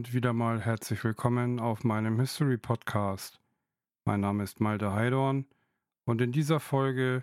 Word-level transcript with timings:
Und 0.00 0.14
wieder 0.14 0.32
mal 0.32 0.62
herzlich 0.62 1.04
willkommen 1.04 1.60
auf 1.60 1.84
meinem 1.84 2.18
History 2.18 2.56
Podcast. 2.56 3.38
Mein 4.06 4.20
Name 4.20 4.44
ist 4.44 4.58
Malte 4.58 4.94
Heidorn 4.94 5.44
und 6.06 6.22
in 6.22 6.32
dieser 6.32 6.58
Folge 6.58 7.22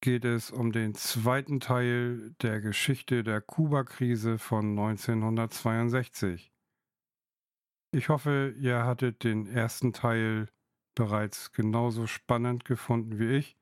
geht 0.00 0.24
es 0.24 0.50
um 0.50 0.72
den 0.72 0.94
zweiten 0.94 1.60
Teil 1.60 2.34
der 2.40 2.62
Geschichte 2.62 3.22
der 3.22 3.42
Kuba-Krise 3.42 4.38
von 4.38 4.70
1962. 4.70 6.50
Ich 7.90 8.08
hoffe, 8.08 8.54
ihr 8.58 8.86
hattet 8.86 9.22
den 9.22 9.46
ersten 9.46 9.92
Teil 9.92 10.48
bereits 10.94 11.52
genauso 11.52 12.06
spannend 12.06 12.64
gefunden 12.64 13.18
wie 13.18 13.36
ich. 13.36 13.58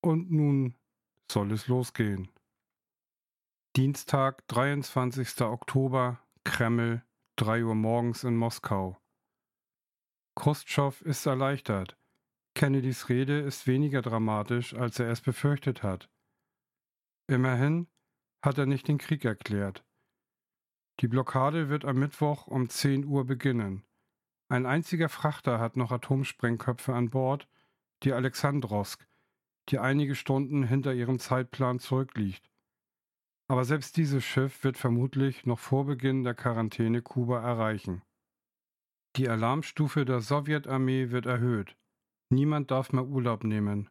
Und 0.00 0.30
nun 0.30 0.76
soll 1.28 1.50
es 1.50 1.66
losgehen. 1.66 2.28
Dienstag, 3.74 4.46
23. 4.46 5.40
Oktober, 5.40 6.20
Kreml, 6.44 7.02
3 7.36 7.64
Uhr 7.64 7.74
morgens 7.74 8.22
in 8.22 8.36
Moskau. 8.36 8.98
Khrushchev 10.36 11.02
ist 11.04 11.24
erleichtert. 11.26 11.96
Kennedys 12.54 13.08
Rede 13.08 13.40
ist 13.40 13.66
weniger 13.66 14.02
dramatisch, 14.02 14.74
als 14.74 14.98
er 15.00 15.08
es 15.08 15.20
befürchtet 15.20 15.82
hat. 15.82 16.10
Immerhin 17.26 17.88
hat 18.42 18.58
er 18.58 18.66
nicht 18.66 18.86
den 18.86 18.98
Krieg 18.98 19.24
erklärt. 19.24 19.84
Die 21.00 21.08
Blockade 21.08 21.70
wird 21.70 21.84
am 21.86 21.96
Mittwoch 21.98 22.46
um 22.46 22.68
10 22.68 23.06
Uhr 23.06 23.24
beginnen. 23.24 23.82
Ein 24.48 24.66
einziger 24.66 25.08
Frachter 25.08 25.58
hat 25.58 25.76
noch 25.76 25.90
Atomsprengköpfe 25.90 26.92
an 26.94 27.10
Bord, 27.10 27.48
die 28.02 28.12
Alexandrowsk, 28.12 29.08
die 29.70 29.78
einige 29.78 30.14
Stunden 30.14 30.62
hinter 30.62 30.92
ihrem 30.92 31.18
Zeitplan 31.18 31.78
zurückliegt. 31.78 32.50
Aber 33.46 33.64
selbst 33.64 33.96
dieses 33.96 34.24
Schiff 34.24 34.64
wird 34.64 34.78
vermutlich 34.78 35.44
noch 35.44 35.58
vor 35.58 35.84
Beginn 35.84 36.24
der 36.24 36.34
Quarantäne 36.34 37.02
Kuba 37.02 37.42
erreichen. 37.42 38.02
Die 39.16 39.28
Alarmstufe 39.28 40.04
der 40.04 40.20
Sowjetarmee 40.20 41.10
wird 41.10 41.26
erhöht. 41.26 41.76
Niemand 42.30 42.70
darf 42.70 42.92
mehr 42.92 43.04
Urlaub 43.04 43.44
nehmen. 43.44 43.90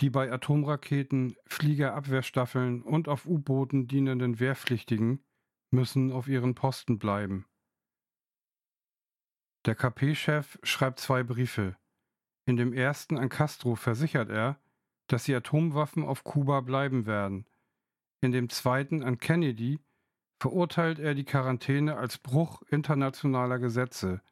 Die 0.00 0.10
bei 0.10 0.32
Atomraketen, 0.32 1.36
Fliegerabwehrstaffeln 1.46 2.82
und 2.82 3.08
auf 3.08 3.26
U-Booten 3.26 3.88
dienenden 3.88 4.40
Wehrpflichtigen 4.40 5.22
müssen 5.70 6.12
auf 6.12 6.28
ihren 6.28 6.54
Posten 6.54 6.98
bleiben. 6.98 7.46
Der 9.66 9.74
KP-Chef 9.74 10.58
schreibt 10.62 10.98
zwei 10.98 11.22
Briefe. 11.22 11.76
In 12.46 12.56
dem 12.56 12.72
ersten 12.72 13.18
an 13.18 13.28
Castro 13.28 13.74
versichert 13.74 14.30
er, 14.30 14.60
dass 15.08 15.24
die 15.24 15.34
Atomwaffen 15.34 16.04
auf 16.04 16.24
Kuba 16.24 16.60
bleiben 16.60 17.06
werden 17.06 17.46
in 18.22 18.32
dem 18.32 18.48
zweiten 18.48 19.02
an 19.02 19.18
Kennedy 19.18 19.80
verurteilt 20.40 20.98
er 20.98 21.14
die 21.14 21.24
Quarantäne 21.24 21.96
als 21.96 22.18
Bruch 22.18 22.62
internationaler 22.70 23.58
Gesetze. 23.58 24.22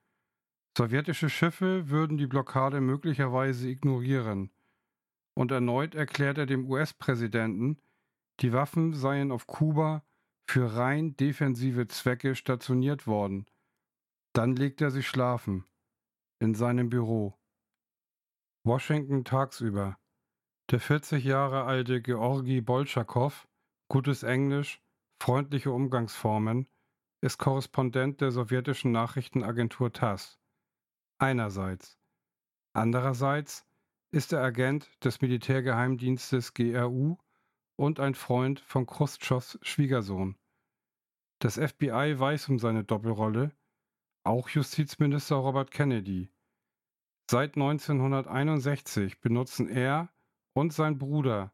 Sowjetische 0.78 1.28
Schiffe 1.28 1.90
würden 1.90 2.16
die 2.16 2.28
Blockade 2.28 2.80
möglicherweise 2.80 3.68
ignorieren. 3.68 4.50
Und 5.34 5.50
erneut 5.50 5.94
erklärt 5.94 6.38
er 6.38 6.46
dem 6.46 6.70
US-Präsidenten, 6.70 7.80
die 8.40 8.52
Waffen 8.52 8.94
seien 8.94 9.32
auf 9.32 9.46
Kuba 9.46 10.04
für 10.48 10.76
rein 10.76 11.16
defensive 11.16 11.88
Zwecke 11.88 12.34
stationiert 12.34 13.06
worden. 13.06 13.46
Dann 14.32 14.54
legt 14.54 14.80
er 14.80 14.90
sich 14.90 15.08
schlafen. 15.08 15.64
In 16.38 16.54
seinem 16.54 16.88
Büro. 16.88 17.36
Washington 18.64 19.24
tagsüber. 19.24 19.98
Der 20.70 20.80
40 20.80 21.24
Jahre 21.24 21.64
alte 21.64 22.00
Georgi 22.00 22.60
Bolschakow 22.60 23.46
Gutes 23.90 24.22
Englisch, 24.22 24.80
freundliche 25.20 25.72
Umgangsformen, 25.72 26.68
ist 27.22 27.38
Korrespondent 27.38 28.20
der 28.20 28.30
sowjetischen 28.30 28.92
Nachrichtenagentur 28.92 29.92
TASS. 29.92 30.38
Einerseits. 31.18 31.98
Andererseits 32.72 33.66
ist 34.12 34.32
er 34.32 34.44
Agent 34.44 34.88
des 35.04 35.20
Militärgeheimdienstes 35.20 36.54
GRU 36.54 37.18
und 37.74 37.98
ein 37.98 38.14
Freund 38.14 38.60
von 38.60 38.86
Khrushchevs 38.86 39.58
Schwiegersohn. 39.62 40.38
Das 41.40 41.56
FBI 41.56 42.14
weiß 42.16 42.48
um 42.48 42.60
seine 42.60 42.84
Doppelrolle, 42.84 43.56
auch 44.22 44.48
Justizminister 44.50 45.34
Robert 45.34 45.72
Kennedy. 45.72 46.30
Seit 47.28 47.56
1961 47.56 49.20
benutzen 49.20 49.68
er 49.68 50.12
und 50.52 50.72
sein 50.72 50.96
Bruder 50.96 51.52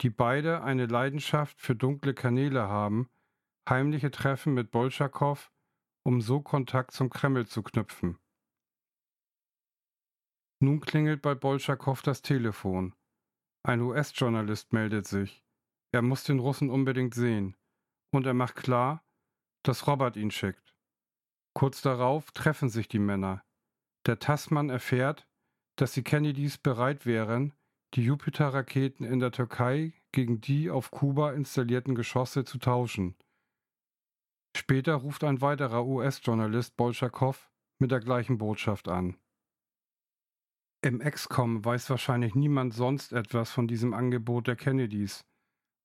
die 0.00 0.10
beide 0.10 0.62
eine 0.62 0.86
Leidenschaft 0.86 1.60
für 1.60 1.74
dunkle 1.74 2.14
Kanäle 2.14 2.68
haben, 2.68 3.08
heimliche 3.68 4.10
Treffen 4.10 4.54
mit 4.54 4.70
Bolschakow, 4.70 5.50
um 6.02 6.20
so 6.20 6.40
Kontakt 6.40 6.92
zum 6.92 7.10
Kreml 7.10 7.46
zu 7.46 7.62
knüpfen. 7.62 8.18
Nun 10.60 10.80
klingelt 10.80 11.22
bei 11.22 11.34
Bolschakow 11.34 12.00
das 12.02 12.22
Telefon. 12.22 12.94
Ein 13.62 13.80
US-Journalist 13.80 14.72
meldet 14.72 15.06
sich. 15.06 15.44
Er 15.92 16.02
muss 16.02 16.24
den 16.24 16.38
Russen 16.38 16.70
unbedingt 16.70 17.14
sehen. 17.14 17.56
Und 18.12 18.26
er 18.26 18.34
macht 18.34 18.56
klar, 18.56 19.04
dass 19.62 19.86
Robert 19.86 20.16
ihn 20.16 20.30
schickt. 20.30 20.74
Kurz 21.54 21.82
darauf 21.82 22.32
treffen 22.32 22.68
sich 22.68 22.88
die 22.88 22.98
Männer. 22.98 23.44
Der 24.06 24.18
Tassmann 24.18 24.70
erfährt, 24.70 25.26
dass 25.76 25.92
die 25.92 26.02
Kennedys 26.02 26.58
bereit 26.58 27.06
wären, 27.06 27.54
die 27.94 28.02
Jupiter-Raketen 28.02 29.04
in 29.04 29.20
der 29.20 29.30
Türkei 29.30 29.92
gegen 30.10 30.40
die 30.40 30.70
auf 30.70 30.90
Kuba 30.90 31.32
installierten 31.32 31.94
Geschosse 31.94 32.44
zu 32.44 32.58
tauschen. 32.58 33.14
Später 34.56 34.94
ruft 34.94 35.24
ein 35.24 35.40
weiterer 35.40 35.84
US-Journalist 35.86 36.76
Bolschakow 36.76 37.50
mit 37.78 37.90
der 37.90 38.00
gleichen 38.00 38.38
Botschaft 38.38 38.88
an. 38.88 39.16
Im 40.82 40.98
XCOM 40.98 41.64
weiß 41.64 41.88
wahrscheinlich 41.90 42.34
niemand 42.34 42.74
sonst 42.74 43.12
etwas 43.12 43.50
von 43.50 43.66
diesem 43.66 43.94
Angebot 43.94 44.48
der 44.48 44.56
Kennedys 44.56 45.24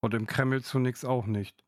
und 0.01 0.13
im 0.13 0.27
Kreml 0.27 0.61
zunächst 0.61 1.05
auch 1.05 1.25
nicht, 1.25 1.63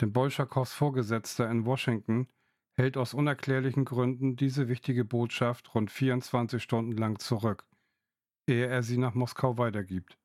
denn 0.00 0.12
Bolschakows 0.12 0.72
Vorgesetzter 0.72 1.50
in 1.50 1.66
Washington 1.66 2.28
hält 2.74 2.96
aus 2.96 3.14
unerklärlichen 3.14 3.84
Gründen 3.84 4.36
diese 4.36 4.68
wichtige 4.68 5.04
Botschaft 5.04 5.74
rund 5.74 5.90
24 5.90 6.62
Stunden 6.62 6.92
lang 6.92 7.18
zurück 7.18 7.66
ehe 8.46 8.66
er 8.66 8.82
sie 8.82 8.98
nach 8.98 9.14
Moskau 9.14 9.58
weitergibt. 9.58 10.18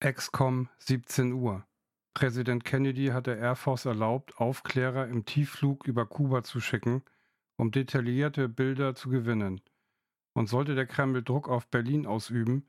XCOM 0.00 0.68
17 0.78 1.32
Uhr. 1.32 1.66
Präsident 2.14 2.64
Kennedy 2.64 3.06
hat 3.06 3.26
der 3.26 3.38
Air 3.38 3.56
Force 3.56 3.84
erlaubt, 3.84 4.38
Aufklärer 4.38 5.08
im 5.08 5.24
Tiefflug 5.24 5.86
über 5.86 6.06
Kuba 6.06 6.42
zu 6.42 6.60
schicken, 6.60 7.02
um 7.56 7.70
detaillierte 7.70 8.48
Bilder 8.48 8.94
zu 8.94 9.08
gewinnen. 9.08 9.60
Und 10.34 10.48
sollte 10.48 10.74
der 10.74 10.86
Kreml 10.86 11.22
Druck 11.22 11.48
auf 11.48 11.68
Berlin 11.68 12.06
ausüben, 12.06 12.68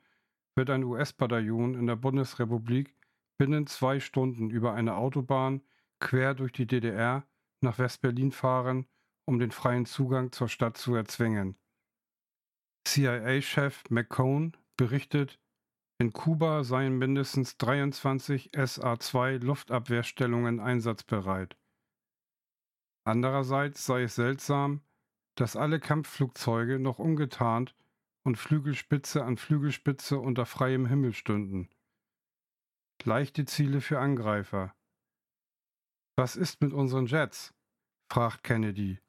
wird 0.56 0.70
ein 0.70 0.84
US-Bataillon 0.84 1.76
in 1.76 1.88
der 1.88 1.96
Bundesrepublik 1.96 2.96
binnen 3.38 3.68
zwei 3.68 4.00
Stunden 4.00 4.50
über 4.50 4.74
eine 4.74 4.96
Autobahn 4.96 5.62
quer 6.00 6.34
durch 6.34 6.52
die 6.52 6.68
DDR 6.68 7.26
nach 7.62 7.80
West-Berlin 7.80 8.32
fahren, 8.32 8.86
um 9.26 9.40
den 9.40 9.52
freien 9.52 9.86
Zugang 9.86 10.32
zur 10.32 10.50
Stadt 10.50 10.78
zu 10.78 10.96
erzwingen. 10.96 11.58
CIA-Chef 12.86 13.84
McCone 13.90 14.54
berichtet, 14.78 15.40
in 16.00 16.14
Kuba 16.14 16.64
seien 16.64 16.98
mindestens 16.98 17.58
23 17.58 18.52
SA-2 18.54 19.40
Luftabwehrstellungen 19.40 20.60
einsatzbereit. 20.60 21.58
Andererseits 23.06 23.86
sei 23.86 24.04
es 24.04 24.16
seltsam, 24.16 24.82
dass 25.36 25.56
alle 25.56 25.80
Kampfflugzeuge 25.80 26.80
noch 26.80 27.00
ungetarnt 27.00 27.76
und 28.24 28.38
Flügelspitze 28.38 29.24
an 29.24 29.38
Flügelspitze 29.38 30.20
unter 30.20 30.46
freiem 30.46 30.86
Himmel 30.86 31.14
stünden. 31.14 31.70
Leichte 33.04 33.46
Ziele 33.46 33.82
für 33.82 34.00
Angreifer. 34.00 34.76
Was 36.18 36.36
ist 36.36 36.62
mit 36.62 36.74
unseren 36.74 37.06
Jets? 37.06 37.54
fragt 38.12 38.44
Kennedy 38.44 39.00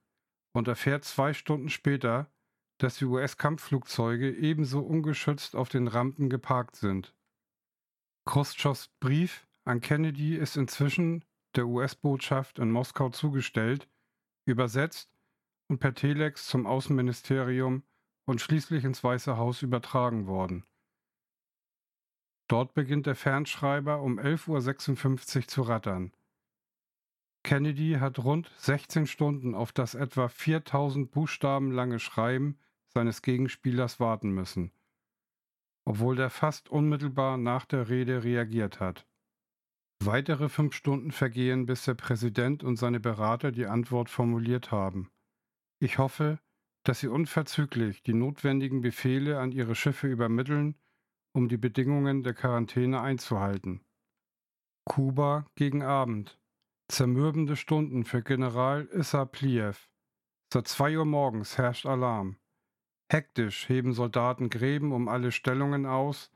und 0.52 0.68
erfährt 0.68 1.04
zwei 1.04 1.34
Stunden 1.34 1.68
später, 1.68 2.32
dass 2.82 2.96
die 2.96 3.04
US-Kampfflugzeuge 3.04 4.34
ebenso 4.34 4.80
ungeschützt 4.80 5.54
auf 5.54 5.68
den 5.68 5.86
Rampen 5.86 6.30
geparkt 6.30 6.76
sind. 6.76 7.14
Khrushchevs 8.24 8.88
Brief 9.00 9.46
an 9.64 9.80
Kennedy 9.80 10.36
ist 10.36 10.56
inzwischen 10.56 11.24
der 11.56 11.66
US-Botschaft 11.66 12.58
in 12.58 12.70
Moskau 12.70 13.10
zugestellt, 13.10 13.88
übersetzt 14.46 15.10
und 15.68 15.78
per 15.78 15.94
Telex 15.94 16.46
zum 16.46 16.66
Außenministerium 16.66 17.82
und 18.24 18.40
schließlich 18.40 18.84
ins 18.84 19.04
Weiße 19.04 19.36
Haus 19.36 19.60
übertragen 19.60 20.26
worden. 20.26 20.64
Dort 22.48 22.72
beginnt 22.72 23.06
der 23.06 23.14
Fernschreiber 23.14 24.00
um 24.00 24.18
11.56 24.18 25.36
Uhr 25.36 25.46
zu 25.48 25.62
rattern. 25.62 26.12
Kennedy 27.42 27.98
hat 28.00 28.18
rund 28.18 28.50
16 28.58 29.06
Stunden 29.06 29.54
auf 29.54 29.72
das 29.72 29.94
etwa 29.94 30.28
4000 30.28 31.10
Buchstaben 31.10 31.72
lange 31.72 31.98
Schreiben 31.98 32.58
seines 32.92 33.22
Gegenspielers 33.22 34.00
warten 34.00 34.30
müssen, 34.30 34.72
obwohl 35.84 36.16
der 36.16 36.30
fast 36.30 36.68
unmittelbar 36.68 37.36
nach 37.36 37.64
der 37.64 37.88
Rede 37.88 38.24
reagiert 38.24 38.80
hat. 38.80 39.06
Weitere 40.02 40.48
fünf 40.48 40.74
Stunden 40.74 41.12
vergehen, 41.12 41.66
bis 41.66 41.84
der 41.84 41.94
Präsident 41.94 42.64
und 42.64 42.76
seine 42.76 43.00
Berater 43.00 43.52
die 43.52 43.66
Antwort 43.66 44.08
formuliert 44.08 44.70
haben. 44.72 45.10
Ich 45.78 45.98
hoffe, 45.98 46.38
dass 46.84 47.00
sie 47.00 47.08
unverzüglich 47.08 48.02
die 48.02 48.14
notwendigen 48.14 48.80
Befehle 48.80 49.38
an 49.38 49.52
ihre 49.52 49.74
Schiffe 49.74 50.08
übermitteln, 50.08 50.74
um 51.34 51.48
die 51.48 51.58
Bedingungen 51.58 52.22
der 52.22 52.34
Quarantäne 52.34 53.02
einzuhalten. 53.02 53.82
Kuba 54.86 55.46
gegen 55.54 55.82
Abend. 55.82 56.40
Zermürbende 56.88 57.54
Stunden 57.54 58.04
für 58.04 58.22
General 58.22 58.86
Issa 58.86 59.24
Pliev. 59.24 59.88
Seit 60.52 60.66
zwei 60.66 60.98
Uhr 60.98 61.04
morgens 61.04 61.58
herrscht 61.58 61.86
Alarm. 61.86 62.39
Hektisch 63.12 63.68
heben 63.68 63.92
Soldaten 63.92 64.50
Gräben 64.50 64.92
um 64.92 65.08
alle 65.08 65.32
Stellungen 65.32 65.84
aus, 65.84 66.30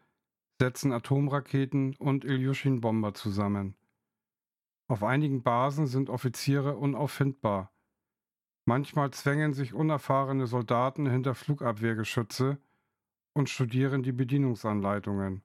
setzen 0.61 0.91
Atomraketen 0.91 1.94
und 1.97 2.25
Ilyushin-Bomber 2.25 3.15
zusammen. 3.15 3.76
Auf 4.88 5.05
einigen 5.05 5.44
Basen 5.44 5.87
sind 5.87 6.11
Offiziere 6.11 6.76
unauffindbar. 6.76 7.73
Manchmal 8.65 9.12
zwängen 9.12 9.55
sich 9.55 9.73
unerfahrene 9.73 10.49
Soldaten 10.49 11.06
hinter 11.06 11.37
Flugabwehrgeschütze 11.37 12.59
und 13.35 13.49
studieren 13.49 14.03
die 14.03 14.12
Bedienungsanleitungen. 14.12 15.44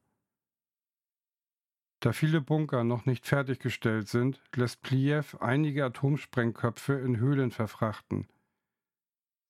Da 2.00 2.12
viele 2.12 2.42
Bunker 2.42 2.84
noch 2.84 3.06
nicht 3.06 3.28
fertiggestellt 3.28 4.08
sind, 4.08 4.42
lässt 4.56 4.82
Pliev 4.82 5.38
einige 5.40 5.86
Atomsprengköpfe 5.86 6.94
in 6.94 7.18
Höhlen 7.18 7.52
verfrachten. 7.52 8.28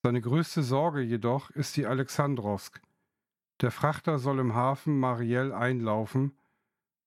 Seine 0.01 0.21
größte 0.21 0.63
Sorge 0.63 1.01
jedoch 1.01 1.49
ist 1.49 1.75
die 1.75 1.85
Alexandrowsk. 1.85 2.81
Der 3.61 3.71
Frachter 3.71 4.17
soll 4.19 4.39
im 4.39 4.55
Hafen 4.55 4.97
Mariel 4.97 5.51
einlaufen, 5.51 6.37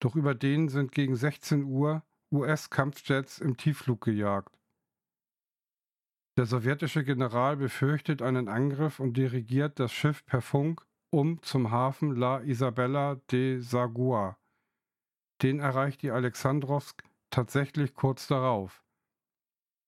doch 0.00 0.15
über 0.15 0.35
den 0.35 0.69
sind 0.69 0.93
gegen 0.93 1.17
16 1.17 1.65
Uhr 1.65 2.03
US-Kampfjets 2.31 3.39
im 3.39 3.56
Tiefflug 3.56 4.03
gejagt. 4.03 4.59
Der 6.37 6.47
sowjetische 6.47 7.05
General 7.05 7.56
befürchtet 7.56 8.21
einen 8.21 8.49
Angriff 8.49 9.00
und 9.00 9.17
dirigiert 9.17 9.79
das 9.79 9.93
Schiff 9.93 10.25
per 10.25 10.43
Funk 10.43 10.87
um 11.11 11.43
zum 11.43 11.71
Hafen 11.71 12.17
La 12.17 12.41
Isabella 12.41 13.17
de 13.31 13.61
Sagua. 13.61 14.39
Den 15.43 15.61
erreicht 15.61 16.00
die 16.03 16.11
Alexandrowsk 16.11 17.05
tatsächlich 17.31 17.94
kurz 17.94 18.27
darauf. 18.27 18.83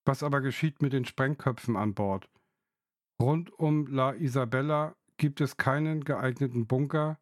Was 0.05 0.21
aber 0.21 0.41
geschieht 0.41 0.83
mit 0.83 0.93
den 0.93 1.05
Sprengköpfen 1.05 1.75
an 1.75 1.95
Bord? 1.95 2.29
Rund 3.21 3.51
um 3.51 3.87
La 3.87 4.13
Isabella 4.13 4.95
gibt 5.17 5.39
es 5.39 5.55
keinen 5.55 6.03
geeigneten 6.03 6.67
Bunker, 6.67 7.19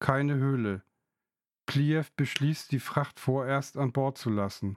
keine 0.00 0.34
Höhle. 0.34 0.82
Pliev 1.66 2.12
beschließt, 2.16 2.72
die 2.72 2.80
Fracht 2.80 3.20
vorerst 3.20 3.76
an 3.76 3.92
Bord 3.92 4.18
zu 4.18 4.30
lassen. 4.30 4.76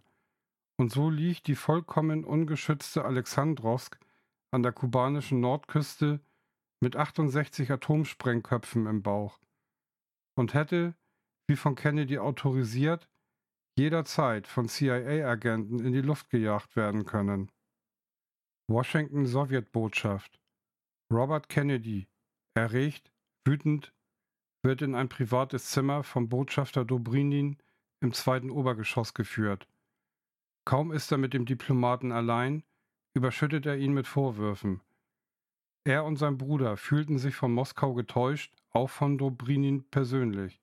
Und 0.78 0.92
so 0.92 1.10
liegt 1.10 1.48
die 1.48 1.56
vollkommen 1.56 2.24
ungeschützte 2.24 3.04
Alexandrowsk 3.04 4.00
an 4.52 4.64
der 4.64 4.72
kubanischen 4.72 5.40
Nordküste 5.40 6.22
mit 6.82 6.96
68 6.96 7.72
Atomsprengköpfen 7.72 8.86
im 8.86 9.02
Bauch 9.02 9.40
und 10.36 10.54
hätte, 10.54 10.96
wie 11.48 11.56
von 11.56 11.76
Kennedy 11.76 12.18
autorisiert, 12.20 13.10
jederzeit 13.78 14.48
von 14.48 14.68
CIA-Agenten 14.68 15.80
in 15.80 15.94
die 15.94 16.02
Luft 16.02 16.30
gejagt 16.30 16.76
werden 16.76 17.06
können. 17.06 17.52
Washington 18.68 19.26
Sowjetbotschaft 19.26 20.40
Robert 21.12 21.50
Kennedy, 21.50 22.08
erregt, 22.54 23.12
wütend, 23.44 23.94
wird 24.62 24.84
in 24.84 24.94
ein 24.94 25.10
privates 25.10 25.72
Zimmer 25.72 26.04
vom 26.04 26.30
Botschafter 26.30 26.86
Dobrinin 26.86 27.58
im 28.00 28.14
zweiten 28.14 28.52
Obergeschoss 28.52 29.16
geführt. 29.16 29.68
Kaum 30.66 30.92
ist 30.92 31.12
er 31.12 31.18
mit 31.18 31.34
dem 31.34 31.46
Diplomaten 31.46 32.12
allein, 32.12 32.64
überschüttet 33.16 33.66
er 33.66 33.78
ihn 33.78 33.94
mit 33.94 34.06
Vorwürfen. 34.06 34.82
Er 35.84 36.04
und 36.04 36.18
sein 36.18 36.38
Bruder 36.38 36.78
fühlten 36.78 37.18
sich 37.18 37.36
von 37.36 37.52
Moskau 37.52 37.96
getäuscht, 37.96 38.54
auch 38.70 38.92
von 38.92 39.18
Dobrinin 39.18 39.90
persönlich. 39.90 40.62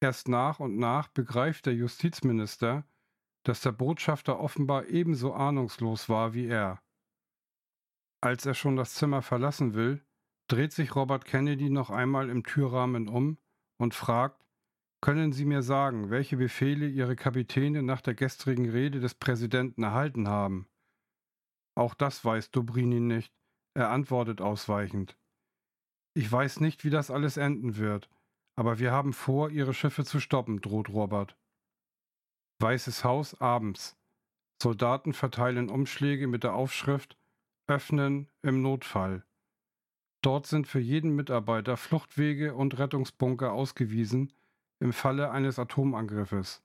Erst 0.00 0.28
nach 0.28 0.60
und 0.60 0.76
nach 0.76 1.08
begreift 1.08 1.64
der 1.64 1.74
Justizminister, 1.74 2.84
dass 3.44 3.62
der 3.62 3.72
Botschafter 3.72 4.38
offenbar 4.38 4.86
ebenso 4.88 5.32
ahnungslos 5.32 6.10
war 6.10 6.34
wie 6.34 6.46
er. 6.48 6.82
Als 8.20 8.46
er 8.46 8.54
schon 8.54 8.76
das 8.76 8.94
Zimmer 8.94 9.22
verlassen 9.22 9.74
will, 9.74 10.04
dreht 10.48 10.72
sich 10.72 10.96
Robert 10.96 11.24
Kennedy 11.24 11.70
noch 11.70 11.90
einmal 11.90 12.30
im 12.30 12.42
Türrahmen 12.42 13.08
um 13.08 13.38
und 13.78 13.94
fragt, 13.94 14.44
können 15.00 15.32
Sie 15.32 15.44
mir 15.44 15.62
sagen, 15.62 16.10
welche 16.10 16.36
Befehle 16.36 16.88
Ihre 16.88 17.14
Kapitäne 17.14 17.84
nach 17.84 18.00
der 18.00 18.14
gestrigen 18.14 18.68
Rede 18.68 18.98
des 18.98 19.14
Präsidenten 19.14 19.84
erhalten 19.84 20.26
haben? 20.26 20.68
Auch 21.76 21.94
das 21.94 22.24
weiß 22.24 22.50
Dobrynin 22.50 23.06
nicht. 23.06 23.32
Er 23.74 23.90
antwortet 23.90 24.40
ausweichend. 24.40 25.16
Ich 26.14 26.30
weiß 26.30 26.58
nicht, 26.58 26.82
wie 26.82 26.90
das 26.90 27.12
alles 27.12 27.36
enden 27.36 27.76
wird, 27.76 28.10
aber 28.56 28.80
wir 28.80 28.90
haben 28.90 29.12
vor, 29.12 29.50
Ihre 29.50 29.74
Schiffe 29.74 30.04
zu 30.04 30.18
stoppen, 30.18 30.60
droht 30.60 30.88
Robert. 30.88 31.36
Weißes 32.60 33.04
Haus 33.04 33.40
abends. 33.40 33.96
Soldaten 34.60 35.12
verteilen 35.12 35.70
Umschläge 35.70 36.26
mit 36.26 36.42
der 36.42 36.54
Aufschrift 36.54 37.16
Öffnen 37.68 38.30
im 38.40 38.62
Notfall. 38.62 39.24
Dort 40.22 40.46
sind 40.46 40.66
für 40.66 40.80
jeden 40.80 41.14
Mitarbeiter 41.14 41.76
Fluchtwege 41.76 42.54
und 42.54 42.78
Rettungsbunker 42.78 43.52
ausgewiesen 43.52 44.32
im 44.80 44.94
Falle 44.94 45.30
eines 45.30 45.58
Atomangriffes. 45.58 46.64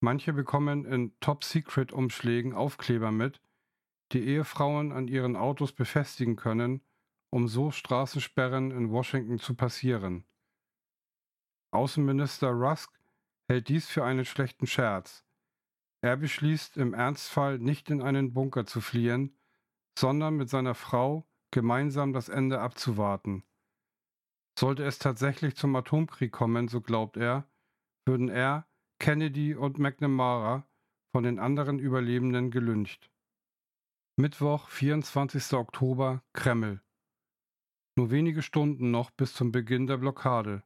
Manche 0.00 0.32
bekommen 0.32 0.84
in 0.84 1.18
Top-Secret-Umschlägen 1.20 2.52
Aufkleber 2.52 3.12
mit, 3.12 3.40
die 4.10 4.26
Ehefrauen 4.26 4.90
an 4.90 5.06
ihren 5.06 5.36
Autos 5.36 5.72
befestigen 5.72 6.34
können, 6.34 6.82
um 7.30 7.46
so 7.46 7.70
Straßensperren 7.70 8.72
in 8.72 8.90
Washington 8.90 9.38
zu 9.38 9.54
passieren. 9.54 10.24
Außenminister 11.70 12.48
Rusk 12.48 12.92
hält 13.48 13.68
dies 13.68 13.88
für 13.88 14.04
einen 14.04 14.24
schlechten 14.24 14.66
Scherz. 14.66 15.24
Er 16.00 16.16
beschließt 16.16 16.76
im 16.76 16.92
Ernstfall 16.92 17.60
nicht 17.60 17.88
in 17.88 18.02
einen 18.02 18.34
Bunker 18.34 18.66
zu 18.66 18.80
fliehen, 18.80 19.38
sondern 19.98 20.36
mit 20.36 20.48
seiner 20.48 20.74
Frau 20.74 21.26
gemeinsam 21.52 22.12
das 22.12 22.28
Ende 22.28 22.60
abzuwarten. 22.60 23.44
Sollte 24.58 24.84
es 24.84 24.98
tatsächlich 24.98 25.56
zum 25.56 25.74
Atomkrieg 25.76 26.32
kommen, 26.32 26.68
so 26.68 26.80
glaubt 26.80 27.16
er, 27.16 27.48
würden 28.06 28.28
er, 28.28 28.66
Kennedy 28.98 29.54
und 29.54 29.78
McNamara 29.78 30.66
von 31.14 31.24
den 31.24 31.38
anderen 31.38 31.78
Überlebenden 31.78 32.50
gelyncht. 32.50 33.10
Mittwoch, 34.18 34.68
24. 34.68 35.54
Oktober, 35.54 36.22
Kreml. 36.32 36.80
Nur 37.96 38.10
wenige 38.10 38.42
Stunden 38.42 38.90
noch 38.90 39.10
bis 39.10 39.34
zum 39.34 39.52
Beginn 39.52 39.86
der 39.86 39.98
Blockade. 39.98 40.62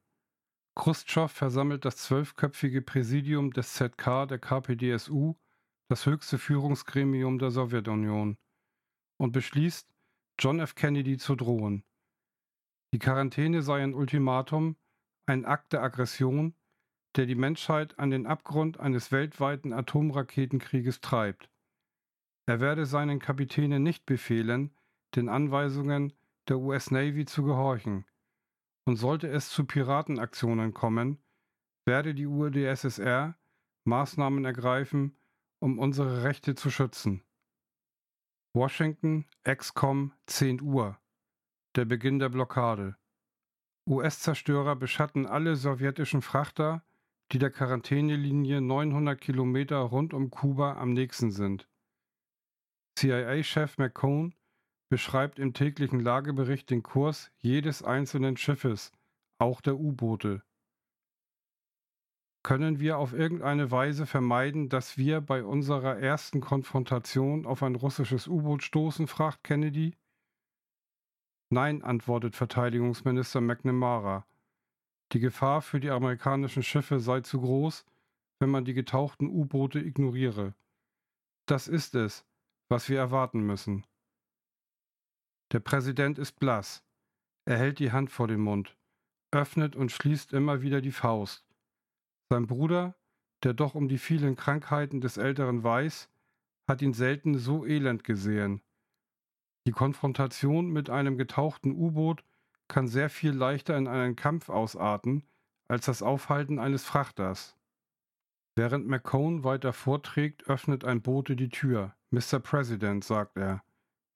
Khrushchev 0.76 1.32
versammelt 1.32 1.84
das 1.84 1.96
zwölfköpfige 1.96 2.82
Präsidium 2.82 3.52
des 3.52 3.74
ZK 3.74 4.26
der 4.28 4.38
KPDSU, 4.38 5.36
das 5.88 6.06
höchste 6.06 6.38
Führungsgremium 6.38 7.38
der 7.38 7.50
Sowjetunion 7.50 8.36
und 9.16 9.32
beschließt, 9.32 9.88
John 10.38 10.60
F. 10.60 10.74
Kennedy 10.74 11.16
zu 11.16 11.34
drohen. 11.34 11.84
Die 12.92 12.98
Quarantäne 12.98 13.62
sei 13.62 13.82
ein 13.82 13.94
Ultimatum, 13.94 14.76
ein 15.26 15.44
Akt 15.44 15.72
der 15.72 15.82
Aggression, 15.82 16.54
der 17.16 17.26
die 17.26 17.34
Menschheit 17.34 17.98
an 17.98 18.10
den 18.10 18.26
Abgrund 18.26 18.78
eines 18.78 19.10
weltweiten 19.10 19.72
Atomraketenkrieges 19.72 21.00
treibt. 21.00 21.50
Er 22.46 22.60
werde 22.60 22.86
seinen 22.86 23.18
Kapitänen 23.18 23.82
nicht 23.82 24.06
befehlen, 24.06 24.74
den 25.14 25.28
Anweisungen 25.28 26.12
der 26.48 26.58
US 26.58 26.90
Navy 26.90 27.24
zu 27.24 27.42
gehorchen. 27.42 28.04
Und 28.84 28.96
sollte 28.96 29.28
es 29.28 29.48
zu 29.48 29.64
Piratenaktionen 29.64 30.72
kommen, 30.72 31.18
werde 31.86 32.14
die 32.14 32.26
UdSSR 32.26 33.36
Maßnahmen 33.84 34.44
ergreifen, 34.44 35.16
um 35.58 35.78
unsere 35.78 36.22
Rechte 36.22 36.54
zu 36.54 36.70
schützen. 36.70 37.22
Washington, 38.56 39.26
XCOM, 39.44 40.14
10 40.28 40.62
Uhr. 40.62 40.98
Der 41.74 41.84
Beginn 41.84 42.18
der 42.18 42.30
Blockade. 42.30 42.96
US-Zerstörer 43.86 44.76
beschatten 44.76 45.26
alle 45.26 45.56
sowjetischen 45.56 46.22
Frachter, 46.22 46.82
die 47.32 47.38
der 47.38 47.50
Quarantänelinie 47.50 48.62
900 48.62 49.20
Kilometer 49.20 49.76
rund 49.76 50.14
um 50.14 50.30
Kuba 50.30 50.78
am 50.78 50.94
nächsten 50.94 51.30
sind. 51.30 51.68
CIA-Chef 52.98 53.76
McCone 53.76 54.32
beschreibt 54.88 55.38
im 55.38 55.52
täglichen 55.52 56.00
Lagebericht 56.00 56.70
den 56.70 56.82
Kurs 56.82 57.30
jedes 57.36 57.82
einzelnen 57.82 58.38
Schiffes, 58.38 58.90
auch 59.38 59.60
der 59.60 59.76
U-Boote. 59.76 60.42
Können 62.46 62.78
wir 62.78 62.98
auf 62.98 63.12
irgendeine 63.12 63.72
Weise 63.72 64.06
vermeiden, 64.06 64.68
dass 64.68 64.96
wir 64.96 65.20
bei 65.20 65.42
unserer 65.42 65.98
ersten 65.98 66.40
Konfrontation 66.40 67.44
auf 67.44 67.64
ein 67.64 67.74
russisches 67.74 68.28
U-Boot 68.28 68.62
stoßen? 68.62 69.08
fragt 69.08 69.42
Kennedy. 69.42 69.96
Nein, 71.50 71.82
antwortet 71.82 72.36
Verteidigungsminister 72.36 73.40
McNamara. 73.40 74.28
Die 75.10 75.18
Gefahr 75.18 75.60
für 75.60 75.80
die 75.80 75.90
amerikanischen 75.90 76.62
Schiffe 76.62 77.00
sei 77.00 77.20
zu 77.20 77.40
groß, 77.40 77.84
wenn 78.38 78.50
man 78.50 78.64
die 78.64 78.74
getauchten 78.74 79.28
U-Boote 79.28 79.80
ignoriere. 79.80 80.54
Das 81.46 81.66
ist 81.66 81.96
es, 81.96 82.24
was 82.68 82.88
wir 82.88 83.00
erwarten 83.00 83.40
müssen. 83.40 83.84
Der 85.50 85.58
Präsident 85.58 86.16
ist 86.16 86.38
blass. 86.38 86.84
Er 87.44 87.58
hält 87.58 87.80
die 87.80 87.90
Hand 87.90 88.12
vor 88.12 88.28
den 88.28 88.40
Mund, 88.40 88.76
öffnet 89.32 89.74
und 89.74 89.90
schließt 89.90 90.32
immer 90.32 90.62
wieder 90.62 90.80
die 90.80 90.92
Faust. 90.92 91.45
Sein 92.30 92.46
Bruder, 92.46 92.96
der 93.42 93.54
doch 93.54 93.74
um 93.74 93.88
die 93.88 93.98
vielen 93.98 94.36
Krankheiten 94.36 95.00
des 95.00 95.16
Älteren 95.16 95.62
weiß, 95.62 96.08
hat 96.68 96.82
ihn 96.82 96.92
selten 96.92 97.38
so 97.38 97.64
elend 97.64 98.02
gesehen. 98.02 98.62
Die 99.66 99.72
Konfrontation 99.72 100.70
mit 100.70 100.90
einem 100.90 101.16
getauchten 101.18 101.72
U-Boot 101.72 102.24
kann 102.68 102.88
sehr 102.88 103.10
viel 103.10 103.32
leichter 103.32 103.76
in 103.76 103.86
einen 103.86 104.16
Kampf 104.16 104.48
ausarten 104.48 105.24
als 105.68 105.86
das 105.86 106.02
Aufhalten 106.02 106.58
eines 106.58 106.84
Frachters. 106.84 107.56
Während 108.56 108.86
McCone 108.86 109.44
weiter 109.44 109.72
vorträgt, 109.72 110.48
öffnet 110.48 110.84
ein 110.84 111.02
Bote 111.02 111.36
die 111.36 111.48
Tür. 111.48 111.94
Mr. 112.10 112.38
President, 112.40 113.04
sagt 113.04 113.36
er, 113.36 113.62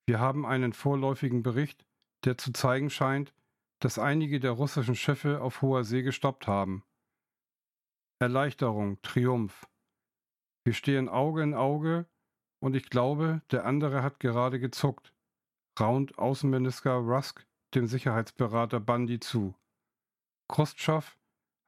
wir 0.07 0.19
haben 0.19 0.47
einen 0.47 0.73
vorläufigen 0.73 1.43
Bericht, 1.43 1.85
der 2.25 2.38
zu 2.38 2.52
zeigen 2.52 2.90
scheint, 2.90 3.35
dass 3.81 3.99
einige 3.99 4.40
der 4.40 4.52
russischen 4.52 4.95
Schiffe 4.95 5.40
auf 5.40 5.62
hoher 5.62 5.85
See 5.85 6.02
gestoppt 6.02 6.47
haben. 6.47 6.85
Erleichterung, 8.21 9.00
Triumph. 9.00 9.67
Wir 10.67 10.75
stehen 10.75 11.09
Auge 11.09 11.43
in 11.43 11.55
Auge 11.55 12.07
und 12.62 12.77
ich 12.77 12.91
glaube, 12.91 13.41
der 13.50 13.65
andere 13.65 14.03
hat 14.03 14.21
gerade 14.21 14.61
gezuckt, 14.61 15.15
raunt 15.81 16.19
Außenminister 16.19 16.93
Rusk 16.93 17.47
dem 17.75 17.87
Sicherheitsberater 17.87 18.79
Bundy 18.79 19.21
zu. 19.21 19.55
Khrushchev 20.50 21.17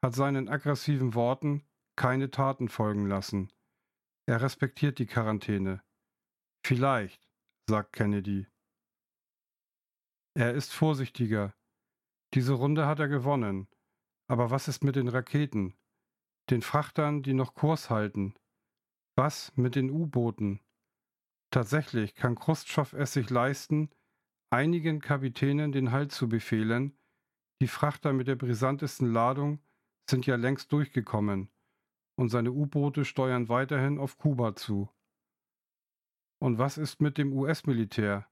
hat 0.05 0.15
seinen 0.15 0.51
aggressiven 0.51 1.15
Worten 1.15 1.65
keine 1.97 2.31
Taten 2.31 2.69
folgen 2.69 3.07
lassen. 3.07 3.51
Er 4.29 4.43
respektiert 4.43 4.99
die 4.99 5.07
Quarantäne. 5.07 5.83
Vielleicht, 6.67 7.31
sagt 7.67 7.95
Kennedy. 7.95 8.47
Er 10.35 10.53
ist 10.53 10.73
vorsichtiger. 10.73 11.55
Diese 12.35 12.53
Runde 12.53 12.87
hat 12.87 12.99
er 12.99 13.09
gewonnen. 13.09 13.69
Aber 14.29 14.51
was 14.51 14.69
ist 14.69 14.85
mit 14.85 14.97
den 14.97 15.09
Raketen? 15.09 15.75
Den 16.51 16.63
Frachtern, 16.63 17.23
die 17.23 17.35
noch 17.35 17.55
Kurs 17.55 17.91
halten? 17.91 18.35
Was 19.17 19.53
mit 19.57 19.75
den 19.75 19.91
U-Booten? 19.91 20.61
Tatsächlich 21.51 22.15
kann 22.15 22.35
Khrushchev 22.35 22.97
es 22.97 23.13
sich 23.13 23.31
leisten, 23.31 23.91
einigen 24.51 25.01
Kapitänen 25.01 25.71
den 25.71 25.93
Halt 25.93 26.13
zu 26.13 26.29
befehlen, 26.29 26.99
die 27.61 27.69
Frachter 27.69 28.13
mit 28.13 28.27
der 28.27 28.37
brisantesten 28.37 29.13
Ladung 29.13 29.61
sind 30.11 30.27
ja 30.27 30.35
längst 30.35 30.73
durchgekommen 30.73 31.49
und 32.17 32.29
seine 32.29 32.51
U-Boote 32.51 33.05
steuern 33.05 33.49
weiterhin 33.49 33.99
auf 33.99 34.19
Kuba 34.19 34.57
zu. 34.57 34.91
Und 36.41 36.59
was 36.59 36.77
ist 36.77 37.01
mit 37.01 37.19
dem 37.19 37.33
US-Militär? 37.33 38.27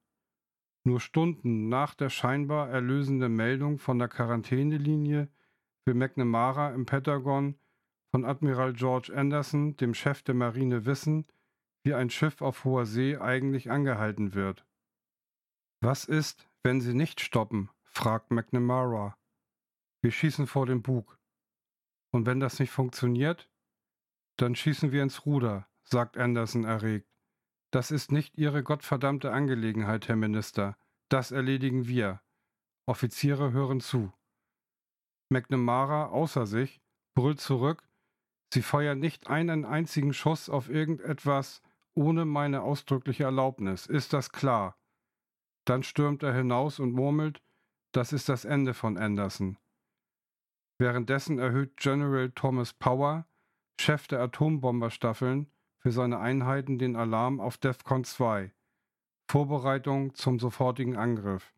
Nur 0.82 0.98
Stunden 0.98 1.68
nach 1.68 1.94
der 1.94 2.08
scheinbar 2.08 2.70
erlösenden 2.70 3.34
Meldung 3.36 3.78
von 3.78 4.00
der 4.00 4.08
Quarantänelinie 4.08 5.28
will 5.84 5.94
McNamara 5.94 6.74
im 6.74 6.86
Pentagon 6.86 7.59
von 8.10 8.24
Admiral 8.24 8.72
George 8.72 9.12
Anderson, 9.14 9.76
dem 9.76 9.94
Chef 9.94 10.22
der 10.22 10.34
Marine, 10.34 10.84
wissen, 10.84 11.26
wie 11.84 11.94
ein 11.94 12.10
Schiff 12.10 12.42
auf 12.42 12.64
hoher 12.64 12.86
See 12.86 13.16
eigentlich 13.16 13.70
angehalten 13.70 14.34
wird. 14.34 14.66
Was 15.82 16.04
ist, 16.04 16.48
wenn 16.62 16.80
sie 16.80 16.94
nicht 16.94 17.20
stoppen? 17.20 17.70
fragt 17.84 18.30
McNamara. 18.30 19.16
Wir 20.02 20.12
schießen 20.12 20.46
vor 20.46 20.66
den 20.66 20.82
Bug. 20.82 21.18
Und 22.12 22.26
wenn 22.26 22.40
das 22.40 22.58
nicht 22.58 22.70
funktioniert? 22.70 23.50
Dann 24.36 24.54
schießen 24.54 24.92
wir 24.92 25.02
ins 25.02 25.26
Ruder, 25.26 25.68
sagt 25.82 26.16
Anderson 26.16 26.64
erregt. 26.64 27.08
Das 27.72 27.90
ist 27.90 28.10
nicht 28.10 28.36
Ihre 28.36 28.62
gottverdammte 28.62 29.32
Angelegenheit, 29.32 30.08
Herr 30.08 30.16
Minister. 30.16 30.76
Das 31.08 31.30
erledigen 31.30 31.86
wir. 31.86 32.20
Offiziere 32.86 33.52
hören 33.52 33.80
zu. 33.80 34.12
McNamara, 35.30 36.06
außer 36.06 36.46
sich, 36.46 36.80
brüllt 37.14 37.40
zurück, 37.40 37.88
Sie 38.52 38.62
feuern 38.62 38.98
nicht 38.98 39.28
einen 39.28 39.64
einzigen 39.64 40.12
Schuss 40.12 40.48
auf 40.48 40.68
irgendetwas 40.68 41.62
ohne 41.94 42.24
meine 42.24 42.62
ausdrückliche 42.62 43.24
Erlaubnis. 43.24 43.86
Ist 43.86 44.12
das 44.12 44.32
klar? 44.32 44.76
Dann 45.64 45.82
stürmt 45.82 46.22
er 46.22 46.34
hinaus 46.34 46.80
und 46.80 46.92
murmelt, 46.92 47.42
das 47.92 48.12
ist 48.12 48.28
das 48.28 48.44
Ende 48.44 48.74
von 48.74 48.96
Anderson. 48.96 49.58
Währenddessen 50.78 51.38
erhöht 51.38 51.76
General 51.76 52.30
Thomas 52.30 52.72
Power, 52.72 53.26
Chef 53.78 54.06
der 54.08 54.20
Atombomberstaffeln, 54.20 55.50
für 55.78 55.92
seine 55.92 56.18
Einheiten 56.18 56.78
den 56.78 56.96
Alarm 56.96 57.40
auf 57.40 57.58
DEFCON 57.58 58.04
2, 58.04 58.52
Vorbereitung 59.28 60.14
zum 60.14 60.38
sofortigen 60.38 60.96
Angriff. 60.96 61.54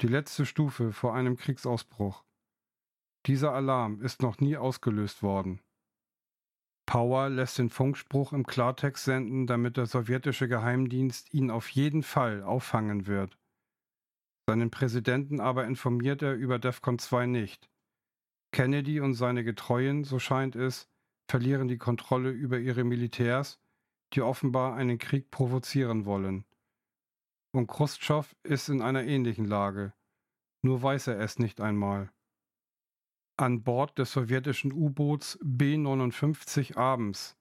Die 0.00 0.08
letzte 0.08 0.46
Stufe 0.46 0.92
vor 0.92 1.14
einem 1.14 1.36
Kriegsausbruch. 1.36 2.24
Dieser 3.26 3.52
Alarm 3.52 4.00
ist 4.00 4.22
noch 4.22 4.38
nie 4.38 4.56
ausgelöst 4.56 5.22
worden. 5.22 5.60
Power 6.86 7.28
lässt 7.28 7.58
den 7.58 7.68
Funkspruch 7.68 8.32
im 8.32 8.46
Klartext 8.46 9.04
senden, 9.04 9.46
damit 9.46 9.76
der 9.76 9.86
sowjetische 9.86 10.48
Geheimdienst 10.48 11.34
ihn 11.34 11.50
auf 11.50 11.68
jeden 11.68 12.04
Fall 12.04 12.42
auffangen 12.42 13.06
wird. 13.06 13.36
Seinen 14.48 14.70
Präsidenten 14.70 15.40
aber 15.40 15.64
informiert 15.64 16.22
er 16.22 16.34
über 16.34 16.60
DEFCON 16.60 17.00
2 17.00 17.26
nicht. 17.26 17.68
Kennedy 18.52 19.00
und 19.00 19.14
seine 19.14 19.42
Getreuen, 19.42 20.04
so 20.04 20.20
scheint 20.20 20.54
es, 20.54 20.88
verlieren 21.28 21.66
die 21.66 21.78
Kontrolle 21.78 22.30
über 22.30 22.58
ihre 22.58 22.84
Militärs, 22.84 23.58
die 24.12 24.22
offenbar 24.22 24.76
einen 24.76 24.98
Krieg 24.98 25.32
provozieren 25.32 26.04
wollen. 26.04 26.44
Und 27.52 27.66
Khrushchev 27.66 28.36
ist 28.44 28.68
in 28.68 28.80
einer 28.80 29.02
ähnlichen 29.02 29.44
Lage, 29.44 29.92
nur 30.62 30.82
weiß 30.82 31.08
er 31.08 31.18
es 31.18 31.38
nicht 31.38 31.60
einmal. 31.60 32.12
An 33.38 33.62
Bord 33.62 33.98
des 33.98 34.12
sowjetischen 34.12 34.72
U-Boots 34.72 35.38
B-59 35.42 36.76
abends. 36.76 37.36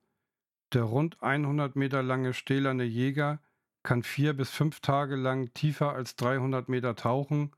Der 0.74 0.84
rund 0.84 1.22
100 1.24 1.76
Meter 1.76 2.04
lange 2.04 2.34
stählerne 2.34 2.84
Jäger 2.84 3.40
kann 3.84 4.04
vier 4.04 4.34
bis 4.34 4.50
fünf 4.50 4.82
Tage 4.82 5.16
lang 5.16 5.54
tiefer 5.54 5.94
als 5.94 6.16
300 6.18 6.68
Meter 6.68 6.96
tauchen, 6.96 7.56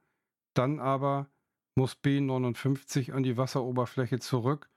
dann 0.53 0.79
aber 0.79 1.32
muss 1.75 1.96
B-59 1.96 3.12
an 3.12 3.24
die 3.24 3.38
Wasseroberfläche 3.38 4.20
zurück 4.20 4.70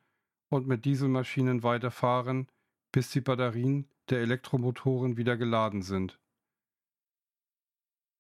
und 0.49 0.67
mit 0.67 0.85
Dieselmaschinen 0.85 1.63
weiterfahren, 1.63 2.47
bis 2.93 3.11
die 3.11 3.21
Batterien 3.21 3.89
der 4.09 4.21
Elektromotoren 4.21 5.17
wieder 5.17 5.37
geladen 5.37 5.83
sind. 5.83 6.19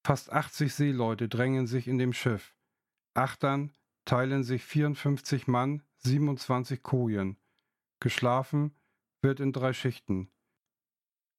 Fast 0.04 0.32
80 0.32 0.74
Seeleute 0.74 1.28
drängen 1.28 1.66
sich 1.66 1.88
in 1.88 1.98
dem 1.98 2.12
Schiff. 2.12 2.54
Achtern 3.14 3.72
teilen 4.04 4.42
sich 4.42 4.64
54 4.64 5.46
Mann 5.46 5.82
27 5.98 6.82
Kojen. 6.82 7.36
Geschlafen 8.00 8.74
wird 9.22 9.40
in 9.40 9.52
drei 9.52 9.72
Schichten. 9.72 10.30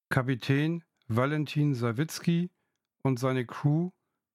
Kapitän 0.10 0.84
Valentin 1.08 1.74
Sawicki 1.74 2.52
und 3.04 3.20
seine 3.20 3.46
Crew 3.46 3.92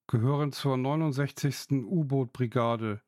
gehören 0.08 0.52
zur 0.52 0.76
69. 0.76 1.84
U-Boot-Brigade. 1.84 3.02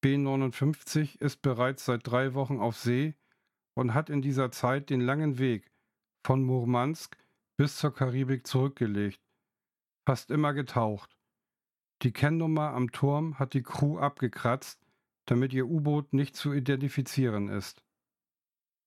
B-59 0.00 1.20
ist 1.20 1.40
bereits 1.42 1.84
seit 1.84 2.06
drei 2.06 2.34
Wochen 2.34 2.60
auf 2.60 2.76
See 2.76 3.14
und 3.74 3.94
hat 3.94 4.10
in 4.10 4.22
dieser 4.22 4.50
Zeit 4.50 4.90
den 4.90 5.00
langen 5.00 5.38
Weg 5.38 5.70
von 6.24 6.42
Murmansk 6.42 7.16
bis 7.56 7.76
zur 7.76 7.94
Karibik 7.94 8.46
zurückgelegt, 8.46 9.20
fast 10.06 10.30
immer 10.30 10.52
getaucht. 10.52 11.13
Die 12.02 12.12
Kennnummer 12.12 12.72
am 12.72 12.92
Turm 12.92 13.38
hat 13.38 13.54
die 13.54 13.62
Crew 13.62 13.98
abgekratzt, 13.98 14.80
damit 15.26 15.52
ihr 15.52 15.66
U-Boot 15.66 16.12
nicht 16.12 16.36
zu 16.36 16.52
identifizieren 16.52 17.48
ist. 17.48 17.82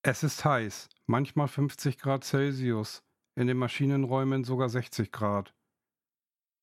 Es 0.02 0.22
ist 0.22 0.44
heiß, 0.44 0.88
manchmal 1.06 1.48
50 1.48 1.98
Grad 1.98 2.24
Celsius, 2.24 3.02
in 3.34 3.46
den 3.46 3.56
Maschinenräumen 3.56 4.44
sogar 4.44 4.68
60 4.68 5.10
Grad. 5.10 5.54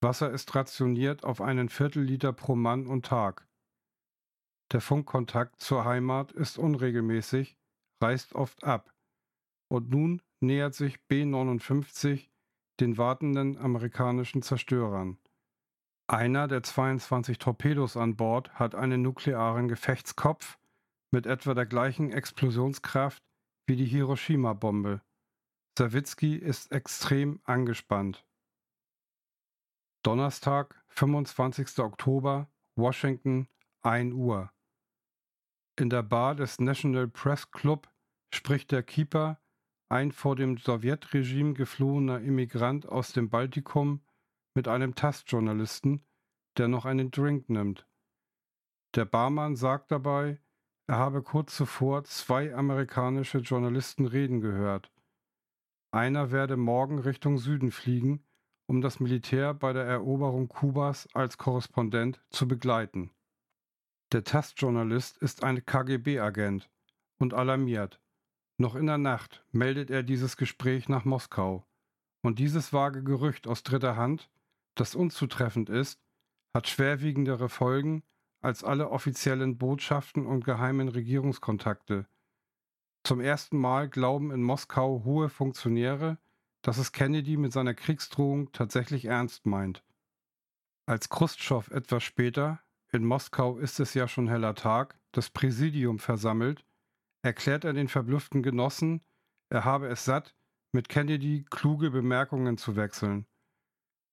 Wasser 0.02 0.32
ist 0.32 0.54
rationiert 0.56 1.24
auf 1.24 1.42
einen 1.42 1.70
Viertelliter 1.70 2.32
pro 2.32 2.56
Mann 2.56 2.86
und 2.86 3.06
Tag. 3.06 3.48
Der 4.72 4.82
Funkkontakt 4.82 5.62
zur 5.62 5.86
Heimat 5.86 6.32
ist 6.32 6.58
unregelmäßig, 6.58 7.58
reißt 8.02 8.34
oft 8.34 8.64
ab. 8.64 8.94
Und 9.68 9.90
nun 9.90 10.22
nähert 10.42 10.76
sich 10.76 11.02
B-59 11.08 12.30
den 12.80 12.98
wartenden 12.98 13.58
amerikanischen 13.58 14.42
Zerstörern. 14.42 15.18
Einer 16.08 16.48
der 16.48 16.62
22 16.62 17.40
Torpedos 17.40 17.98
an 17.98 18.16
Bord 18.16 18.54
hat 18.54 18.76
einen 18.76 19.02
nuklearen 19.02 19.68
Gefechtskopf 19.68 20.60
mit 21.10 21.26
etwa 21.26 21.56
der 21.56 21.66
gleichen 21.66 22.12
Explosionskraft 22.12 23.24
wie 23.66 23.76
die 23.76 23.86
Hiroshima-Bombe. 23.86 25.02
Sawicki 25.78 26.36
ist 26.36 26.72
extrem 26.72 27.42
angespannt. 27.44 28.24
Donnerstag, 30.04 30.80
25. 30.90 31.80
Oktober, 31.80 32.52
Washington, 32.76 33.48
1 33.82 34.14
Uhr. 34.14 34.52
In 35.76 35.90
der 35.90 36.04
Bar 36.04 36.36
des 36.36 36.60
National 36.60 37.08
Press 37.08 37.50
Club 37.50 37.90
spricht 38.32 38.72
der 38.72 38.84
Keeper, 38.84 39.42
ein 39.90 40.12
vor 40.12 40.36
dem 40.36 40.58
Sowjetregime 40.58 41.54
geflohener 41.54 42.22
Immigrant 42.22 42.88
aus 42.88 43.12
dem 43.12 43.32
Baltikum, 43.32 44.05
mit 44.56 44.68
einem 44.68 44.96
Tastjournalisten, 44.96 46.04
der 46.58 46.68
noch 46.68 46.86
einen 46.86 47.12
Drink 47.12 47.50
nimmt. 47.50 47.88
Der 48.96 49.06
Barmann 49.06 49.56
sagt 49.56 49.92
dabei, 49.92 50.40
er 50.88 50.98
habe 50.98 51.22
kurz 51.22 51.56
zuvor 51.56 52.06
zwei 52.06 52.56
amerikanische 52.56 53.40
Journalisten 53.40 54.06
reden 54.06 54.40
gehört. 54.40 54.92
Einer 55.92 56.32
werde 56.32 56.58
morgen 56.58 57.00
Richtung 57.00 57.38
Süden 57.38 57.72
fliegen, 57.72 58.24
um 58.68 58.82
das 58.82 59.00
Militär 59.00 59.54
bei 59.54 59.74
der 59.74 59.86
Eroberung 59.86 60.48
Kubas 60.48 61.08
als 61.14 61.38
Korrespondent 61.38 62.24
zu 62.30 62.48
begleiten. 62.48 63.12
Der 64.12 64.24
Tastjournalist 64.24 65.18
ist 65.18 65.44
ein 65.44 65.66
KGB-Agent 65.66 66.70
und 67.20 67.34
alarmiert. 67.34 68.00
Noch 68.58 68.76
in 68.76 68.86
der 68.86 68.98
Nacht 68.98 69.44
meldet 69.52 69.90
er 69.90 70.04
dieses 70.04 70.38
Gespräch 70.38 70.88
nach 70.88 71.04
Moskau. 71.04 71.66
Und 72.22 72.40
dieses 72.40 72.72
vage 72.72 73.04
Gerücht 73.04 73.48
aus 73.48 73.64
dritter 73.64 73.98
Hand, 73.98 74.30
das 74.76 74.96
unzutreffend 74.96 75.70
ist, 75.70 76.00
hat 76.54 76.68
schwerwiegendere 76.68 77.50
Folgen 77.50 78.04
als 78.42 78.64
alle 78.64 78.90
offiziellen 78.90 79.58
Botschaften 79.58 80.26
und 80.26 80.46
geheimen 80.46 80.88
Regierungskontakte. 80.88 82.08
Zum 83.04 83.20
ersten 83.20 83.58
Mal 83.58 83.90
glauben 83.90 84.32
in 84.32 84.44
Moskau 84.44 85.04
hohe 85.04 85.30
Funktionäre, 85.30 86.18
dass 86.62 86.78
es 86.78 86.92
Kennedy 86.92 87.38
mit 87.38 87.54
seiner 87.54 87.74
Kriegsdrohung 87.74 88.52
tatsächlich 88.52 89.06
ernst 89.06 89.46
meint. 89.46 89.84
Als 90.88 91.10
Khrushchev 91.10 91.72
etwas 91.74 92.04
später, 92.04 92.60
in 92.92 93.06
Moskau 93.06 93.58
ist 93.58 93.80
es 93.80 93.94
ja 93.94 94.08
schon 94.08 94.28
heller 94.28 94.56
Tag, 94.56 95.00
das 95.12 95.30
Präsidium 95.30 96.00
versammelt, 96.00 96.66
erklärt 97.22 97.64
er 97.64 97.74
den 97.74 97.88
verblüfften 97.88 98.44
Genossen, 98.44 99.04
er 99.50 99.66
habe 99.66 99.88
es 99.88 100.06
satt, 100.06 100.36
mit 100.72 100.90
Kennedy 100.90 101.46
kluge 101.50 101.92
Bemerkungen 101.92 102.58
zu 102.58 102.76
wechseln. 102.76 103.26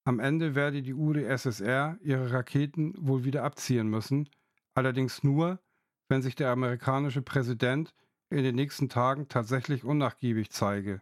Am 0.05 0.19
Ende 0.19 0.53
werde 0.53 0.81
die 0.81 0.93
UdSSR 0.93 1.97
ihre 2.01 2.31
Raketen 2.31 2.93
wohl 2.97 3.23
wieder 3.23 3.43
abziehen 3.43 3.87
müssen, 3.87 4.29
allerdings 4.73 5.23
nur, 5.23 5.59
wenn 6.09 6.21
sich 6.21 6.35
der 6.35 6.49
amerikanische 6.49 7.21
Präsident 7.21 7.93
in 8.29 8.43
den 8.43 8.55
nächsten 8.55 8.89
Tagen 8.89 9.29
tatsächlich 9.29 9.85
unnachgiebig 9.85 10.51
zeige. 10.51 11.01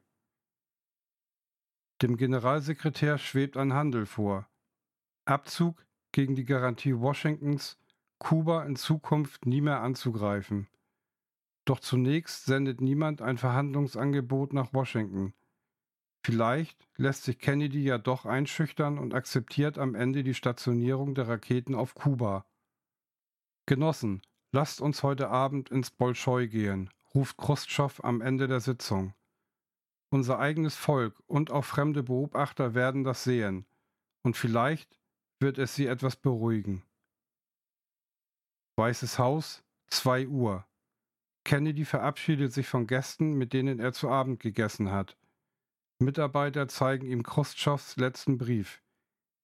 Dem 2.01 2.17
Generalsekretär 2.17 3.17
schwebt 3.17 3.58
ein 3.58 3.74
Handel 3.74 4.05
vor. 4.05 4.48
Abzug 5.25 5.84
gegen 6.12 6.36
die 6.36 6.46
Garantie 6.46 7.00
Washingtons, 7.00 7.79
Kuba 8.20 8.65
in 8.65 8.75
Zukunft 8.75 9.46
nie 9.46 9.62
mehr 9.62 9.81
anzugreifen. 9.81 10.67
Doch 11.65 11.79
zunächst 11.79 12.46
sendet 12.46 12.81
niemand 12.81 13.22
ein 13.22 13.38
Verhandlungsangebot 13.38 14.53
nach 14.53 14.74
Washington. 14.74 15.34
Vielleicht 16.24 16.88
lässt 16.98 17.24
sich 17.24 17.40
Kennedy 17.40 17.84
ja 17.84 17.98
doch 17.98 18.25
einschüchtern 18.25 19.00
und 19.00 19.13
akzeptiert 19.13 19.80
am 19.80 19.96
Ende 19.96 20.24
die 20.24 20.36
Stationierung 20.36 21.16
der 21.16 21.28
Raketen 21.28 21.74
auf 21.74 21.96
Kuba. 21.96 22.46
Genossen, 23.66 24.22
lasst 24.51 24.81
uns 24.81 25.01
heute 25.01 25.29
Abend 25.29 25.70
ins 25.70 25.90
Bolschoi 25.90 26.48
gehen, 26.48 26.92
ruft 27.16 27.38
Khrushchev 27.38 28.03
am 28.03 28.22
Ende 28.22 28.48
der 28.48 28.60
Sitzung. 28.60 29.14
Unser 30.10 30.40
eigenes 30.40 30.75
Volk 30.75 31.22
und 31.25 31.51
auch 31.51 31.66
fremde 31.66 32.03
Beobachter 32.03 32.75
werden 32.75 33.03
das 33.03 33.24
sehen, 33.24 33.66
und 34.24 34.38
vielleicht 34.38 35.00
wird 35.40 35.57
es 35.57 35.74
sie 35.74 35.88
etwas 35.88 36.18
beruhigen. 36.18 36.84
Weißes 38.77 39.18
Haus, 39.18 39.64
2 39.88 40.27
Uhr. 40.27 40.68
Kennedy 41.44 41.86
verabschiedet 41.86 42.53
sich 42.53 42.68
von 42.68 42.86
Gästen, 42.86 43.34
mit 43.34 43.53
denen 43.53 43.79
er 43.79 43.94
zu 43.94 44.10
Abend 44.10 44.40
gegessen 44.40 44.92
hat. 44.92 45.18
Mitarbeiter 46.01 46.68
zeigen 46.68 47.05
ihm 47.05 47.24
Khrushchevs 47.24 47.96
letzten 47.98 48.37
Brief. 48.37 48.83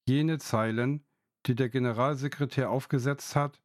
Jene 0.07 0.39
Zeilen, 0.39 1.05
die 1.45 1.55
der 1.55 1.69
Generalsekretär 1.69 2.69
aufgesetzt 2.69 3.35
hat, 3.35 3.61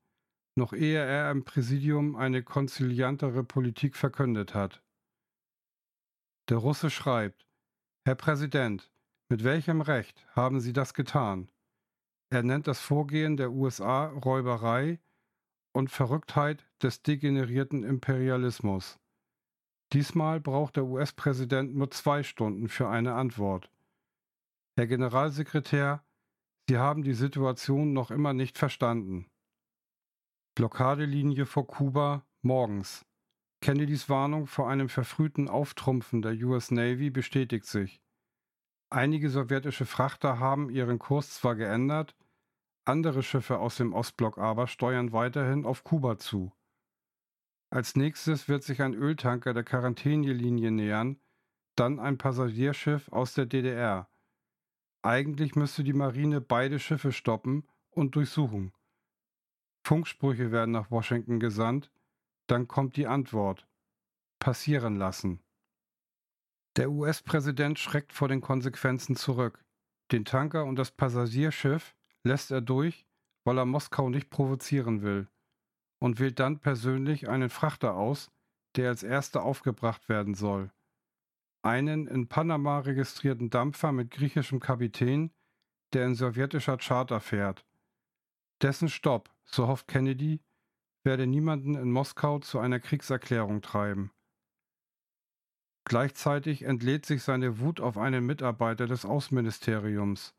noch 0.56 0.72
ehe 0.72 1.02
er 1.02 1.30
im 1.30 1.44
Präsidium 1.44 2.16
eine 2.16 2.42
konziliantere 2.42 3.42
Politik 3.42 3.96
verkündet 3.96 4.54
hat. 4.54 4.82
Der 6.50 6.58
Russe 6.58 6.90
schreibt, 6.90 7.46
Herr 8.04 8.16
Präsident, 8.16 8.92
mit 9.30 9.44
welchem 9.44 9.80
Recht 9.80 10.26
haben 10.36 10.60
Sie 10.60 10.72
das 10.72 10.92
getan? 10.92 11.50
Er 12.30 12.42
nennt 12.42 12.66
das 12.66 12.80
Vorgehen 12.80 13.36
der 13.36 13.52
USA 13.52 14.06
Räuberei 14.06 15.00
und 15.74 15.90
Verrücktheit 15.90 16.68
des 16.82 17.02
degenerierten 17.02 17.84
Imperialismus. 17.84 18.98
Diesmal 19.92 20.40
braucht 20.40 20.76
der 20.76 20.86
US-Präsident 20.86 21.74
nur 21.74 21.90
zwei 21.90 22.22
Stunden 22.22 22.68
für 22.68 22.88
eine 22.88 23.14
Antwort. 23.14 23.70
Herr 24.74 24.86
Generalsekretär, 24.86 26.02
Sie 26.68 26.78
haben 26.78 27.02
die 27.02 27.12
Situation 27.12 27.92
noch 27.92 28.10
immer 28.10 28.32
nicht 28.32 28.56
verstanden. 28.56 29.26
Blockadelinie 30.54 31.44
vor 31.44 31.66
Kuba 31.66 32.24
morgens. 32.40 33.04
Kennedys 33.60 34.08
Warnung 34.08 34.46
vor 34.46 34.70
einem 34.70 34.88
verfrühten 34.88 35.48
Auftrumpfen 35.48 36.22
der 36.22 36.32
US 36.44 36.70
Navy 36.70 37.10
bestätigt 37.10 37.66
sich. 37.66 38.00
Einige 38.88 39.28
sowjetische 39.28 39.86
Frachter 39.86 40.38
haben 40.38 40.70
ihren 40.70 40.98
Kurs 40.98 41.34
zwar 41.34 41.54
geändert, 41.54 42.16
andere 42.84 43.22
Schiffe 43.22 43.58
aus 43.58 43.76
dem 43.76 43.92
Ostblock 43.92 44.38
aber 44.38 44.66
steuern 44.66 45.12
weiterhin 45.12 45.66
auf 45.66 45.84
Kuba 45.84 46.16
zu. 46.18 46.52
Als 47.72 47.96
nächstes 47.96 48.48
wird 48.48 48.64
sich 48.64 48.82
ein 48.82 48.92
Öltanker 48.92 49.54
der 49.54 49.64
Quarantänelinie 49.64 50.70
nähern, 50.70 51.18
dann 51.74 52.00
ein 52.00 52.18
Passagierschiff 52.18 53.08
aus 53.10 53.32
der 53.32 53.46
DDR. 53.46 54.10
Eigentlich 55.00 55.54
müsste 55.54 55.82
die 55.82 55.94
Marine 55.94 56.42
beide 56.42 56.78
Schiffe 56.78 57.12
stoppen 57.12 57.66
und 57.88 58.14
durchsuchen. 58.14 58.74
Funksprüche 59.86 60.52
werden 60.52 60.72
nach 60.72 60.90
Washington 60.90 61.40
gesandt, 61.40 61.90
dann 62.46 62.68
kommt 62.68 62.96
die 62.96 63.06
Antwort. 63.06 63.66
Passieren 64.38 64.96
lassen. 64.96 65.40
Der 66.76 66.90
US-Präsident 66.90 67.78
schreckt 67.78 68.12
vor 68.12 68.28
den 68.28 68.42
Konsequenzen 68.42 69.16
zurück. 69.16 69.64
Den 70.10 70.26
Tanker 70.26 70.66
und 70.66 70.76
das 70.76 70.90
Passagierschiff 70.90 71.96
lässt 72.22 72.50
er 72.50 72.60
durch, 72.60 73.06
weil 73.44 73.56
er 73.56 73.64
Moskau 73.64 74.10
nicht 74.10 74.28
provozieren 74.28 75.00
will 75.00 75.26
und 76.02 76.18
wählt 76.18 76.40
dann 76.40 76.58
persönlich 76.58 77.28
einen 77.28 77.48
Frachter 77.48 77.94
aus, 77.94 78.32
der 78.74 78.88
als 78.88 79.04
erster 79.04 79.44
aufgebracht 79.44 80.08
werden 80.08 80.34
soll. 80.34 80.72
Einen 81.62 82.08
in 82.08 82.26
Panama 82.26 82.80
registrierten 82.80 83.50
Dampfer 83.50 83.92
mit 83.92 84.10
griechischem 84.10 84.58
Kapitän, 84.58 85.30
der 85.92 86.06
in 86.06 86.16
sowjetischer 86.16 86.76
Charter 86.78 87.20
fährt. 87.20 87.64
Dessen 88.62 88.88
Stopp, 88.88 89.30
so 89.44 89.68
hofft 89.68 89.86
Kennedy, 89.86 90.40
werde 91.04 91.28
niemanden 91.28 91.76
in 91.76 91.92
Moskau 91.92 92.40
zu 92.40 92.58
einer 92.58 92.80
Kriegserklärung 92.80 93.62
treiben. 93.62 94.10
Gleichzeitig 95.84 96.62
entlädt 96.62 97.06
sich 97.06 97.22
seine 97.22 97.60
Wut 97.60 97.78
auf 97.80 97.96
einen 97.96 98.26
Mitarbeiter 98.26 98.88
des 98.88 99.04
Außenministeriums. 99.04 100.34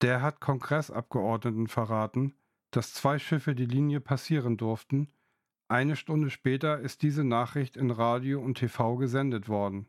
Der 0.00 0.22
hat 0.22 0.40
Kongressabgeordneten 0.40 1.68
verraten, 1.68 2.34
dass 2.72 2.94
zwei 2.94 3.18
Schiffe 3.18 3.54
die 3.54 3.66
Linie 3.66 4.00
passieren 4.00 4.56
durften. 4.56 5.12
Eine 5.68 5.94
Stunde 5.94 6.30
später 6.30 6.80
ist 6.80 7.02
diese 7.02 7.22
Nachricht 7.22 7.76
in 7.76 7.90
Radio 7.90 8.40
und 8.40 8.58
TV 8.58 8.96
gesendet 8.96 9.48
worden. 9.48 9.86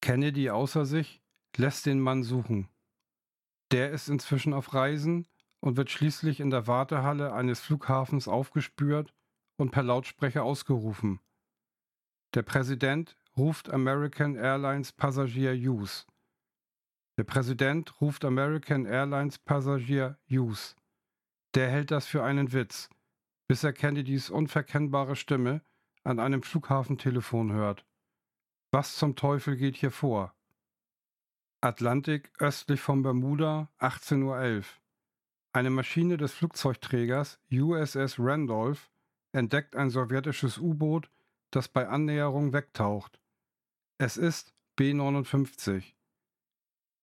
Kennedy 0.00 0.50
außer 0.50 0.86
sich 0.86 1.22
lässt 1.56 1.86
den 1.86 2.00
Mann 2.00 2.22
suchen. 2.22 2.68
Der 3.70 3.90
ist 3.90 4.08
inzwischen 4.08 4.54
auf 4.54 4.74
Reisen 4.74 5.28
und 5.60 5.76
wird 5.76 5.90
schließlich 5.90 6.40
in 6.40 6.50
der 6.50 6.66
Wartehalle 6.66 7.32
eines 7.32 7.60
Flughafens 7.60 8.28
aufgespürt 8.28 9.14
und 9.56 9.70
per 9.70 9.82
Lautsprecher 9.82 10.42
ausgerufen. 10.42 11.20
Der 12.34 12.42
Präsident 12.42 13.16
ruft 13.36 13.70
American 13.70 14.36
Airlines 14.36 14.92
Passagier 14.92 15.54
Hughes. 15.54 16.06
Der 17.18 17.24
Präsident 17.24 18.00
ruft 18.00 18.24
American 18.24 18.86
Airlines 18.86 19.38
Passagier 19.38 20.18
Hughes. 20.28 20.76
Der 21.54 21.68
hält 21.70 21.90
das 21.90 22.06
für 22.06 22.22
einen 22.22 22.52
Witz, 22.52 22.88
bis 23.48 23.64
er 23.64 23.72
Kennedys 23.72 24.30
unverkennbare 24.30 25.16
Stimme 25.16 25.62
an 26.04 26.20
einem 26.20 26.42
Flughafentelefon 26.42 27.52
hört. 27.52 27.84
Was 28.72 28.96
zum 28.96 29.16
Teufel 29.16 29.56
geht 29.56 29.76
hier 29.76 29.90
vor? 29.90 30.34
Atlantik 31.60 32.32
östlich 32.38 32.80
von 32.80 33.02
Bermuda, 33.02 33.68
18.11 33.80 34.58
Uhr. 34.58 34.64
Eine 35.52 35.70
Maschine 35.70 36.16
des 36.16 36.32
Flugzeugträgers 36.32 37.40
USS 37.52 38.16
Randolph 38.18 38.88
entdeckt 39.32 39.74
ein 39.74 39.90
sowjetisches 39.90 40.58
U-Boot, 40.58 41.10
das 41.50 41.68
bei 41.68 41.88
Annäherung 41.88 42.52
wegtaucht. 42.52 43.20
Es 43.98 44.16
ist 44.16 44.54
B-59. 44.76 45.94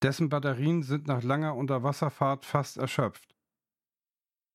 Dessen 0.02 0.30
Batterien 0.30 0.84
sind 0.84 1.08
nach 1.08 1.22
langer 1.22 1.56
Unterwasserfahrt 1.56 2.46
fast 2.46 2.78
erschöpft. 2.78 3.37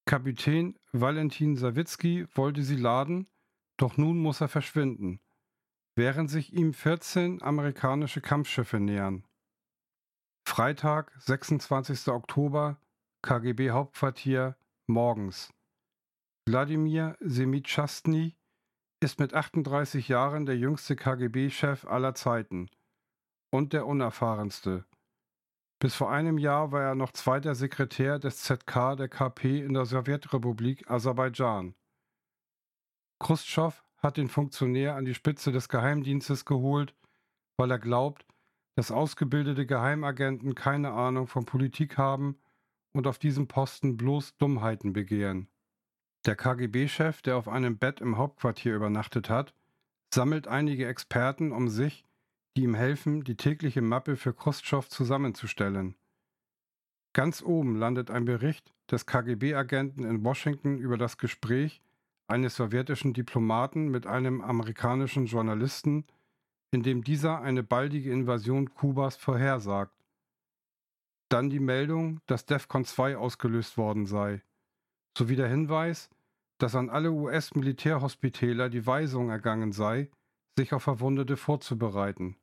Kapitän 0.05 0.77
Valentin 0.93 1.57
Sawizki 1.57 2.27
wollte 2.35 2.63
sie 2.63 2.77
laden, 2.77 3.29
doch 3.77 3.97
nun 3.97 4.19
muss 4.19 4.41
er 4.41 4.49
verschwinden. 4.49 5.21
während 5.95 6.31
sich 6.31 6.53
ihm 6.53 6.73
14 6.73 7.43
amerikanische 7.43 8.21
Kampfschiffe 8.21 8.81
nähern. 8.81 9.25
Freitag, 10.47 11.13
26. 11.21 12.09
Oktober, 12.09 12.81
KGB 13.23 13.71
Hauptquartier, 13.71 14.57
morgens. 14.87 15.53
Wladimir 16.47 17.17
Semitschastny 17.21 18.37
ist 19.01 19.21
mit 19.21 19.35
38 19.35 20.09
Jahren 20.09 20.47
der 20.47 20.57
jüngste 20.57 20.97
KGB-Chef 20.97 21.85
aller 21.87 22.15
Zeiten 22.15 22.69
und 23.51 23.73
der 23.73 23.87
unerfahrenste. 23.87 24.85
Bis 25.83 25.97
vor 25.97 26.13
einem 26.13 26.39
Jahr 26.39 26.71
war 26.71 26.83
er 26.83 26.95
noch 26.95 27.11
zweiter 27.11 27.57
Sekretär 27.57 28.21
des 28.21 28.45
ZK 28.45 28.95
der 28.97 29.09
KP 29.09 29.59
in 29.59 29.75
der 29.75 29.85
Sowjetrepublik 29.85 30.89
Aserbaidschan. 30.89 31.75
Khrushchev 33.19 33.83
hat 33.97 34.17
den 34.17 34.29
Funktionär 34.29 34.95
an 34.95 35.05
die 35.05 35.15
Spitze 35.15 35.51
des 35.51 35.69
Geheimdienstes 35.69 36.45
geholt, 36.45 36.95
weil 37.57 37.73
er 37.73 37.81
glaubt, 37.81 38.25
dass 38.77 38.93
ausgebildete 38.93 39.67
Geheimagenten 39.67 40.55
keine 40.55 40.93
Ahnung 40.93 41.27
von 41.27 41.47
Politik 41.47 41.99
haben 41.99 42.39
und 42.93 43.09
auf 43.09 43.19
diesem 43.19 43.49
Posten 43.49 43.97
bloß 43.97 44.37
Dummheiten 44.37 44.93
begehen. 44.93 45.49
Der 46.27 46.37
KGB-Chef, 46.37 47.23
der 47.23 47.37
auf 47.37 47.49
einem 47.49 47.77
Bett 47.79 48.01
im 48.01 48.19
Hauptquartier 48.19 48.77
übernachtet 48.77 49.29
hat, 49.29 49.53
sammelt 50.15 50.47
einige 50.47 50.87
Experten 50.87 51.51
um 51.51 51.69
sich 51.69 52.05
die 52.57 52.65
ihm 52.65 52.75
helfen, 52.75 53.25
die 53.25 53.37
tägliche 53.37 53.83
Mappe 53.83 54.17
für 54.17 54.35
Khrushchev 54.35 54.89
zusammenzustellen. 54.89 55.95
Ganz 57.15 57.43
oben 57.43 57.77
landet 57.77 58.11
ein 58.11 58.25
Bericht 58.25 58.75
des 58.91 59.07
KGB-Agenten 59.07 60.05
in 60.05 60.25
Washington 60.25 60.79
über 60.79 60.97
das 60.97 61.19
Gespräch 61.19 61.83
eines 62.27 62.57
sowjetischen 62.57 63.13
Diplomaten 63.13 63.89
mit 63.89 64.07
einem 64.07 64.41
amerikanischen 64.41 65.27
Journalisten, 65.27 66.07
in 66.71 66.83
dem 66.83 67.05
dieser 67.05 67.43
eine 67.43 67.63
baldige 67.63 68.11
Invasion 68.11 68.73
Kubas 68.73 69.17
vorhersagt. 69.17 69.93
Dann 71.29 71.51
die 71.51 71.61
Meldung, 71.61 72.21
dass 72.27 72.47
DEFCON 72.47 72.85
2 72.85 73.17
ausgelöst 73.17 73.77
worden 73.77 74.07
sei, 74.07 74.43
sowie 75.17 75.37
der 75.37 75.49
Hinweis, 75.49 76.09
dass 76.59 76.75
an 76.75 76.89
alle 76.89 77.13
US-Militärhospitäler 77.13 78.71
die 78.71 78.87
Weisung 78.87 79.31
ergangen 79.31 79.73
sei, 79.73 80.11
sich 80.57 80.73
auf 80.73 80.83
Verwundete 80.83 81.37
vorzubereiten. 81.37 82.37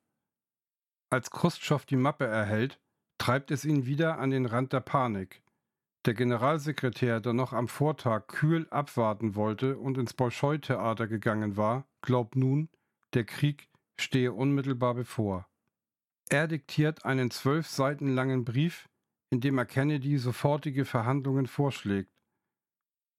Als 1.12 1.32
Khrushchev 1.32 1.86
die 1.86 1.96
Mappe 1.96 2.26
erhält, 2.26 2.80
treibt 3.18 3.52
es 3.52 3.66
ihn 3.66 3.86
wieder 3.86 4.20
an 4.20 4.30
den 4.30 4.46
Rand 4.46 4.74
der 4.74 4.82
Panik. 4.82 5.42
Der 6.06 6.14
Generalsekretär, 6.14 7.20
der 7.20 7.34
noch 7.34 7.52
am 7.52 7.68
Vortag 7.68 8.28
kühl 8.28 8.68
abwarten 8.70 9.36
wollte 9.36 9.78
und 9.78 9.98
ins 9.98 10.14
Bolschoi-Theater 10.14 11.08
gegangen 11.08 11.58
war, 11.58 11.86
glaubt 12.02 12.36
nun, 12.36 12.70
der 13.14 13.26
Krieg 13.26 13.70
stehe 14.00 14.32
unmittelbar 14.32 14.94
bevor. 14.94 15.48
Er 16.30 16.48
diktiert 16.48 17.06
einen 17.06 17.32
zwölf 17.32 17.68
Seiten 17.68 18.14
langen 18.14 18.46
Brief, 18.46 18.88
in 19.32 19.42
dem 19.42 19.58
er 19.58 19.66
Kennedy 19.66 20.18
sofortige 20.18 20.86
Verhandlungen 20.86 21.48
vorschlägt. 21.48 22.12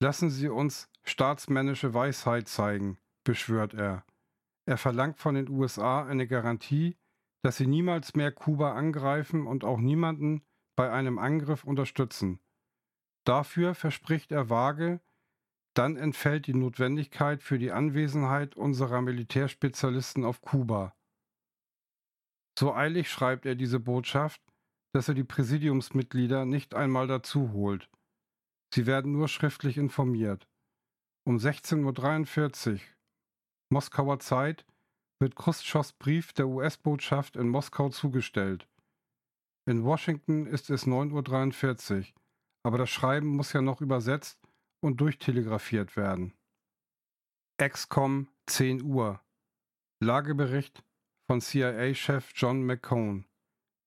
Lassen 0.00 0.30
Sie 0.30 0.48
uns 0.48 0.88
staatsmännische 1.02 1.92
Weisheit 1.92 2.48
zeigen, 2.48 2.98
beschwört 3.24 3.74
er. 3.74 4.04
Er 4.64 4.78
verlangt 4.78 5.18
von 5.18 5.34
den 5.34 5.48
USA 5.48 6.06
eine 6.06 6.26
Garantie, 6.26 6.96
dass 7.42 7.56
sie 7.56 7.66
niemals 7.66 8.14
mehr 8.14 8.32
Kuba 8.32 8.74
angreifen 8.74 9.46
und 9.46 9.64
auch 9.64 9.78
niemanden 9.78 10.42
bei 10.76 10.90
einem 10.90 11.18
Angriff 11.18 11.64
unterstützen. 11.64 12.40
Dafür 13.24 13.74
verspricht 13.74 14.32
er 14.32 14.50
vage, 14.50 15.00
dann 15.74 15.96
entfällt 15.96 16.46
die 16.46 16.54
Notwendigkeit 16.54 17.42
für 17.42 17.58
die 17.58 17.70
Anwesenheit 17.70 18.56
unserer 18.56 19.02
Militärspezialisten 19.02 20.24
auf 20.24 20.40
Kuba. 20.40 20.94
So 22.58 22.74
eilig 22.74 23.10
schreibt 23.10 23.46
er 23.46 23.54
diese 23.54 23.80
Botschaft, 23.80 24.42
dass 24.92 25.08
er 25.08 25.14
die 25.14 25.24
Präsidiumsmitglieder 25.24 26.44
nicht 26.44 26.74
einmal 26.74 27.06
dazu 27.06 27.52
holt. 27.52 27.88
Sie 28.74 28.86
werden 28.86 29.12
nur 29.12 29.28
schriftlich 29.28 29.78
informiert. 29.78 30.48
Um 31.24 31.36
16.43 31.36 32.72
Uhr 32.74 32.80
Moskauer 33.70 34.18
Zeit 34.18 34.66
wird 35.20 35.36
Khrushchevs 35.36 35.92
Brief 35.92 36.32
der 36.32 36.48
US-Botschaft 36.48 37.36
in 37.36 37.48
Moskau 37.48 37.90
zugestellt. 37.90 38.66
In 39.66 39.84
Washington 39.84 40.46
ist 40.46 40.70
es 40.70 40.86
9.43 40.86 41.98
Uhr, 41.98 42.04
aber 42.64 42.78
das 42.78 42.90
Schreiben 42.90 43.28
muss 43.28 43.52
ja 43.52 43.60
noch 43.60 43.80
übersetzt 43.80 44.40
und 44.82 45.00
durchtelegrafiert 45.00 45.96
werden. 45.96 46.32
XCOM 47.62 48.28
10 48.46 48.82
Uhr. 48.82 49.20
Lagebericht 50.02 50.82
von 51.26 51.42
CIA-Chef 51.42 52.32
John 52.34 52.64
McCone. 52.64 53.24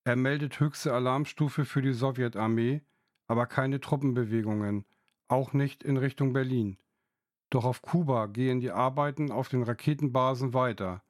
Er 0.05 0.15
meldet 0.15 0.59
höchste 0.59 0.93
Alarmstufe 0.93 1.65
für 1.65 1.81
die 1.81 1.93
Sowjetarmee, 1.93 2.81
aber 3.27 3.47
keine 3.47 3.79
Truppenbewegungen, 3.79 4.85
auch 5.27 5.53
nicht 5.53 5.83
in 5.83 5.97
Richtung 5.97 6.33
Berlin. 6.33 6.77
Doch 7.49 7.65
auf 7.65 7.81
Kuba 7.81 8.27
gehen 8.27 8.59
die 8.59 8.71
Arbeiten 8.71 9.31
auf 9.31 9.49
den 9.49 9.63
Raketenbasen 9.63 10.53
weiter. 10.53 11.03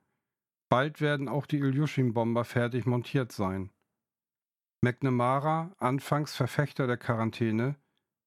Bald 0.74 1.02
werden 1.02 1.30
auch 1.30 1.46
die 1.46 1.60
Ilyushin-Bomber 1.60 2.46
fertig 2.46 2.88
montiert 2.88 3.32
sein. 3.32 3.70
McNamara, 4.82 5.72
anfangs 5.78 6.36
Verfechter 6.36 6.88
der 6.88 6.98
Quarantäne, 6.98 7.76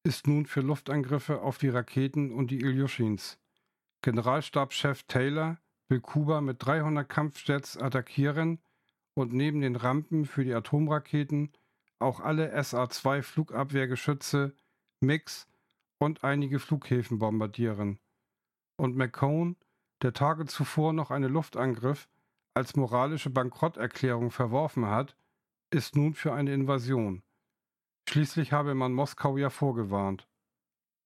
ist 0.05 0.29
nun 0.29 0.47
für 0.47 0.61
Luftangriffe 0.61 1.43
auf 1.43 1.59
die 1.59 1.71
Raketen 1.71 2.31
und 2.31 2.53
die 2.53 2.61
Ilyushins. 2.61 3.41
Generalstabschef 4.03 5.03
Taylor 5.09 5.59
will 5.89 5.99
Kuba 5.99 6.41
mit 6.41 6.65
300 6.65 7.09
Kampfjets 7.09 7.77
attackieren 7.79 8.61
und 9.15 9.33
neben 9.33 9.61
den 9.61 9.75
Rampen 9.75 10.25
für 10.25 10.45
die 10.45 10.55
Atomraketen 10.55 11.51
auch 11.99 12.21
alle 12.21 12.53
SA-2 12.63 13.23
Flugabwehrgeschütze, 13.23 14.55
MiGs 15.01 15.49
und 15.99 16.23
einige 16.23 16.61
Flughäfen 16.61 17.19
bombardieren. 17.19 17.99
Und 18.77 18.95
McCone, 18.95 19.57
der 20.03 20.13
Tage 20.13 20.47
zuvor 20.47 20.93
noch 20.93 21.11
einen 21.11 21.33
Luftangriff 21.33 22.09
als 22.57 22.75
moralische 22.75 23.29
Bankrotterklärung 23.29 24.31
verworfen 24.31 24.87
hat, 24.87 25.15
ist 25.71 25.95
nun 25.95 26.15
für 26.15 26.33
eine 26.33 26.55
Invasion. 26.55 27.23
Schließlich 28.09 28.53
habe 28.53 28.75
man 28.75 28.95
Moskau 28.95 29.37
ja 29.37 29.51
vorgewarnt. 29.51 30.27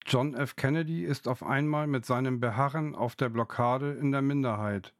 John 0.05 0.33
F. 0.33 0.55
Kennedy 0.55 1.03
ist 1.03 1.27
auf 1.27 1.43
einmal 1.43 1.87
mit 1.87 2.05
seinem 2.05 2.39
Beharren 2.39 2.95
auf 2.95 3.17
der 3.17 3.27
Blockade 3.27 3.91
in 3.93 4.13
der 4.13 4.21
Minderheit. 4.21 4.95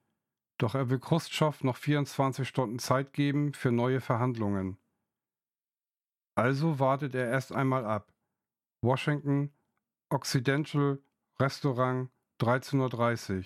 Doch 0.58 0.76
er 0.76 0.90
will 0.90 1.00
Khrushchev 1.00 1.64
noch 1.64 1.78
24 1.78 2.46
Stunden 2.46 2.80
Zeit 2.80 3.14
geben 3.14 3.54
für 3.54 3.72
neue 3.72 4.02
Verhandlungen. 4.02 4.78
Also 6.36 6.80
wartet 6.80 7.16
er 7.16 7.30
erst 7.30 7.54
einmal 7.54 7.86
ab. 7.86 8.14
Washington, 8.84 9.54
Occidental, 10.10 11.02
Restaurant, 11.40 12.10
13.30 12.42 13.38
Uhr. 13.38 13.46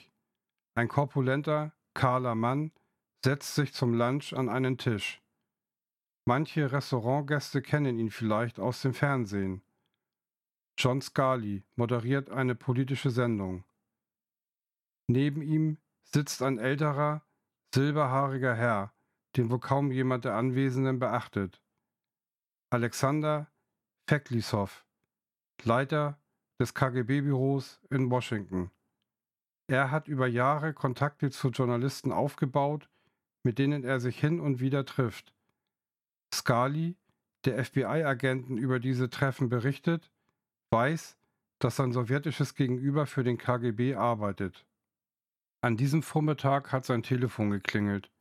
Ein 0.73 0.87
korpulenter, 0.87 1.71
kahler 1.93 2.33
Mann 2.33 2.71
setzt 3.25 3.55
sich 3.55 3.73
zum 3.73 3.95
Lunch 3.95 4.33
an 4.33 4.49
einen 4.49 4.77
Tisch. 4.77 5.19
Manche 6.27 6.71
Restaurantgäste 6.71 7.63
kennen 7.63 7.97
ihn 7.97 8.11
vielleicht 8.11 8.59
aus 8.59 8.83
dem 8.83 8.93
Fernsehen. 8.93 9.63
John 10.77 11.01
Scully 11.01 11.63
moderiert 11.75 12.29
eine 12.29 12.53
politische 12.53 13.09
Sendung. 13.09 13.63
Neben 15.07 15.41
ihm 15.41 15.79
sitzt 16.03 16.43
ein 16.43 16.59
älterer, 16.59 17.25
silberhaariger 17.73 18.53
Herr, 18.53 18.93
den 19.35 19.49
wohl 19.49 19.59
kaum 19.59 19.91
jemand 19.91 20.25
der 20.25 20.35
Anwesenden 20.35 20.99
beachtet. 20.99 21.63
Alexander 22.69 23.51
Feklisov, 24.07 24.85
Leiter 25.63 26.21
des 26.59 26.75
KGB-Büros 26.75 27.81
in 27.89 28.11
Washington. 28.11 28.69
Er 29.67 29.89
hat 29.89 30.07
über 30.07 30.27
Jahre 30.27 30.75
Kontakte 30.75 31.31
zu 31.31 31.49
Journalisten 31.49 32.11
aufgebaut 32.11 32.87
mit 33.45 33.59
denen 33.59 33.83
er 33.83 33.99
sich 33.99 34.19
hin 34.19 34.39
und 34.39 34.59
wieder 34.59 34.85
trifft. 34.85 35.31
Scali, 36.33 36.97
der 37.45 37.63
FBI-Agenten 37.63 38.57
über 38.57 38.79
diese 38.79 39.09
Treffen 39.09 39.49
berichtet, 39.49 40.11
weiß, 40.71 41.15
dass 41.59 41.75
sein 41.75 41.93
sowjetisches 41.93 42.55
Gegenüber 42.55 43.05
für 43.05 43.23
den 43.23 43.37
KGB 43.37 43.95
arbeitet. 43.95 44.65
An 45.61 45.77
diesem 45.77 46.01
Vormittag 46.01 46.71
hat 46.71 46.85
sein 46.85 47.03
Telefon 47.03 47.51
geklingelt. 47.51 48.11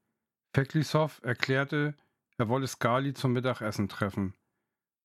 Feklisov 0.54 1.20
erklärte, 1.24 1.96
er 2.36 2.48
wolle 2.48 2.66
Skali 2.66 3.14
zum 3.14 3.32
Mittagessen 3.32 3.88
treffen. 3.88 4.34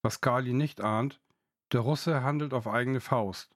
Was 0.04 0.16
Skali 0.16 0.54
nicht 0.54 0.82
ahnt, 0.82 1.22
der 1.72 1.80
Russe 1.80 2.24
handelt 2.24 2.54
auf 2.54 2.68
eigene 2.68 3.00
Faust. 3.00 3.56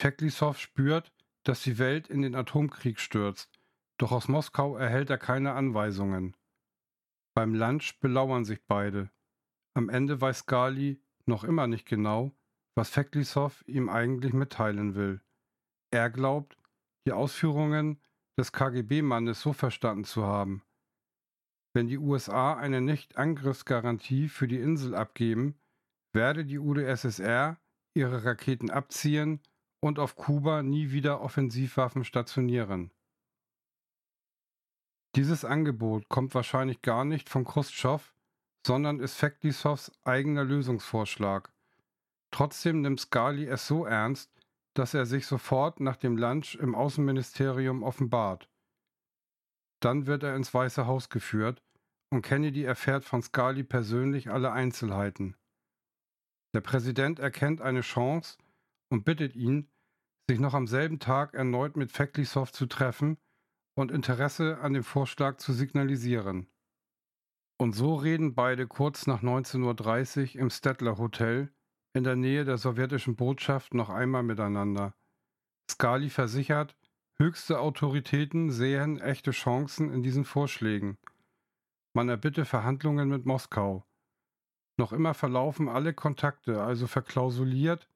Feklisov 0.00 0.58
spürt, 0.58 1.12
dass 1.44 1.62
die 1.62 1.78
Welt 1.78 2.08
in 2.08 2.22
den 2.22 2.34
Atomkrieg 2.34 2.98
stürzt 2.98 3.61
doch 4.02 4.10
aus 4.10 4.26
Moskau 4.26 4.76
erhält 4.76 5.10
er 5.10 5.18
keine 5.18 5.52
Anweisungen. 5.52 6.36
Beim 7.36 7.54
Lunch 7.54 8.00
belauern 8.00 8.44
sich 8.44 8.66
beide. 8.66 9.12
Am 9.74 9.88
Ende 9.88 10.20
weiß 10.20 10.46
Gali 10.46 11.00
noch 11.24 11.44
immer 11.44 11.68
nicht 11.68 11.86
genau, 11.86 12.36
was 12.74 12.90
Feklisov 12.90 13.62
ihm 13.68 13.88
eigentlich 13.88 14.32
mitteilen 14.32 14.96
will. 14.96 15.22
Er 15.92 16.10
glaubt, 16.10 16.58
die 17.06 17.12
Ausführungen 17.12 18.00
des 18.36 18.50
KGB-Mannes 18.50 19.40
so 19.40 19.52
verstanden 19.52 20.04
zu 20.04 20.24
haben. 20.24 20.64
Wenn 21.72 21.86
die 21.86 21.98
USA 21.98 22.54
eine 22.54 22.80
Nicht-Angriffsgarantie 22.80 24.28
für 24.28 24.48
die 24.48 24.58
Insel 24.58 24.96
abgeben, 24.96 25.60
werde 26.12 26.44
die 26.44 26.58
UdSSR 26.58 27.56
ihre 27.94 28.24
Raketen 28.24 28.68
abziehen 28.68 29.40
und 29.80 30.00
auf 30.00 30.16
Kuba 30.16 30.64
nie 30.64 30.90
wieder 30.90 31.20
Offensivwaffen 31.20 32.02
stationieren. 32.04 32.90
Dieses 35.14 35.44
Angebot 35.44 36.08
kommt 36.08 36.34
wahrscheinlich 36.34 36.80
gar 36.80 37.04
nicht 37.04 37.28
von 37.28 37.44
Khrushchev, 37.44 38.14
sondern 38.66 38.98
ist 38.98 39.14
Feklisows 39.16 39.92
eigener 40.04 40.42
Lösungsvorschlag. 40.42 41.52
Trotzdem 42.30 42.80
nimmt 42.80 43.00
Skali 43.00 43.46
es 43.46 43.66
so 43.66 43.84
ernst, 43.84 44.32
dass 44.72 44.94
er 44.94 45.04
sich 45.04 45.26
sofort 45.26 45.80
nach 45.80 45.96
dem 45.96 46.16
Lunch 46.16 46.54
im 46.54 46.74
Außenministerium 46.74 47.82
offenbart. 47.82 48.48
Dann 49.80 50.06
wird 50.06 50.22
er 50.22 50.34
ins 50.34 50.54
Weiße 50.54 50.86
Haus 50.86 51.10
geführt 51.10 51.62
und 52.08 52.22
Kennedy 52.22 52.64
erfährt 52.64 53.04
von 53.04 53.20
Skali 53.22 53.64
persönlich 53.64 54.30
alle 54.30 54.52
Einzelheiten. 54.52 55.36
Der 56.54 56.62
Präsident 56.62 57.18
erkennt 57.18 57.60
eine 57.60 57.82
Chance 57.82 58.38
und 58.88 59.04
bittet 59.04 59.34
ihn, 59.36 59.70
sich 60.26 60.38
noch 60.38 60.54
am 60.54 60.66
selben 60.66 61.00
Tag 61.00 61.34
erneut 61.34 61.76
mit 61.76 61.92
Feklisow 61.92 62.50
zu 62.50 62.64
treffen 62.64 63.18
und 63.74 63.90
Interesse 63.90 64.58
an 64.58 64.74
dem 64.74 64.84
Vorschlag 64.84 65.38
zu 65.38 65.52
signalisieren. 65.52 66.46
Und 67.58 67.74
so 67.74 67.94
reden 67.94 68.34
beide 68.34 68.66
kurz 68.66 69.06
nach 69.06 69.22
19.30 69.22 70.34
Uhr 70.34 70.40
im 70.40 70.50
Stettler 70.50 70.98
Hotel 70.98 71.52
in 71.94 72.04
der 72.04 72.16
Nähe 72.16 72.44
der 72.44 72.58
sowjetischen 72.58 73.16
Botschaft 73.16 73.74
noch 73.74 73.90
einmal 73.90 74.22
miteinander. 74.22 74.94
Skali 75.70 76.10
versichert, 76.10 76.76
höchste 77.18 77.60
Autoritäten 77.60 78.50
sehen 78.50 79.00
echte 79.00 79.30
Chancen 79.30 79.92
in 79.92 80.02
diesen 80.02 80.24
Vorschlägen. 80.24 80.98
Man 81.94 82.08
erbitte 82.08 82.44
Verhandlungen 82.44 83.08
mit 83.08 83.26
Moskau. 83.26 83.84
Noch 84.78 84.92
immer 84.92 85.14
verlaufen 85.14 85.68
alle 85.68 85.92
Kontakte 85.92 86.62
also 86.62 86.86
verklausuliert 86.86 87.88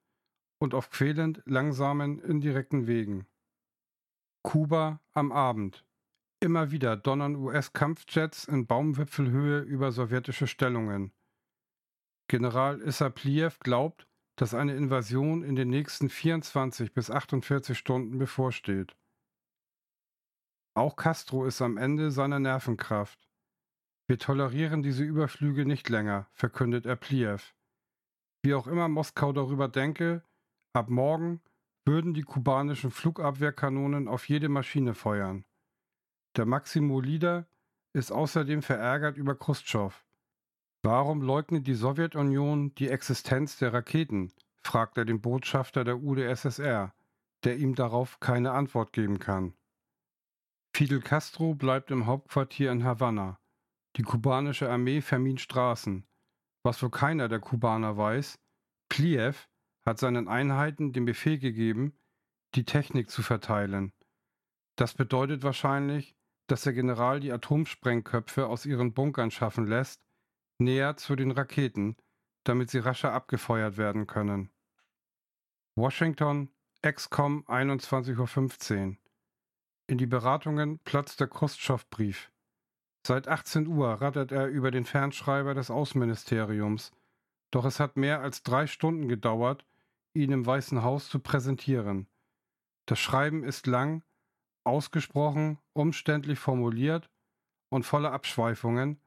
und 0.59 0.73
auf 0.73 0.89
quälend 0.89 1.41
langsamen, 1.45 2.19
indirekten 2.19 2.87
Wegen. 2.87 3.25
Kuba 4.47 5.01
am 5.11 5.33
Abend. 5.33 5.85
Immer 6.39 6.71
wieder 6.71 6.95
donnern 6.95 7.35
US-Kampfjets 7.35 8.45
in 8.45 8.65
Baumwipfelhöhe 8.65 9.59
über 9.59 9.91
sowjetische 9.91 10.47
Stellungen. 10.47 11.11
General 12.29 12.79
Issapliew 12.79 13.51
glaubt, 13.59 14.07
dass 14.37 14.53
eine 14.53 14.73
Invasion 14.73 15.43
in 15.43 15.57
den 15.57 15.69
nächsten 15.69 16.07
24 16.07 16.93
bis 16.93 17.11
48 17.11 17.77
Stunden 17.77 18.19
bevorsteht. 18.19 18.95
Auch 20.75 20.95
Castro 20.95 21.45
ist 21.45 21.61
am 21.61 21.75
Ende 21.75 22.09
seiner 22.09 22.39
Nervenkraft. 22.39 23.19
Wir 24.07 24.17
tolerieren 24.17 24.81
diese 24.81 25.03
Überflüge 25.03 25.65
nicht 25.65 25.89
länger, 25.89 26.29
verkündet 26.31 26.85
er 26.85 26.95
Pliew. 26.95 27.39
Wie 28.45 28.53
auch 28.53 28.67
immer 28.67 28.87
Moskau 28.87 29.33
darüber 29.33 29.67
denke, 29.67 30.23
ab 30.71 30.89
morgen 30.89 31.41
würden 31.87 32.13
die 32.13 32.23
kubanischen 32.23 32.91
Flugabwehrkanonen 32.91 34.07
auf 34.07 34.29
jede 34.29 34.49
Maschine 34.49 34.93
feuern. 34.93 35.45
Der 36.35 36.45
Maximo 36.45 36.99
Lieder 36.99 37.47
ist 37.93 38.11
außerdem 38.11 38.61
verärgert 38.61 39.17
über 39.17 39.35
Khrushchev. 39.35 40.03
Warum 40.83 41.21
leugnet 41.21 41.65
die 41.65 41.73
Sowjetunion 41.73 42.75
die 42.75 42.89
Existenz 42.89 43.57
der 43.57 43.73
Raketen? 43.73 44.31
fragt 44.61 44.97
er 44.97 45.05
den 45.05 45.21
Botschafter 45.21 45.83
der 45.83 45.97
UdSSR, 46.03 46.93
der 47.43 47.57
ihm 47.57 47.73
darauf 47.73 48.19
keine 48.19 48.51
Antwort 48.51 48.91
geben 48.91 49.17
kann. 49.17 49.53
Fidel 50.75 51.01
Castro 51.01 51.55
bleibt 51.55 51.89
im 51.89 52.05
Hauptquartier 52.05 52.71
in 52.71 52.83
Havanna. 52.83 53.39
Die 53.95 54.03
kubanische 54.03 54.69
Armee 54.69 55.01
vermint 55.01 55.41
Straßen. 55.41 56.05
Was 56.63 56.83
wohl 56.83 56.91
keiner 56.91 57.29
der 57.29 57.39
Kubaner 57.39 57.97
weiß, 57.97 58.37
Pliew 58.89 59.33
hat 59.87 59.99
seinen 59.99 60.27
Einheiten 60.27 60.91
den 60.91 61.05
Befehl 61.05 61.39
gegeben, 61.39 61.97
die 62.55 62.65
Technik 62.65 63.09
zu 63.09 63.23
verteilen. 63.23 63.93
Das 64.75 64.93
bedeutet 64.93 65.43
wahrscheinlich, 65.43 66.17
dass 66.47 66.63
der 66.63 66.73
General 66.73 67.21
die 67.21 67.31
Atomsprengköpfe 67.31 68.47
aus 68.47 68.65
ihren 68.65 68.93
Bunkern 68.93 69.31
schaffen 69.31 69.65
lässt, 69.65 70.05
näher 70.59 70.97
zu 70.97 71.15
den 71.15 71.31
Raketen, 71.31 71.95
damit 72.43 72.69
sie 72.69 72.79
rascher 72.79 73.13
abgefeuert 73.13 73.77
werden 73.77 74.07
können. 74.07 74.51
Washington, 75.77 76.49
XCOM 76.81 77.45
21.15 77.47 78.89
Uhr. 78.89 78.97
In 79.87 79.97
die 79.97 80.05
Beratungen 80.05 80.79
platzt 80.79 81.21
der 81.21 81.27
Khrushchev-Brief. 81.27 82.29
Seit 83.05 83.29
18 83.29 83.67
Uhr 83.67 83.87
rattert 84.01 84.33
er 84.33 84.47
über 84.47 84.69
den 84.69 84.83
Fernschreiber 84.83 85.53
des 85.53 85.71
Außenministeriums, 85.71 86.91
doch 87.51 87.63
es 87.63 87.79
hat 87.79 87.95
mehr 87.95 88.19
als 88.19 88.43
drei 88.43 88.67
Stunden 88.67 89.07
gedauert, 89.07 89.65
ihn 90.17 90.31
im 90.31 90.45
Weißen 90.45 90.83
Haus 90.83 91.09
zu 91.09 91.19
präsentieren. 91.19 92.07
Das 92.85 92.99
Schreiben 92.99 93.43
ist 93.43 93.67
lang, 93.67 94.03
ausgesprochen, 94.63 95.59
umständlich 95.73 96.39
formuliert 96.39 97.09
und 97.69 97.85
voller 97.85 98.11
Abschweifungen, 98.11 98.99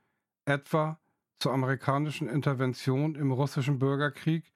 etwa 0.44 1.00
zur 1.38 1.52
amerikanischen 1.52 2.28
Intervention 2.28 3.14
im 3.14 3.32
russischen 3.32 3.78
Bürgerkrieg 3.78 4.52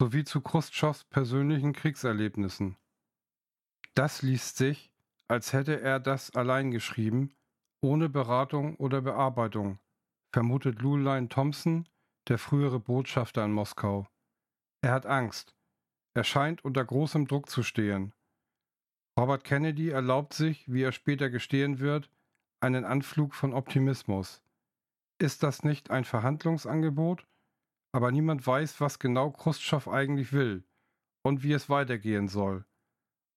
sowie 0.00 0.24
zu 0.24 0.40
Khrushchevs 0.40 1.04
persönlichen 1.04 1.72
Kriegserlebnissen. 1.72 2.76
Das 3.94 4.22
liest 4.22 4.56
sich, 4.56 4.92
als 5.28 5.52
hätte 5.52 5.80
er 5.80 6.00
das 6.00 6.30
allein 6.34 6.70
geschrieben 6.70 7.34
ohne 7.82 8.08
Beratung 8.08 8.76
oder 8.76 9.00
Bearbeitung, 9.00 9.78
vermutet 10.32 10.80
Lulein 10.80 11.28
Thompson, 11.28 11.88
der 12.28 12.38
frühere 12.38 12.78
Botschafter 12.78 13.44
in 13.44 13.52
Moskau. 13.52 14.06
Er 14.82 14.92
hat 14.92 15.06
Angst. 15.06 15.56
Er 16.14 16.24
scheint 16.24 16.64
unter 16.64 16.84
großem 16.84 17.26
Druck 17.26 17.48
zu 17.48 17.62
stehen. 17.62 18.14
Robert 19.18 19.44
Kennedy 19.44 19.90
erlaubt 19.90 20.34
sich, 20.34 20.70
wie 20.72 20.82
er 20.82 20.92
später 20.92 21.30
gestehen 21.30 21.78
wird, 21.78 22.10
einen 22.60 22.84
Anflug 22.84 23.34
von 23.34 23.52
Optimismus. 23.54 24.42
Ist 25.18 25.42
das 25.42 25.62
nicht 25.62 25.90
ein 25.90 26.04
Verhandlungsangebot? 26.04 27.26
Aber 27.92 28.12
niemand 28.12 28.46
weiß, 28.46 28.80
was 28.80 28.98
genau 28.98 29.30
Khrushchev 29.30 29.90
eigentlich 29.90 30.32
will 30.32 30.64
und 31.22 31.42
wie 31.42 31.52
es 31.52 31.68
weitergehen 31.68 32.28
soll. 32.28 32.64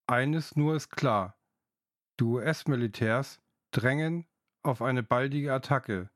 Eines 0.07 0.55
nur 0.55 0.75
ist 0.75 0.89
klar. 0.89 1.37
Die 2.19 2.23
US-Militärs 2.23 3.41
drängen 3.71 4.27
auf 4.63 4.81
eine 4.81 5.03
baldige 5.03 5.53
Attacke. 5.53 6.09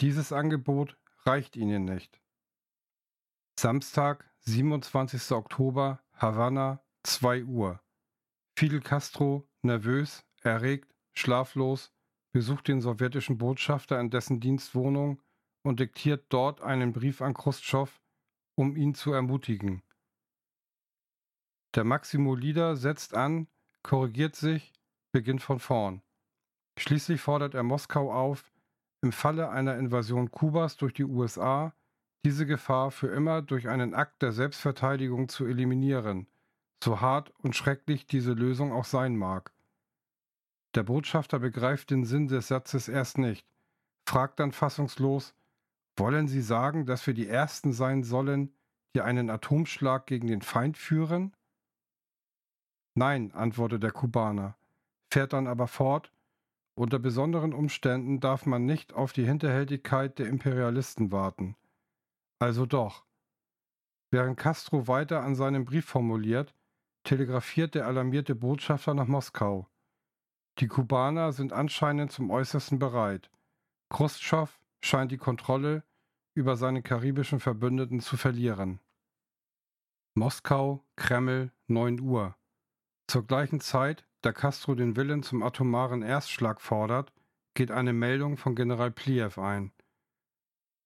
Dieses 0.00 0.32
Angebot 0.32 0.98
reicht 1.24 1.56
ihnen 1.56 1.84
nicht. 1.84 2.20
Samstag, 3.58 4.33
27. 4.46 5.32
Oktober, 5.32 6.00
Havanna, 6.12 6.82
2 7.04 7.44
Uhr. 7.44 7.80
Fidel 8.58 8.82
Castro, 8.82 9.48
nervös, 9.62 10.22
erregt, 10.42 10.94
schlaflos, 11.14 11.92
besucht 12.32 12.68
den 12.68 12.82
sowjetischen 12.82 13.38
Botschafter 13.38 13.98
in 13.98 14.10
dessen 14.10 14.40
Dienstwohnung 14.40 15.22
und 15.62 15.80
diktiert 15.80 16.26
dort 16.28 16.60
einen 16.60 16.92
Brief 16.92 17.22
an 17.22 17.32
Khrushchev, 17.32 18.00
um 18.54 18.76
ihn 18.76 18.94
zu 18.94 19.12
ermutigen. 19.12 19.82
Der 21.74 21.84
Maximo 21.84 22.34
Lieder 22.34 22.76
setzt 22.76 23.14
an, 23.14 23.48
korrigiert 23.82 24.36
sich, 24.36 24.74
beginnt 25.10 25.42
von 25.42 25.58
vorn. 25.58 26.02
Schließlich 26.78 27.20
fordert 27.20 27.54
er 27.54 27.62
Moskau 27.62 28.12
auf, 28.12 28.52
im 29.00 29.12
Falle 29.12 29.48
einer 29.48 29.78
Invasion 29.78 30.30
Kubas 30.30 30.76
durch 30.76 30.92
die 30.92 31.04
USA 31.04 31.74
diese 32.24 32.46
Gefahr 32.46 32.90
für 32.90 33.08
immer 33.08 33.42
durch 33.42 33.68
einen 33.68 33.94
Akt 33.94 34.22
der 34.22 34.32
Selbstverteidigung 34.32 35.28
zu 35.28 35.44
eliminieren, 35.44 36.26
so 36.82 37.00
hart 37.00 37.30
und 37.42 37.54
schrecklich 37.54 38.06
diese 38.06 38.32
Lösung 38.32 38.72
auch 38.72 38.86
sein 38.86 39.16
mag. 39.16 39.52
Der 40.74 40.82
Botschafter 40.82 41.38
begreift 41.38 41.90
den 41.90 42.04
Sinn 42.04 42.28
des 42.28 42.48
Satzes 42.48 42.88
erst 42.88 43.18
nicht, 43.18 43.46
fragt 44.08 44.40
dann 44.40 44.52
fassungslos, 44.52 45.34
wollen 45.96 46.26
Sie 46.26 46.40
sagen, 46.40 46.86
dass 46.86 47.06
wir 47.06 47.14
die 47.14 47.28
Ersten 47.28 47.72
sein 47.72 48.02
sollen, 48.02 48.52
die 48.96 49.02
einen 49.02 49.30
Atomschlag 49.30 50.06
gegen 50.06 50.26
den 50.26 50.42
Feind 50.42 50.76
führen? 50.76 51.36
Nein, 52.94 53.32
antwortet 53.32 53.82
der 53.82 53.92
Kubaner, 53.92 54.56
fährt 55.12 55.32
dann 55.32 55.46
aber 55.46 55.68
fort, 55.68 56.10
unter 56.76 56.98
besonderen 56.98 57.52
Umständen 57.52 58.18
darf 58.18 58.46
man 58.46 58.64
nicht 58.64 58.94
auf 58.94 59.12
die 59.12 59.24
Hinterhältigkeit 59.24 60.18
der 60.18 60.26
Imperialisten 60.26 61.12
warten. 61.12 61.54
Also 62.38 62.66
doch. 62.66 63.04
Während 64.10 64.38
Castro 64.38 64.86
weiter 64.86 65.22
an 65.22 65.34
seinem 65.34 65.64
Brief 65.64 65.84
formuliert, 65.86 66.54
telegrafiert 67.04 67.74
der 67.74 67.86
alarmierte 67.86 68.34
Botschafter 68.34 68.94
nach 68.94 69.06
Moskau. 69.06 69.68
Die 70.58 70.68
Kubaner 70.68 71.32
sind 71.32 71.52
anscheinend 71.52 72.12
zum 72.12 72.30
Äußersten 72.30 72.78
bereit. 72.78 73.30
Khrushchev 73.90 74.58
scheint 74.80 75.10
die 75.10 75.18
Kontrolle 75.18 75.84
über 76.34 76.56
seine 76.56 76.82
karibischen 76.82 77.40
Verbündeten 77.40 78.00
zu 78.00 78.16
verlieren. 78.16 78.80
Moskau, 80.14 80.84
Kreml, 80.96 81.52
9 81.66 82.00
Uhr. 82.00 82.36
Zur 83.08 83.26
gleichen 83.26 83.60
Zeit 83.60 84.06
da 84.24 84.32
Castro 84.32 84.74
den 84.74 84.96
Willen 84.96 85.22
zum 85.22 85.42
atomaren 85.42 86.00
Erstschlag 86.00 86.62
fordert, 86.62 87.12
geht 87.52 87.70
eine 87.70 87.92
Meldung 87.92 88.38
von 88.38 88.54
General 88.54 88.90
Pliev 88.90 89.38
ein. 89.38 89.70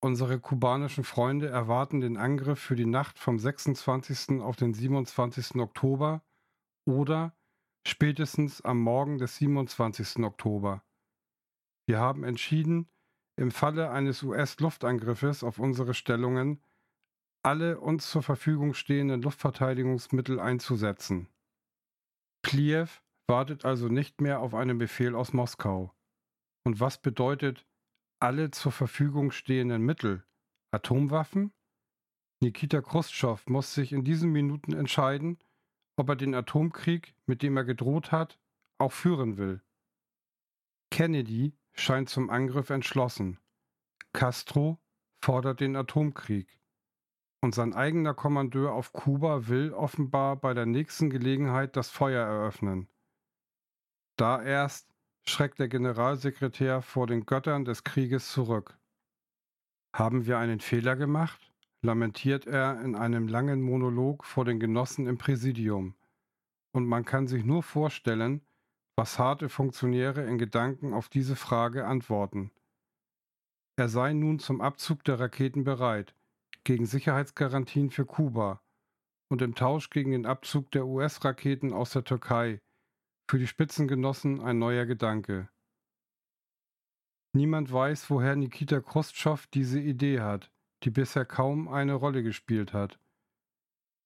Unsere 0.01 0.39
kubanischen 0.39 1.03
Freunde 1.03 1.49
erwarten 1.49 2.01
den 2.01 2.17
Angriff 2.17 2.61
für 2.61 2.77
die 2.77 2.87
Nacht 2.87 3.19
vom 3.19 3.39
26. 3.39 4.41
auf 4.41 4.55
den 4.55 4.73
27. 4.73 5.57
Oktober 5.57 6.23
oder 6.87 7.37
spätestens 7.85 8.61
am 8.61 8.81
Morgen 8.81 9.19
des 9.19 9.37
27. 9.39 10.23
Oktober. 10.23 10.85
Wir 11.89 11.99
haben 11.99 12.23
entschieden, 12.23 12.89
im 13.37 13.51
Falle 13.51 13.91
eines 13.91 14.23
US-Luftangriffes 14.23 15.43
auf 15.43 15.59
unsere 15.59 15.95
Stellungen 15.95 16.63
alle 17.43 17.81
uns 17.81 18.11
zur 18.11 18.23
Verfügung 18.23 18.75
stehenden 18.75 19.23
Luftverteidigungsmittel 19.23 20.39
einzusetzen. 20.39 21.29
Pliev 22.43 23.03
wartet 23.27 23.65
also 23.65 23.89
nicht 23.89 24.21
mehr 24.21 24.41
auf 24.41 24.55
einen 24.55 24.79
Befehl 24.79 25.15
aus 25.15 25.33
Moskau. 25.33 25.93
Und 26.65 26.79
was 26.79 27.01
bedeutet 27.01 27.67
alle 28.21 28.51
zur 28.51 28.73
Verfügung 28.73 29.31
stehenden 29.31 29.83
Mittel? 29.83 30.25
Atomwaffen? 30.71 31.53
Nikita 32.41 32.81
Khrushchev 32.81 33.51
muss 33.51 33.75
sich 33.75 33.93
in 33.93 34.05
diesen 34.05 34.31
Minuten 34.31 34.73
entscheiden, 34.73 35.39
ob 35.97 36.09
er 36.09 36.17
den 36.17 36.35
Atomkrieg, 36.35 37.15
mit 37.27 37.43
dem 37.43 37.57
er 37.57 37.65
gedroht 37.65 38.13
hat, 38.13 38.39
auch 38.79 38.93
führen 38.93 39.37
will. 39.37 39.61
Kennedy 40.91 41.57
scheint 41.75 42.09
zum 42.09 42.31
Angriff 42.31 42.71
entschlossen. 42.71 43.39
Castro 44.13 44.79
fordert 45.21 45.61
den 45.61 45.77
Atomkrieg. 45.77 46.59
Und 47.41 47.55
sein 47.55 47.75
eigener 47.75 48.15
Kommandeur 48.15 48.73
auf 48.73 48.93
Kuba 48.93 49.49
will 49.49 49.73
offenbar 49.73 50.37
bei 50.37 50.55
der 50.55 50.67
nächsten 50.67 51.11
Gelegenheit 51.11 51.77
das 51.77 51.89
Feuer 51.89 52.25
eröffnen. 52.27 52.89
Da 54.17 54.43
erst 54.43 54.93
schreckt 55.29 55.59
der 55.59 55.69
Generalsekretär 55.69 56.83
vor 56.83 57.07
den 57.07 57.27
Göttern 57.27 57.64
des 57.64 57.85
Krieges 57.85 58.33
zurück. 58.33 58.79
Haben 59.95 60.27
wir 60.27 60.38
einen 60.38 60.61
Fehler 60.61 60.97
gemacht? 60.97 61.49
lamentiert 61.83 62.47
er 62.47 62.81
in 62.81 62.97
einem 62.97 63.29
langen 63.29 63.62
Monolog 63.62 64.25
vor 64.25 64.45
den 64.45 64.59
Genossen 64.59 65.07
im 65.07 65.17
Präsidium. 65.17 65.95
Und 66.73 66.87
man 66.87 67.05
kann 67.05 67.29
sich 67.29 67.45
nur 67.45 67.62
vorstellen, 67.62 68.45
was 68.97 69.19
harte 69.19 69.49
Funktionäre 69.49 70.25
in 70.25 70.38
Gedanken 70.38 70.93
auf 70.93 71.09
diese 71.09 71.37
Frage 71.37 71.87
antworten. 71.87 72.51
Er 73.77 73.88
sei 73.88 74.12
nun 74.12 74.41
zum 74.41 74.61
Abzug 74.61 75.05
der 75.05 75.21
Raketen 75.21 75.62
bereit, 75.62 76.14
gegen 76.64 76.85
Sicherheitsgarantien 76.85 77.91
für 77.91 78.05
Kuba 78.05 78.61
und 79.31 79.41
im 79.41 79.55
Tausch 79.55 79.91
gegen 79.91 80.11
den 80.11 80.27
Abzug 80.27 80.71
der 80.73 80.87
US-Raketen 80.87 81.73
aus 81.73 81.91
der 81.91 82.03
Türkei 82.03 82.61
für 83.29 83.38
die 83.38 83.47
Spitzengenossen 83.47 84.41
ein 84.41 84.59
neuer 84.59 84.87
Gedanke. 84.87 85.49
Niemand 87.35 87.71
weiß, 87.71 88.09
woher 88.09 88.35
Nikita 88.37 88.81
Khrushchev 88.81 89.47
diese 89.53 89.81
Idee 89.81 90.21
hat, 90.21 90.51
die 90.83 90.91
bisher 90.91 91.27
kaum 91.27 91.69
eine 91.69 91.93
Rolle 91.93 92.23
gespielt 92.23 92.73
hat. 92.73 92.99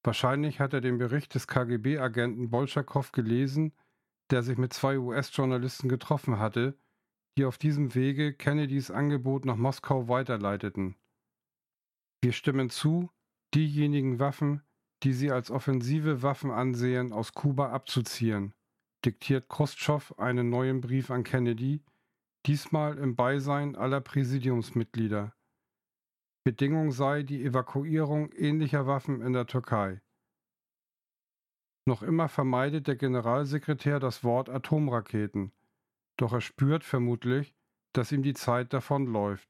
Wahrscheinlich 0.03 0.59
hat 0.59 0.73
er 0.73 0.81
den 0.81 0.99
Bericht 0.99 1.37
des 1.37 1.47
KGB-Agenten 1.47 2.51
Bolschakow 2.51 3.13
gelesen, 3.13 3.73
der 4.33 4.43
sich 4.43 4.59
mit 4.59 4.73
zwei 4.73 4.99
US-Journalisten 4.99 5.89
getroffen 5.89 6.41
hatte, 6.41 6.77
die 7.39 7.45
auf 7.45 7.59
diesem 7.59 7.95
Wege 7.95 8.35
Kennedys 8.35 8.91
Angebot 8.91 9.45
nach 9.45 9.57
Moskau 9.57 10.09
weiterleiteten. 10.09 10.97
Wir 12.21 12.33
stimmen 12.33 12.71
zu, 12.71 13.11
diejenigen 13.55 14.19
Waffen, 14.19 14.63
die 15.05 15.13
sie 15.13 15.31
als 15.31 15.53
offensive 15.53 16.23
Waffen 16.23 16.51
ansehen, 16.51 17.13
aus 17.13 17.33
Kuba 17.35 17.71
abzuziehen 17.71 18.53
diktiert 19.05 19.49
Khrushchev 19.49 20.15
einen 20.19 20.51
neuen 20.51 20.81
Brief 20.81 21.11
an 21.11 21.25
Kennedy, 21.25 21.83
diesmal 22.47 22.99
im 22.99 23.17
Beisein 23.17 23.77
aller 23.77 24.01
Präsidiumsmitglieder. 24.01 25.35
Bedingung 26.45 26.91
sei 26.91 27.23
die 27.23 27.45
Evakuierung 27.45 28.33
ähnlicher 28.33 28.87
Waffen 28.87 29.21
in 29.23 29.33
der 29.33 29.47
Türkei. 29.47 30.01
Noch 31.87 32.03
immer 32.03 32.29
vermeidet 32.29 32.87
der 32.87 32.97
Generalsekretär 32.97 33.99
das 34.01 34.23
Wort 34.23 34.49
Atomraketen, 34.49 35.53
doch 36.17 36.33
er 36.33 36.41
spürt 36.41 36.85
vermutlich, 36.85 37.55
dass 37.93 38.13
ihm 38.13 38.23
die 38.23 38.35
Zeit 38.35 38.73
davonläuft. 38.73 39.49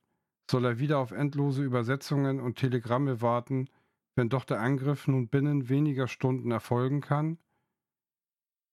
Soll 0.51 0.65
er 0.65 0.79
wieder 0.79 0.99
auf 0.99 1.13
endlose 1.13 1.63
Übersetzungen 1.63 2.41
und 2.41 2.59
Telegramme 2.59 3.21
warten, 3.21 3.69
wenn 4.17 4.29
doch 4.29 4.45
der 4.45 4.61
Angriff 4.61 5.09
nun 5.09 5.29
binnen 5.29 5.69
weniger 5.69 6.09
Stunden 6.09 6.51
erfolgen 6.51 7.01
kann? 7.01 7.39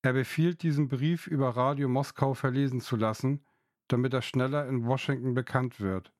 Er 0.01 0.13
befiehlt, 0.13 0.63
diesen 0.63 0.87
Brief 0.87 1.27
über 1.27 1.57
Radio 1.57 1.89
Moskau 1.89 2.33
verlesen 2.33 2.79
zu 2.79 2.95
lassen, 2.95 3.45
damit 3.89 4.13
er 4.13 4.21
schneller 4.21 4.67
in 4.67 4.85
Washington 4.85 5.33
bekannt 5.33 5.79
wird. 5.81 6.13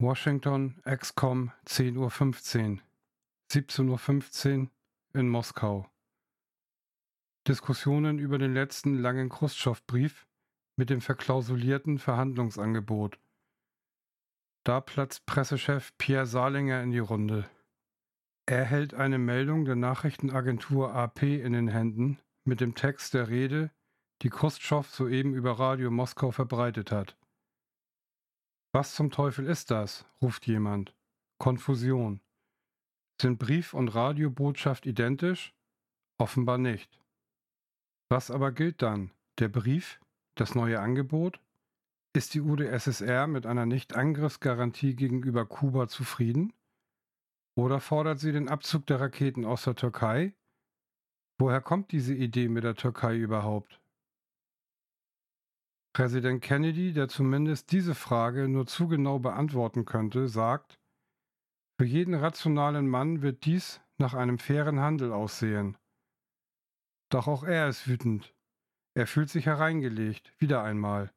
Washington, 0.00 0.80
XCOM, 0.84 1.52
10.15 1.66 1.96
Uhr. 1.96 2.82
17.15 3.52 4.60
Uhr 4.60 4.70
in 5.14 5.28
Moskau. 5.28 5.90
Diskussionen 7.46 8.18
über 8.18 8.38
den 8.38 8.54
letzten 8.54 8.98
langen 8.98 9.28
Khrushchev-Brief 9.28 10.26
mit 10.76 10.90
dem 10.90 11.00
verklausulierten 11.00 11.98
Verhandlungsangebot. 11.98 13.18
Da 14.64 14.80
platzt 14.80 15.26
Pressechef 15.26 15.96
Pierre 15.98 16.26
Salinger 16.26 16.82
in 16.82 16.90
die 16.90 16.98
Runde. 16.98 17.48
Er 18.46 18.64
hält 18.64 18.94
eine 18.94 19.18
Meldung 19.18 19.64
der 19.64 19.76
Nachrichtenagentur 19.76 20.94
AP 20.94 21.22
in 21.22 21.52
den 21.52 21.68
Händen, 21.68 22.18
mit 22.48 22.60
dem 22.60 22.74
Text 22.74 23.12
der 23.14 23.28
Rede, 23.28 23.70
die 24.22 24.30
Khrushchev 24.30 24.88
soeben 24.88 25.34
über 25.34 25.58
Radio 25.58 25.90
Moskau 25.90 26.30
verbreitet 26.30 26.90
hat. 26.90 27.16
Was 28.72 28.94
zum 28.94 29.10
Teufel 29.10 29.46
ist 29.46 29.70
das? 29.70 30.06
ruft 30.22 30.46
jemand. 30.46 30.94
Konfusion. 31.38 32.20
Sind 33.20 33.38
Brief 33.38 33.74
und 33.74 33.88
Radiobotschaft 33.88 34.86
identisch? 34.86 35.54
Offenbar 36.18 36.58
nicht. 36.58 36.98
Was 38.08 38.30
aber 38.30 38.50
gilt 38.50 38.82
dann? 38.82 39.12
Der 39.38 39.48
Brief? 39.48 40.00
Das 40.34 40.54
neue 40.54 40.80
Angebot? 40.80 41.40
Ist 42.14 42.32
die 42.32 42.40
UdSSR 42.40 43.26
mit 43.26 43.44
einer 43.44 43.66
Nicht-Angriffsgarantie 43.66 44.96
gegenüber 44.96 45.44
Kuba 45.44 45.86
zufrieden? 45.86 46.54
Oder 47.56 47.80
fordert 47.80 48.20
sie 48.20 48.32
den 48.32 48.48
Abzug 48.48 48.86
der 48.86 49.00
Raketen 49.00 49.44
aus 49.44 49.64
der 49.64 49.74
Türkei, 49.74 50.34
Woher 51.40 51.60
kommt 51.60 51.92
diese 51.92 52.14
Idee 52.14 52.48
mit 52.48 52.64
der 52.64 52.74
Türkei 52.74 53.16
überhaupt? 53.16 53.80
Präsident 55.94 56.42
Kennedy, 56.42 56.92
der 56.92 57.08
zumindest 57.08 57.70
diese 57.70 57.94
Frage 57.94 58.48
nur 58.48 58.66
zu 58.66 58.88
genau 58.88 59.20
beantworten 59.20 59.84
könnte, 59.84 60.28
sagt, 60.28 60.80
für 61.80 61.86
jeden 61.86 62.14
rationalen 62.14 62.88
Mann 62.88 63.22
wird 63.22 63.44
dies 63.44 63.80
nach 63.98 64.14
einem 64.14 64.38
fairen 64.38 64.80
Handel 64.80 65.12
aussehen. 65.12 65.78
Doch 67.10 67.28
auch 67.28 67.44
er 67.44 67.68
ist 67.68 67.86
wütend. 67.86 68.34
Er 68.96 69.06
fühlt 69.06 69.30
sich 69.30 69.46
hereingelegt, 69.46 70.34
wieder 70.38 70.64
einmal, 70.64 71.12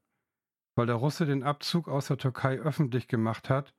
weil 0.76 0.86
der 0.86 0.96
Russe 0.96 1.26
den 1.26 1.42
Abzug 1.42 1.88
aus 1.88 2.08
der 2.08 2.18
Türkei 2.18 2.60
öffentlich 2.60 3.08
gemacht 3.08 3.50
hat, 3.50 3.74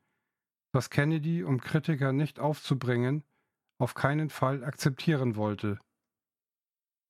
was 0.72 0.90
Kennedy, 0.90 1.44
um 1.44 1.60
Kritiker 1.60 2.12
nicht 2.12 2.40
aufzubringen, 2.40 3.22
auf 3.80 3.94
keinen 3.94 4.28
Fall 4.28 4.64
akzeptieren 4.64 5.36
wollte. 5.36 5.78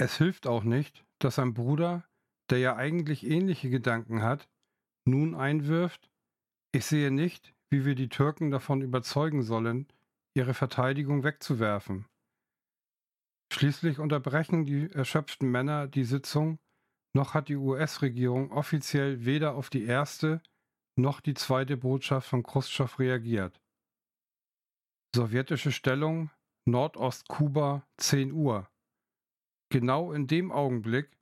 Es 0.02 0.16
hilft 0.16 0.48
auch 0.48 0.64
nicht, 0.64 1.04
dass 1.20 1.36
sein 1.36 1.54
Bruder, 1.54 2.04
der 2.50 2.58
ja 2.58 2.74
eigentlich 2.74 3.24
ähnliche 3.24 3.70
Gedanken 3.70 4.20
hat, 4.20 4.48
nun 5.04 5.36
einwirft, 5.36 6.10
ich 6.74 6.86
sehe 6.86 7.12
nicht, 7.12 7.54
wie 7.70 7.84
wir 7.84 7.94
die 7.94 8.08
Türken 8.08 8.50
davon 8.50 8.82
überzeugen 8.82 9.44
sollen, 9.44 9.86
ihre 10.34 10.54
Verteidigung 10.54 11.22
wegzuwerfen. 11.22 12.06
Schließlich 13.52 14.00
unterbrechen 14.00 14.66
die 14.66 14.90
erschöpften 14.90 15.48
Männer 15.48 15.86
die 15.86 16.04
Sitzung, 16.04 16.58
noch 17.14 17.34
hat 17.34 17.48
die 17.48 17.54
US-Regierung 17.54 18.50
offiziell 18.50 19.24
weder 19.24 19.54
auf 19.54 19.70
die 19.70 19.84
erste 19.84 20.42
noch 20.98 21.20
die 21.20 21.34
zweite 21.34 21.76
Botschaft 21.76 22.28
von 22.28 22.42
Khrushchev 22.42 22.98
reagiert. 22.98 23.60
Sowjetische 25.14 25.70
Stellung 25.70 26.32
Nordost-Kuba 26.66 27.86
10 27.98 28.32
Uhr. 28.32 28.68
Genau 29.72 30.12
in 30.12 30.26
dem 30.26 30.52
Augenblick, 30.52 31.16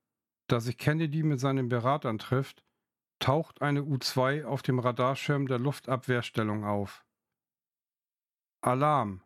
da 0.48 0.58
sich 0.58 0.76
Kennedy 0.76 1.22
mit 1.22 1.38
seinen 1.38 1.68
Beratern 1.68 2.18
trifft, 2.18 2.64
taucht 3.20 3.62
eine 3.62 3.84
U-2 3.84 4.44
auf 4.44 4.62
dem 4.62 4.80
Radarschirm 4.80 5.46
der 5.46 5.60
Luftabwehrstellung 5.60 6.64
auf. 6.64 7.04
Alarm! 8.60 9.22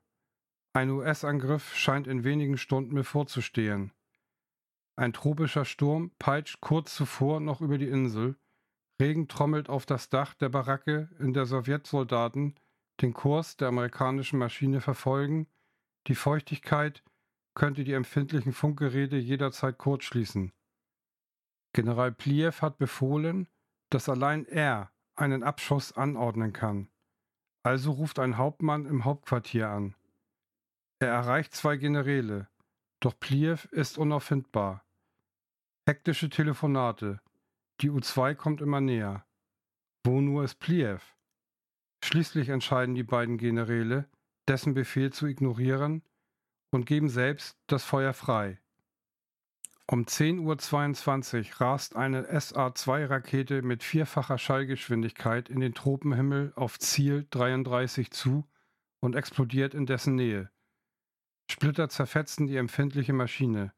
Ein 0.74 0.90
US-Angriff 0.90 1.74
scheint 1.74 2.06
in 2.06 2.22
wenigen 2.22 2.58
Stunden 2.58 2.94
bevorzustehen. 2.94 3.92
Ein 4.94 5.14
tropischer 5.14 5.64
Sturm 5.64 6.10
peitscht 6.18 6.60
kurz 6.60 6.94
zuvor 6.94 7.40
noch 7.40 7.62
über 7.62 7.78
die 7.78 7.88
Insel, 7.88 8.36
Regen 9.00 9.26
trommelt 9.26 9.70
auf 9.70 9.86
das 9.86 10.10
Dach 10.10 10.34
der 10.34 10.50
Baracke, 10.50 11.08
in 11.18 11.32
der 11.32 11.46
Sowjetsoldaten 11.46 12.56
den 13.00 13.14
Kurs 13.14 13.56
der 13.56 13.68
amerikanischen 13.68 14.38
Maschine 14.38 14.82
verfolgen, 14.82 15.46
die 16.08 16.14
Feuchtigkeit 16.14 17.02
könnte 17.54 17.84
die 17.84 17.92
empfindlichen 17.92 18.52
Funkgeräte 18.52 19.16
jederzeit 19.16 19.78
kurzschließen. 19.78 20.52
General 21.72 22.12
Pliev 22.12 22.62
hat 22.62 22.78
befohlen, 22.78 23.48
dass 23.90 24.08
allein 24.08 24.44
er 24.46 24.92
einen 25.16 25.42
Abschuss 25.42 25.92
anordnen 25.92 26.52
kann. 26.52 26.88
Also 27.62 27.92
ruft 27.92 28.18
ein 28.18 28.36
Hauptmann 28.36 28.86
im 28.86 29.04
Hauptquartier 29.04 29.68
an. 29.68 29.94
Er 31.00 31.08
erreicht 31.08 31.54
zwei 31.54 31.76
Generäle, 31.76 32.48
doch 33.00 33.18
Pliev 33.18 33.66
ist 33.72 33.98
unauffindbar. 33.98 34.84
Hektische 35.86 36.30
Telefonate. 36.30 37.20
Die 37.80 37.90
U2 37.90 38.34
kommt 38.34 38.60
immer 38.60 38.80
näher. 38.80 39.26
Wo 40.04 40.20
nur 40.20 40.44
ist 40.44 40.56
Pliev? 40.56 41.14
Schließlich 42.04 42.48
entscheiden 42.48 42.94
die 42.94 43.02
beiden 43.02 43.38
Generäle, 43.38 44.08
dessen 44.48 44.74
Befehl 44.74 45.12
zu 45.12 45.26
ignorieren 45.26 46.02
und 46.74 46.86
geben 46.86 47.08
selbst 47.08 47.56
das 47.68 47.84
Feuer 47.84 48.12
frei. 48.12 48.58
Um 49.86 50.04
10.22 50.06 51.52
Uhr 51.52 51.60
rast 51.60 51.94
eine 51.94 52.24
SA-2-Rakete 52.24 53.62
mit 53.62 53.84
vierfacher 53.84 54.38
Schallgeschwindigkeit 54.38 55.48
in 55.48 55.60
den 55.60 55.74
Tropenhimmel 55.74 56.52
auf 56.56 56.78
Ziel 56.80 57.28
33 57.30 58.10
zu 58.10 58.48
und 59.00 59.14
explodiert 59.14 59.74
in 59.74 59.86
dessen 59.86 60.16
Nähe. 60.16 60.50
Splitter 61.48 61.88
zerfetzen 61.90 62.46
die 62.46 62.56
empfindliche 62.56 63.12
Maschine. 63.12 63.72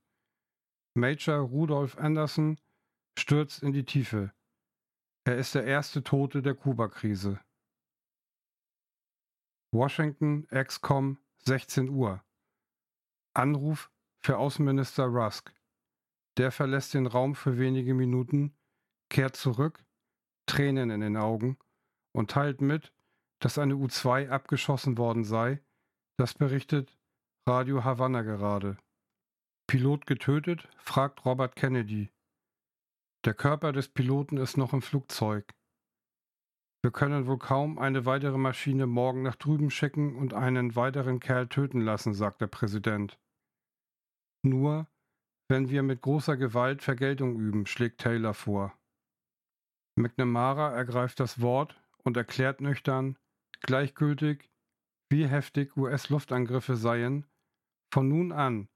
Major 0.94 1.40
Rudolph 1.40 1.98
Anderson 1.98 2.58
stürzt 3.18 3.62
in 3.62 3.72
die 3.72 3.84
Tiefe. 3.84 4.32
Er 5.24 5.36
ist 5.36 5.54
der 5.54 5.64
erste 5.64 6.02
Tote 6.02 6.40
der 6.40 6.54
Kuba-Krise. 6.54 7.40
Washington, 9.72 10.46
XCOM, 10.46 11.18
16 11.44 11.90
Uhr. 11.90 12.25
Anruf 13.36 13.90
für 14.24 14.38
Außenminister 14.38 15.04
Rusk. 15.04 15.52
Der 16.38 16.50
verlässt 16.50 16.94
den 16.94 17.06
Raum 17.06 17.34
für 17.34 17.58
wenige 17.58 17.94
Minuten, 17.94 18.56
kehrt 19.10 19.36
zurück, 19.36 19.84
Tränen 20.46 20.90
in 20.90 21.00
den 21.00 21.16
Augen 21.16 21.58
und 22.12 22.30
teilt 22.30 22.60
mit, 22.60 22.92
dass 23.40 23.58
eine 23.58 23.76
U-2 23.76 24.28
abgeschossen 24.28 24.96
worden 24.96 25.24
sei. 25.24 25.62
Das 26.18 26.34
berichtet 26.34 26.98
Radio 27.46 27.84
Havanna 27.84 28.22
gerade. 28.22 28.78
Pilot 29.66 30.06
getötet? 30.06 30.68
fragt 30.78 31.24
Robert 31.24 31.56
Kennedy. 31.56 32.10
Der 33.24 33.34
Körper 33.34 33.72
des 33.72 33.88
Piloten 33.88 34.36
ist 34.36 34.56
noch 34.56 34.72
im 34.72 34.82
Flugzeug. 34.82 35.52
Wir 36.82 36.92
können 36.92 37.26
wohl 37.26 37.38
kaum 37.38 37.78
eine 37.78 38.06
weitere 38.06 38.38
Maschine 38.38 38.86
morgen 38.86 39.22
nach 39.22 39.34
drüben 39.34 39.70
schicken 39.70 40.14
und 40.16 40.34
einen 40.34 40.76
weiteren 40.76 41.18
Kerl 41.18 41.48
töten 41.48 41.80
lassen, 41.80 42.14
sagt 42.14 42.40
der 42.40 42.46
Präsident. 42.46 43.18
Nur, 44.46 44.86
wenn 45.48 45.70
wir 45.70 45.82
mit 45.82 46.02
großer 46.02 46.36
Gewalt 46.36 46.82
Vergeltung 46.82 47.38
üben, 47.38 47.66
schlägt 47.66 48.00
Taylor 48.00 48.34
vor. 48.34 48.76
McNamara 49.96 50.72
ergreift 50.72 51.20
das 51.20 51.40
Wort 51.40 51.80
und 52.04 52.16
erklärt 52.16 52.60
nüchtern, 52.60 53.18
gleichgültig, 53.60 54.50
wie 55.10 55.26
heftig 55.26 55.76
US-Luftangriffe 55.76 56.76
seien, 56.76 57.26
von 57.92 58.08
nun 58.08 58.32
an 58.32 58.68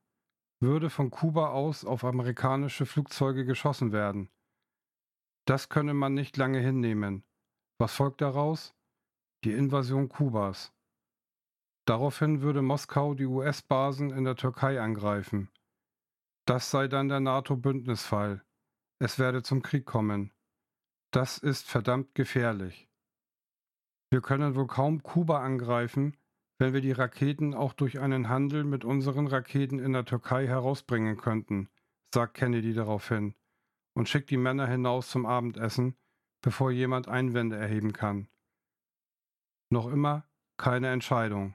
würde 0.61 0.91
von 0.91 1.11
Kuba 1.11 1.49
aus 1.49 1.85
auf 1.85 2.05
amerikanische 2.05 2.85
Flugzeuge 2.85 3.45
geschossen 3.45 3.93
werden. 3.93 4.31
Das 5.47 5.69
könne 5.69 5.95
man 5.95 6.15
nicht 6.15 6.37
lange 6.37 6.61
hinnehmen. 6.61 7.25
Was 7.79 7.95
folgt 7.95 8.21
daraus? 8.21 8.75
Die 9.45 9.53
Invasion 9.53 10.11
Kubas. 10.11 10.75
Daraufhin 11.87 12.43
würde 12.43 12.61
Moskau 12.61 13.15
die 13.15 13.25
US-Basen 13.25 14.11
in 14.11 14.25
der 14.25 14.37
Türkei 14.37 14.81
angreifen. 14.81 15.51
Das 16.47 16.71
sei 16.71 16.89
dann 16.89 17.09
der 17.09 17.21
NATO-Bündnisfall. 17.21 18.45
Es 18.99 19.19
werde 19.19 19.43
zum 19.43 19.63
Krieg 19.63 19.87
kommen. 19.87 20.33
Das 21.13 21.39
ist 21.39 21.69
verdammt 21.69 22.15
gefährlich. 22.15 22.89
Wir 24.11 24.21
können 24.21 24.55
wohl 24.55 24.67
kaum 24.67 25.03
Kuba 25.03 25.43
angreifen, 25.43 26.17
wenn 26.59 26.75
wir 26.75 26.81
die 26.81 26.93
Raketen 26.93 27.55
auch 27.55 27.73
durch 27.73 28.01
einen 28.01 28.29
Handel 28.29 28.65
mit 28.65 28.85
unseren 28.85 29.27
Raketen 29.27 29.79
in 29.79 29.93
der 29.93 30.05
Türkei 30.05 30.47
herausbringen 30.47 31.17
könnten, 31.17 31.69
sagt 32.13 32.35
Kennedy 32.35 32.75
daraufhin 32.75 33.35
und 33.95 34.09
schickt 34.09 34.31
die 34.31 34.37
Männer 34.37 34.67
hinaus 34.67 35.11
zum 35.11 35.27
Abendessen, 35.27 35.97
bevor 36.43 36.71
jemand 36.71 37.09
Einwände 37.09 37.57
erheben 37.57 37.93
kann. 37.93 38.29
Noch 39.71 39.87
immer 39.87 40.29
keine 40.57 40.91
Entscheidung. 40.91 41.55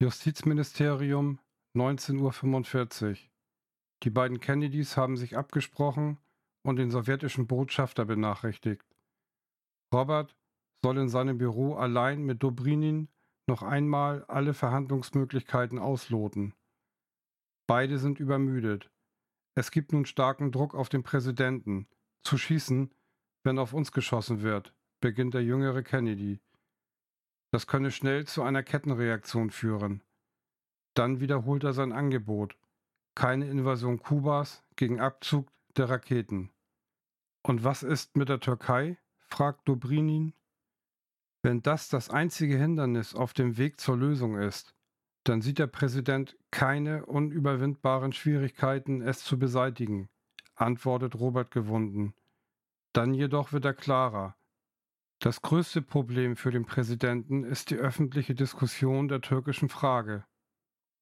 Justizministerium 0.00 1.38
19.45 1.76 3.10
Uhr. 3.10 3.27
Die 4.04 4.10
beiden 4.10 4.40
Kennedys 4.40 4.96
haben 4.96 5.16
sich 5.16 5.36
abgesprochen 5.36 6.18
und 6.62 6.76
den 6.76 6.90
sowjetischen 6.90 7.46
Botschafter 7.46 8.04
benachrichtigt. 8.04 8.84
Robert 9.92 10.36
soll 10.82 10.98
in 10.98 11.08
seinem 11.08 11.38
Büro 11.38 11.74
allein 11.74 12.22
mit 12.22 12.42
Dobrinin 12.42 13.08
noch 13.48 13.62
einmal 13.62 14.24
alle 14.26 14.54
Verhandlungsmöglichkeiten 14.54 15.78
ausloten. 15.78 16.54
Beide 17.66 17.98
sind 17.98 18.20
übermüdet. 18.20 18.90
Es 19.54 19.70
gibt 19.70 19.92
nun 19.92 20.04
starken 20.04 20.52
Druck 20.52 20.74
auf 20.74 20.88
den 20.88 21.02
Präsidenten, 21.02 21.88
zu 22.22 22.38
schießen, 22.38 22.94
wenn 23.44 23.58
auf 23.58 23.72
uns 23.72 23.92
geschossen 23.92 24.42
wird, 24.42 24.74
beginnt 25.00 25.34
der 25.34 25.42
jüngere 25.42 25.82
Kennedy. 25.82 26.40
Das 27.50 27.66
könne 27.66 27.90
schnell 27.90 28.26
zu 28.26 28.42
einer 28.42 28.62
Kettenreaktion 28.62 29.50
führen. 29.50 30.02
Dann 30.94 31.20
wiederholt 31.20 31.64
er 31.64 31.72
sein 31.72 31.92
Angebot 31.92 32.57
keine 33.18 33.48
Invasion 33.48 33.98
Kubas 33.98 34.62
gegen 34.76 35.00
Abzug 35.00 35.48
der 35.76 35.90
Raketen. 35.90 36.50
Und 37.42 37.64
was 37.64 37.82
ist 37.82 38.16
mit 38.16 38.28
der 38.28 38.38
Türkei? 38.38 38.96
fragt 39.26 39.68
Dobrinin. 39.68 40.34
Wenn 41.42 41.60
das 41.60 41.88
das 41.88 42.10
einzige 42.10 42.56
Hindernis 42.56 43.16
auf 43.16 43.34
dem 43.34 43.58
Weg 43.58 43.80
zur 43.80 43.96
Lösung 43.96 44.38
ist, 44.38 44.72
dann 45.24 45.42
sieht 45.42 45.58
der 45.58 45.66
Präsident 45.66 46.36
keine 46.52 47.06
unüberwindbaren 47.06 48.12
Schwierigkeiten, 48.12 49.02
es 49.02 49.24
zu 49.24 49.36
beseitigen, 49.36 50.08
antwortet 50.54 51.16
Robert 51.16 51.50
gewunden. 51.50 52.14
Dann 52.92 53.14
jedoch 53.14 53.52
wird 53.52 53.64
er 53.64 53.74
klarer. 53.74 54.36
Das 55.18 55.42
größte 55.42 55.82
Problem 55.82 56.36
für 56.36 56.52
den 56.52 56.66
Präsidenten 56.66 57.42
ist 57.42 57.70
die 57.70 57.78
öffentliche 57.78 58.36
Diskussion 58.36 59.08
der 59.08 59.22
türkischen 59.22 59.68
Frage. 59.68 60.24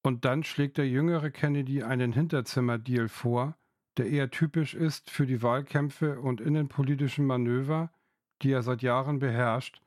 Und 0.07 0.23
dann 0.23 0.45
schlägt 0.45 0.77
der 0.77 0.87
jüngere 0.87 1.31
Kennedy 1.31 1.83
einen 1.83 2.13
Hinterzimmerdeal 2.13 3.09
vor, 3.09 3.57
der 3.97 4.07
eher 4.07 4.31
typisch 4.31 4.73
ist 4.73 5.09
für 5.09 5.25
die 5.25 5.41
Wahlkämpfe 5.41 6.21
und 6.21 6.39
innenpolitischen 6.39 7.25
Manöver, 7.25 7.91
die 8.41 8.51
er 8.51 8.61
seit 8.61 8.83
Jahren 8.83 9.19
beherrscht, 9.19 9.81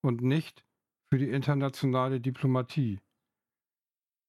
und 0.00 0.22
nicht 0.22 0.64
für 1.10 1.18
die 1.18 1.28
internationale 1.28 2.20
Diplomatie. 2.20 3.00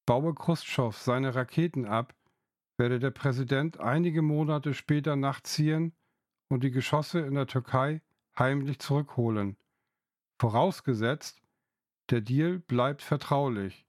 Baue 0.08 0.34
Khrushchev 0.34 0.98
seine 0.98 1.36
Raketen 1.36 1.86
ab, 1.86 2.16
werde 2.80 2.98
der 2.98 3.12
Präsident 3.12 3.80
einige 3.80 4.24
Monate 4.24 4.74
später 4.74 5.16
nachziehen 5.16 5.94
und 6.50 6.64
die 6.64 6.72
Geschosse 6.72 7.20
in 7.20 7.36
der 7.36 7.46
Türkei 7.46 8.02
heimlich 8.36 8.80
zurückholen. 8.80 9.58
Vorausgesetzt, 10.40 11.40
der 12.10 12.22
Deal 12.22 12.58
bleibt 12.58 13.04
vertraulich. 13.04 13.85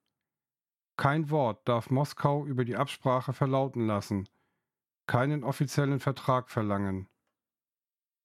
Kein 0.97 1.31
Wort 1.31 1.69
darf 1.69 1.91
Moskau 1.91 2.47
über 2.47 2.65
die 2.65 2.77
Absprache 2.77 3.33
verlauten 3.33 3.87
lassen, 3.87 4.29
keinen 5.07 5.45
offiziellen 5.45 6.01
Vertrag 6.01 6.51
verlangen. 6.51 7.09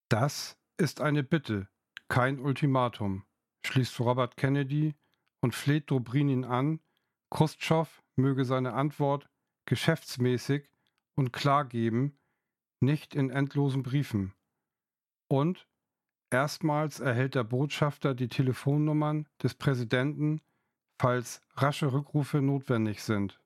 Das 0.10 0.58
ist 0.78 1.02
eine 1.02 1.24
Bitte, 1.24 1.68
kein 2.08 2.40
Ultimatum, 2.40 3.24
schließt 3.66 4.00
Robert 4.00 4.38
Kennedy 4.38 4.96
und 5.42 5.54
fleht 5.54 5.92
Dobrinin 5.92 6.46
an, 6.46 6.80
Khrushchev 7.30 8.02
möge 8.16 8.46
seine 8.46 8.74
Antwort 8.74 9.30
geschäftsmäßig 9.66 10.70
und 11.16 11.32
klar 11.34 11.66
geben, 11.66 12.18
nicht 12.82 13.16
in 13.16 13.30
endlosen 13.30 13.84
Briefen. 13.84 14.34
Und 15.28 15.68
erstmals 16.30 17.00
erhält 17.00 17.36
der 17.36 17.44
Botschafter 17.44 18.14
die 18.16 18.28
Telefonnummern 18.28 19.28
des 19.42 19.56
Präsidenten 19.56 20.42
falls 21.02 21.42
rasche 21.56 21.92
Rückrufe 21.94 22.42
notwendig 22.42 23.02
sind. 23.02 23.42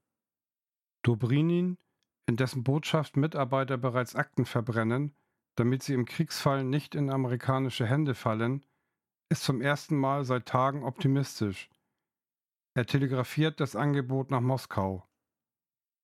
Dobrinin, 1.04 1.78
in 2.26 2.36
dessen 2.36 2.66
Botschaft 2.66 3.16
Mitarbeiter 3.16 3.78
bereits 3.78 4.14
Akten 4.14 4.46
verbrennen, 4.46 5.16
damit 5.56 5.82
sie 5.82 5.94
im 5.94 6.04
Kriegsfall 6.04 6.66
nicht 6.66 6.96
in 6.96 7.10
amerikanische 7.10 7.86
Hände 7.86 8.14
fallen, 8.14 8.66
ist 9.30 9.46
zum 9.46 9.62
ersten 9.62 9.96
Mal 9.96 10.26
seit 10.26 10.48
Tagen 10.48 10.84
optimistisch. 10.84 11.70
Er 12.74 12.86
telegrafiert 12.86 13.62
das 13.62 13.78
Angebot 13.78 14.32
nach 14.32 14.42
Moskau. 14.42 15.08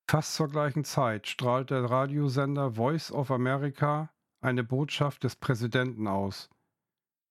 Fast 0.10 0.36
zur 0.36 0.48
gleichen 0.48 0.86
Zeit 0.86 1.28
strahlt 1.28 1.70
der 1.70 1.84
Radiosender 1.84 2.76
Voice 2.76 3.12
of 3.12 3.30
America 3.30 4.10
eine 4.42 4.64
Botschaft 4.64 5.26
des 5.26 5.36
Präsidenten 5.36 6.08
aus. 6.08 6.50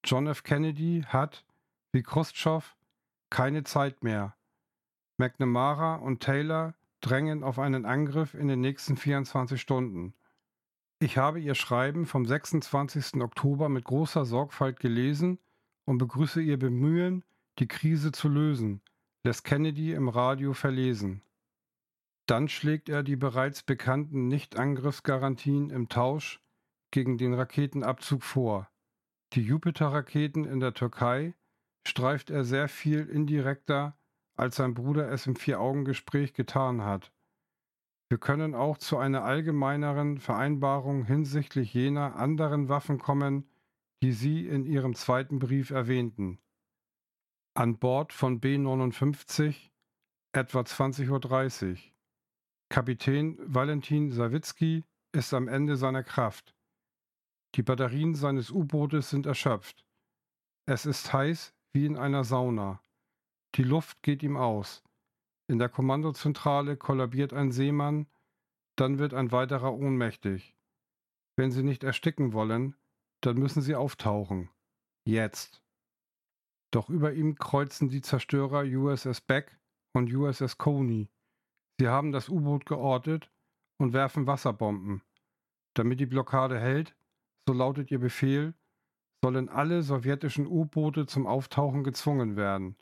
John 0.05 0.27
F. 0.27 0.43
Kennedy 0.43 1.03
hat, 1.07 1.43
wie 1.91 2.03
Khrushchev, 2.03 2.75
keine 3.31 3.63
Zeit 3.63 4.03
mehr. 4.03 4.35
McNamara 5.17 5.95
und 5.95 6.21
Taylor 6.21 6.75
drängen 6.99 7.43
auf 7.43 7.57
einen 7.57 7.85
Angriff 7.85 8.35
in 8.35 8.47
den 8.47 8.61
nächsten 8.61 8.95
24 8.95 9.59
Stunden. 9.59 10.13
Ich 10.99 11.17
habe 11.17 11.39
Ihr 11.39 11.55
Schreiben 11.55 12.05
vom 12.05 12.25
26. 12.25 13.15
Oktober 13.21 13.69
mit 13.69 13.85
großer 13.85 14.23
Sorgfalt 14.23 14.79
gelesen 14.79 15.39
und 15.85 15.97
begrüße 15.97 16.41
Ihr 16.41 16.59
Bemühen, 16.59 17.23
die 17.57 17.67
Krise 17.67 18.11
zu 18.11 18.29
lösen, 18.29 18.81
lässt 19.23 19.43
Kennedy 19.43 19.93
im 19.93 20.09
Radio 20.09 20.53
verlesen. 20.53 21.23
Dann 22.27 22.47
schlägt 22.47 22.87
er 22.87 23.01
die 23.01 23.15
bereits 23.15 23.63
bekannten 23.63 24.27
Nichtangriffsgarantien 24.27 25.69
im 25.71 25.89
Tausch 25.89 26.39
gegen 26.91 27.17
den 27.17 27.33
Raketenabzug 27.33 28.23
vor. 28.23 28.69
Die 29.33 29.41
Jupiter-Raketen 29.41 30.45
in 30.45 30.59
der 30.59 30.73
Türkei 30.73 31.33
streift 31.87 32.29
er 32.29 32.43
sehr 32.43 32.67
viel 32.67 33.07
indirekter, 33.07 33.97
als 34.35 34.55
sein 34.55 34.73
Bruder 34.73 35.11
es 35.11 35.27
im 35.27 35.35
Vier-Augen-Gespräch 35.35 36.33
getan 36.33 36.83
hat. 36.83 37.11
Wir 38.09 38.17
können 38.17 38.55
auch 38.55 38.77
zu 38.77 38.97
einer 38.97 39.23
allgemeineren 39.23 40.19
Vereinbarung 40.19 41.05
hinsichtlich 41.05 41.73
jener 41.73 42.15
anderen 42.15 42.67
Waffen 42.67 42.99
kommen, 42.99 43.49
die 44.03 44.11
Sie 44.11 44.47
in 44.47 44.65
Ihrem 44.65 44.95
zweiten 44.95 45.39
Brief 45.39 45.69
erwähnten. 45.69 46.39
An 47.53 47.77
Bord 47.77 48.13
von 48.13 48.39
B-59 48.39 49.69
etwa 50.33 50.61
20.30 50.61 51.71
Uhr. 51.71 51.77
Kapitän 52.69 53.37
Valentin 53.41 54.11
Sawicki 54.11 54.83
ist 55.13 55.33
am 55.33 55.47
Ende 55.47 55.75
seiner 55.75 56.03
Kraft. 56.03 56.55
Die 57.55 57.63
Batterien 57.63 58.15
seines 58.15 58.49
U-Bootes 58.49 59.09
sind 59.09 59.25
erschöpft. 59.25 59.85
Es 60.65 60.85
ist 60.85 61.11
heiß 61.11 61.53
wie 61.73 61.85
in 61.85 61.97
einer 61.97 62.23
Sauna. 62.23 62.81
Die 63.55 63.63
Luft 63.63 64.01
geht 64.03 64.23
ihm 64.23 64.37
aus. 64.37 64.83
In 65.47 65.59
der 65.59 65.69
Kommandozentrale 65.69 66.77
kollabiert 66.77 67.33
ein 67.33 67.51
Seemann, 67.51 68.07
dann 68.77 68.99
wird 68.99 69.13
ein 69.13 69.31
weiterer 69.31 69.73
ohnmächtig. 69.73 70.55
Wenn 71.35 71.51
Sie 71.51 71.63
nicht 71.63 71.83
ersticken 71.83 72.33
wollen, 72.33 72.75
dann 73.21 73.37
müssen 73.37 73.61
Sie 73.61 73.75
auftauchen. 73.75 74.49
Jetzt. 75.05 75.61
Doch 76.71 76.89
über 76.89 77.13
ihm 77.13 77.35
kreuzen 77.35 77.89
die 77.89 78.01
Zerstörer 78.01 78.63
USS 78.63 79.21
Beck 79.21 79.59
und 79.93 80.13
USS 80.13 80.57
Coney. 80.57 81.09
Sie 81.79 81.87
haben 81.87 82.11
das 82.11 82.29
U-Boot 82.29 82.65
geortet 82.65 83.29
und 83.77 83.93
werfen 83.93 84.27
Wasserbomben. 84.27 85.01
Damit 85.73 85.99
die 85.99 86.05
Blockade 86.05 86.59
hält, 86.59 86.95
so 87.47 87.53
lautet 87.53 87.91
ihr 87.91 87.99
Befehl, 87.99 88.53
sollen 89.23 89.49
alle 89.49 89.83
sowjetischen 89.83 90.47
U-Boote 90.47 91.05
zum 91.05 91.27
Auftauchen 91.27 91.83
gezwungen 91.83 92.35
werden. 92.35 92.75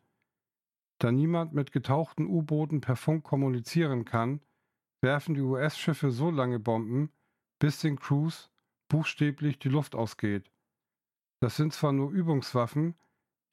Da 1.00 1.12
niemand 1.12 1.54
mit 1.54 1.72
getauchten 1.72 2.28
U-Booten 2.28 2.82
per 2.82 2.96
Funk 2.96 3.24
kommunizieren 3.24 4.06
kann, 4.06 4.42
werfen 5.02 5.36
die 5.36 5.42
US-Schiffe 5.42 6.12
so 6.12 6.32
lange 6.32 6.60
Bomben, 6.60 7.12
bis 7.60 7.80
den 7.80 8.00
Crews 8.00 8.52
buchstäblich 8.90 9.60
die 9.60 9.70
Luft 9.70 9.96
ausgeht. 9.96 10.52
Das 11.42 11.56
sind 11.56 11.74
zwar 11.74 11.94
nur 11.94 12.12
Übungswaffen, 12.12 12.96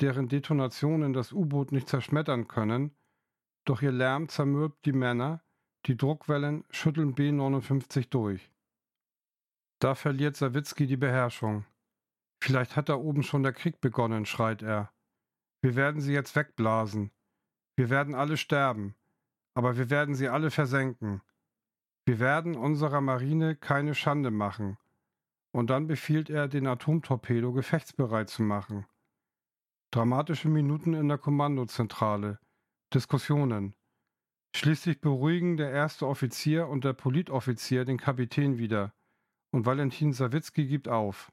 deren 0.00 0.28
Detonationen 0.28 1.12
das 1.12 1.32
U-Boot 1.32 1.72
nicht 1.72 1.88
zerschmettern 1.88 2.48
können, 2.48 2.96
doch 3.64 3.82
ihr 3.82 3.92
Lärm 3.92 4.28
zermürbt 4.28 4.84
die 4.86 4.92
Männer, 4.92 5.42
die 5.86 5.96
Druckwellen 5.96 6.64
schütteln 6.70 7.14
B-59 7.14 8.08
durch. 8.10 8.50
Da 9.80 9.94
verliert 9.94 10.36
Sawicki 10.36 10.86
die 10.86 10.96
Beherrschung. 10.96 11.64
Vielleicht 12.40 12.76
hat 12.76 12.88
da 12.88 12.94
oben 12.96 13.22
schon 13.22 13.42
der 13.42 13.52
Krieg 13.52 13.80
begonnen, 13.80 14.26
schreit 14.26 14.62
er. 14.62 14.92
Wir 15.62 15.74
werden 15.74 16.00
sie 16.00 16.12
jetzt 16.12 16.36
wegblasen. 16.36 17.10
Wir 17.76 17.90
werden 17.90 18.14
alle 18.14 18.36
sterben, 18.36 18.94
aber 19.54 19.76
wir 19.76 19.90
werden 19.90 20.14
sie 20.14 20.28
alle 20.28 20.50
versenken. 20.50 21.22
Wir 22.06 22.20
werden 22.20 22.56
unserer 22.56 23.00
Marine 23.00 23.56
keine 23.56 23.94
Schande 23.94 24.30
machen. 24.30 24.78
Und 25.52 25.70
dann 25.70 25.86
befiehlt 25.86 26.30
er, 26.30 26.48
den 26.48 26.66
Atomtorpedo 26.66 27.52
gefechtsbereit 27.52 28.28
zu 28.28 28.42
machen. 28.42 28.86
Dramatische 29.90 30.48
Minuten 30.48 30.94
in 30.94 31.08
der 31.08 31.18
Kommandozentrale. 31.18 32.38
Diskussionen. 32.94 33.74
Schließlich 34.54 35.00
beruhigen 35.00 35.56
der 35.56 35.70
erste 35.70 36.06
Offizier 36.06 36.68
und 36.68 36.84
der 36.84 36.92
Politoffizier 36.92 37.84
den 37.84 37.98
Kapitän 37.98 38.58
wieder 38.58 38.94
und 39.50 39.66
Valentin 39.66 40.12
Sawicki 40.12 40.66
gibt 40.66 40.88
auf. 40.88 41.32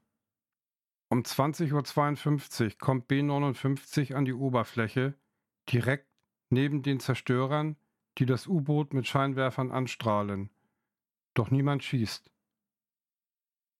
Um 1.14 1.22
20.52 1.22 2.64
Uhr 2.64 2.78
kommt 2.80 3.06
B-59 3.06 4.14
an 4.14 4.24
die 4.24 4.32
Oberfläche, 4.32 5.14
direkt 5.70 6.08
neben 6.50 6.82
den 6.82 6.98
Zerstörern, 6.98 7.76
die 8.18 8.26
das 8.26 8.48
U-Boot 8.48 8.92
mit 8.94 9.06
Scheinwerfern 9.06 9.70
anstrahlen. 9.70 10.50
Doch 11.34 11.52
niemand 11.52 11.84
schießt. 11.84 12.32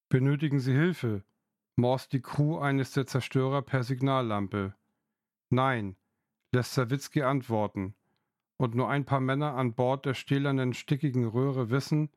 Benötigen 0.09 0.61
Sie 0.61 0.75
Hilfe? 0.75 1.25
morst 1.75 2.13
die 2.13 2.23
Crew 2.23 2.61
eines 2.61 2.93
der 2.93 3.09
Zerstörer 3.09 3.63
per 3.63 3.83
Signallampe. 3.83 4.77
Nein, 5.51 5.97
lässt 6.53 6.75
Sawicki 6.75 7.23
antworten, 7.23 7.97
und 8.59 8.77
nur 8.77 8.89
ein 8.89 9.07
paar 9.07 9.19
Männer 9.19 9.57
an 9.57 9.75
Bord 9.75 10.07
der 10.07 10.15
stählernen, 10.15 10.73
stickigen 10.73 11.25
Röhre 11.25 11.71
wissen, 11.71 12.11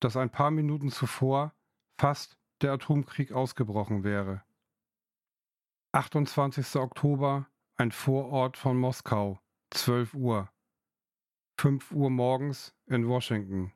dass 0.00 0.16
ein 0.16 0.30
paar 0.30 0.50
Minuten 0.50 0.88
zuvor 0.88 1.52
fast 1.98 2.38
der 2.62 2.72
Atomkrieg 2.72 3.30
ausgebrochen 3.30 4.04
wäre. 4.04 4.42
28. 5.94 6.74
Oktober, 6.74 7.48
ein 7.76 7.92
Vorort 7.92 8.56
von 8.56 8.76
Moskau, 8.76 9.38
12 9.70 10.14
Uhr. 10.14 10.50
5 11.60 11.92
Uhr 11.92 12.10
morgens 12.10 12.74
in 12.86 13.06
Washington. 13.06 13.72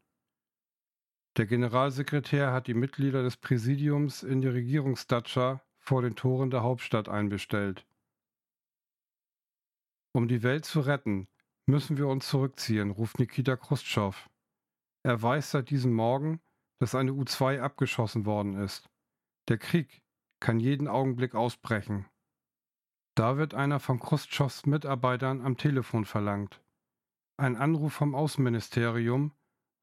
Der 1.37 1.47
Generalsekretär 1.47 2.53
hat 2.53 2.67
die 2.67 2.75
Mitglieder 2.75 3.23
des 3.23 3.37
Präsidiums 3.37 4.25
in 4.25 4.41
die 4.41 4.49
Regierungsdatscha 4.49 5.63
vor 5.79 6.03
den 6.03 6.17
Toren 6.17 6.51
der 6.51 6.65
Hauptstadt 6.65 7.09
einbestellt. 7.09 7.87
Um 10.13 10.27
die 10.27 10.43
Welt 10.43 10.65
zu 10.65 10.81
retten, 10.81 11.29
müssen 11.67 11.99
wir 11.99 12.09
uns 12.09 12.29
zurückziehen, 12.29 12.91
ruft 12.91 13.21
Nikita 13.21 13.55
Khrushchev. 13.55 14.29
Er 15.05 15.23
weiß 15.23 15.53
seit 15.53 15.71
diesem 15.71 15.93
Morgen, 15.93 16.41
dass 16.81 16.97
eine 16.97 17.13
U-2 17.13 17.61
abgeschossen 17.61 18.27
worden 18.27 18.57
ist. 18.57 18.91
Der 19.47 19.59
Krieg 19.59 20.03
kann 20.41 20.61
jeden 20.61 20.89
Augenblick 20.89 21.35
ausbrechen. 21.35 22.07
Da 23.15 23.37
wird 23.37 23.55
einer 23.55 23.81
von 23.81 23.99
Khrushchevs 23.99 24.67
Mitarbeitern 24.67 25.45
am 25.45 25.57
Telefon 25.57 26.05
verlangt. 26.05 26.63
Ein 27.37 27.57
Anruf 27.57 27.93
vom 27.93 28.15
Außenministerium, 28.15 29.33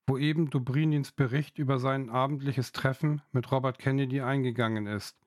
wo 0.07 0.17
eben 0.17 0.49
Dobrinins 0.49 1.11
Bericht 1.11 1.57
über 1.57 1.79
sein 1.79 2.09
abendliches 2.09 2.71
Treffen 2.71 3.21
mit 3.31 3.51
Robert 3.51 3.79
Kennedy 3.79 4.21
eingegangen 4.21 4.87
ist. 4.87 5.17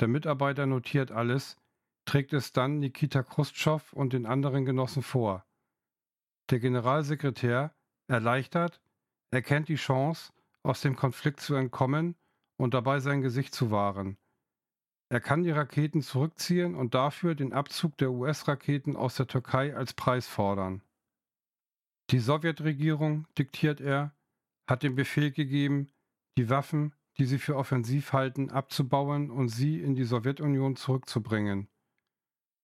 Der 0.00 0.08
Mitarbeiter 0.08 0.66
notiert 0.66 1.12
alles, 1.12 1.56
trägt 2.06 2.32
es 2.32 2.52
dann 2.52 2.78
Nikita 2.78 3.22
Khrushchev 3.22 3.94
und 3.94 4.12
den 4.12 4.26
anderen 4.26 4.64
Genossen 4.64 5.02
vor. 5.02 5.44
Der 6.50 6.60
Generalsekretär, 6.60 7.74
erleichtert, 8.08 8.80
erkennt 9.30 9.68
die 9.68 9.76
Chance, 9.76 10.32
aus 10.62 10.80
dem 10.80 10.96
Konflikt 10.96 11.40
zu 11.40 11.54
entkommen 11.54 12.16
und 12.56 12.74
dabei 12.74 13.00
sein 13.00 13.22
Gesicht 13.22 13.54
zu 13.54 13.70
wahren. 13.70 14.16
Er 15.08 15.20
kann 15.20 15.44
die 15.44 15.50
Raketen 15.50 16.02
zurückziehen 16.02 16.74
und 16.74 16.94
dafür 16.94 17.34
den 17.34 17.52
Abzug 17.52 17.96
der 17.98 18.10
US-Raketen 18.10 18.96
aus 18.96 19.14
der 19.14 19.28
Türkei 19.28 19.74
als 19.74 19.94
Preis 19.94 20.26
fordern. 20.26 20.82
Die 22.10 22.18
Sowjetregierung, 22.18 23.26
diktiert 23.38 23.80
er, 23.80 24.14
hat 24.68 24.82
den 24.82 24.96
Befehl 24.96 25.30
gegeben, 25.30 25.92
die 26.36 26.50
Waffen, 26.50 26.94
die 27.18 27.24
sie 27.24 27.38
für 27.38 27.56
offensiv 27.56 28.12
halten, 28.12 28.50
abzubauen 28.50 29.30
und 29.30 29.48
sie 29.48 29.80
in 29.80 29.94
die 29.94 30.04
Sowjetunion 30.04 30.76
zurückzubringen. 30.76 31.68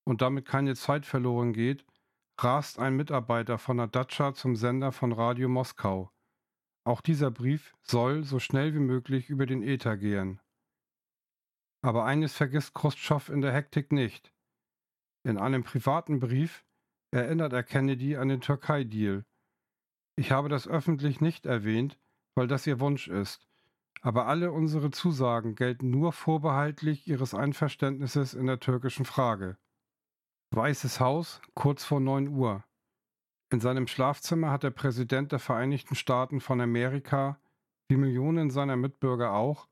Und 0.05 0.21
damit 0.21 0.47
keine 0.47 0.75
Zeit 0.75 1.07
verloren 1.07 1.53
geht, 1.53 1.87
rast 2.39 2.79
ein 2.79 2.97
Mitarbeiter 2.97 3.59
von 3.59 3.77
der 3.77 3.87
Datscha 3.87 4.35
zum 4.35 4.57
Sender 4.57 4.91
von 4.91 5.13
Radio 5.13 5.49
Moskau. 5.49 6.11
Auch 6.85 7.01
dieser 7.01 7.31
Brief 7.31 7.75
soll 7.83 8.25
so 8.25 8.39
schnell 8.39 8.75
wie 8.75 8.81
möglich 8.81 9.31
über 9.31 9.47
den 9.47 9.63
Äther 9.63 9.97
gehen. 9.97 10.41
Aber 11.85 12.05
eines 12.05 12.35
vergisst 12.35 12.75
Khrushchev 12.75 13.33
in 13.33 13.41
der 13.41 13.53
Hektik 13.53 13.93
nicht. 13.93 14.33
In 15.25 15.39
einem 15.39 15.63
privaten 15.63 16.19
Brief 16.19 16.65
erinnert 17.13 17.53
er 17.53 17.63
Kennedy 17.63 18.17
an 18.17 18.29
den 18.29 18.41
Türkei-Deal. 18.41 19.25
Ich 20.17 20.33
habe 20.33 20.49
das 20.49 20.67
öffentlich 20.67 21.21
nicht 21.21 21.47
erwähnt, 21.47 21.99
weil 22.35 22.49
das 22.49 22.67
ihr 22.67 22.81
Wunsch 22.81 23.09
ist, 23.09 23.49
aber 24.01 24.27
alle 24.27 24.51
unsere 24.51 24.91
Zusagen 24.91 25.55
gelten 25.55 25.91
nur 25.91 26.13
vorbehaltlich 26.13 27.07
ihres 27.07 27.35
Einverständnisses 27.35 28.35
in 28.35 28.47
der 28.47 28.59
türkischen 28.59 29.05
Frage. 29.05 29.57
Weißes 30.51 31.01
Haus, 31.01 31.41
kurz 31.55 31.85
vor 31.85 32.01
neun 32.01 32.29
Uhr. 32.29 32.65
In 33.53 33.61
seinem 33.61 33.87
Schlafzimmer 33.87 34.51
hat 34.51 34.63
der 34.63 34.71
Präsident 34.71 35.31
der 35.31 35.39
Vereinigten 35.39 35.95
Staaten 35.95 36.41
von 36.41 36.59
Amerika, 36.63 37.39
wie 37.89 37.99
Millionen 37.99 38.51
seiner 38.51 38.77
Mitbürger 38.77 39.35
auch, 39.35 39.69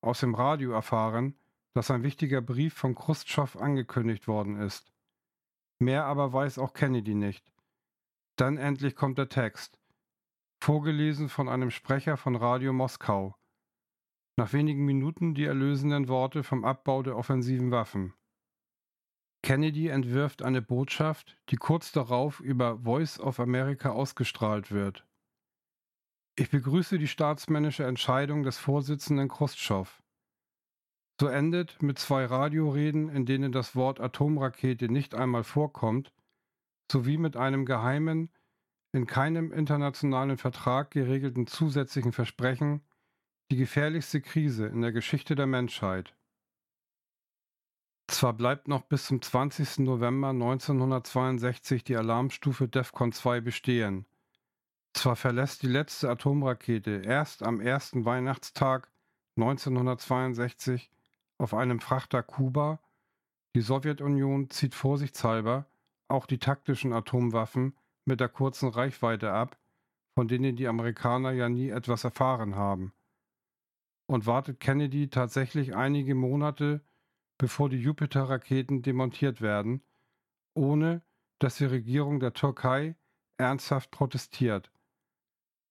aus 0.00 0.18
dem 0.18 0.34
Radio 0.34 0.72
erfahren, 0.72 1.36
dass 1.72 1.92
ein 1.92 2.02
wichtiger 2.02 2.40
Brief 2.40 2.74
von 2.74 2.96
Khrushchev 2.96 3.56
angekündigt 3.56 4.26
worden 4.26 4.56
ist. 4.56 4.92
Mehr 5.78 6.06
aber 6.06 6.32
weiß 6.32 6.58
auch 6.58 6.72
Kennedy 6.74 7.14
nicht. 7.14 7.52
Dann 8.34 8.56
endlich 8.56 8.96
kommt 8.96 9.16
der 9.16 9.28
Text, 9.28 9.78
vorgelesen 10.58 11.28
von 11.28 11.48
einem 11.48 11.70
Sprecher 11.70 12.16
von 12.16 12.34
Radio 12.34 12.72
Moskau. 12.72 13.36
nach 14.36 14.52
wenigen 14.52 14.84
Minuten 14.86 15.34
die 15.34 15.44
erlösenden 15.44 16.08
Worte 16.08 16.42
vom 16.42 16.64
Abbau 16.64 17.02
der 17.04 17.16
offensiven 17.16 17.70
Waffen. 17.70 18.14
Kennedy 19.42 19.88
entwirft 19.88 20.42
eine 20.42 20.60
Botschaft, 20.60 21.38
die 21.48 21.56
kurz 21.56 21.92
darauf 21.92 22.40
über 22.40 22.78
Voice 22.78 23.18
of 23.18 23.40
America 23.40 23.90
ausgestrahlt 23.90 24.70
wird. 24.70 25.06
Ich 26.36 26.50
begrüße 26.50 26.98
die 26.98 27.08
staatsmännische 27.08 27.84
Entscheidung 27.84 28.42
des 28.42 28.58
Vorsitzenden 28.58 29.28
Khrushchev. 29.28 30.02
So 31.20 31.26
endet 31.26 31.82
mit 31.82 31.98
zwei 31.98 32.24
Radioreden, 32.24 33.10
in 33.10 33.26
denen 33.26 33.52
das 33.52 33.76
Wort 33.76 34.00
Atomrakete 34.00 34.88
nicht 34.88 35.14
einmal 35.14 35.44
vorkommt, 35.44 36.12
sowie 36.90 37.18
mit 37.18 37.36
einem 37.36 37.66
geheimen, 37.66 38.30
in 38.92 39.06
keinem 39.06 39.52
internationalen 39.52 40.38
Vertrag 40.38 40.90
geregelten 40.90 41.46
zusätzlichen 41.46 42.12
Versprechen, 42.12 42.82
die 43.50 43.56
gefährlichste 43.56 44.20
Krise 44.20 44.66
in 44.66 44.80
der 44.80 44.92
Geschichte 44.92 45.34
der 45.34 45.46
Menschheit. 45.46 46.16
Zwar 48.20 48.34
bleibt 48.34 48.68
noch 48.68 48.82
bis 48.82 49.06
zum 49.06 49.22
20. 49.22 49.78
November 49.78 50.28
1962 50.28 51.84
die 51.84 51.96
Alarmstufe 51.96 52.68
DEFCON 52.68 53.12
2 53.12 53.40
bestehen, 53.40 54.04
zwar 54.92 55.16
verlässt 55.16 55.62
die 55.62 55.68
letzte 55.68 56.10
Atomrakete 56.10 57.00
erst 57.02 57.42
am 57.42 57.62
ersten 57.62 58.04
Weihnachtstag 58.04 58.92
1962 59.38 60.90
auf 61.38 61.54
einem 61.54 61.80
Frachter 61.80 62.22
Kuba, 62.22 62.80
die 63.54 63.62
Sowjetunion 63.62 64.50
zieht 64.50 64.74
vorsichtshalber 64.74 65.64
auch 66.08 66.26
die 66.26 66.38
taktischen 66.38 66.92
Atomwaffen 66.92 67.74
mit 68.04 68.20
der 68.20 68.28
kurzen 68.28 68.68
Reichweite 68.68 69.32
ab, 69.32 69.56
von 70.14 70.28
denen 70.28 70.56
die 70.56 70.68
Amerikaner 70.68 71.30
ja 71.30 71.48
nie 71.48 71.70
etwas 71.70 72.04
erfahren 72.04 72.54
haben 72.54 72.92
und 74.04 74.26
wartet 74.26 74.60
Kennedy 74.60 75.08
tatsächlich 75.08 75.74
einige 75.74 76.14
Monate, 76.14 76.82
bevor 77.40 77.70
die 77.70 77.78
Jupiter-Raketen 77.78 78.82
demontiert 78.82 79.40
werden, 79.40 79.82
ohne 80.52 81.00
dass 81.38 81.56
die 81.56 81.64
Regierung 81.64 82.20
der 82.20 82.34
Türkei 82.34 82.96
ernsthaft 83.38 83.90
protestiert. 83.90 84.70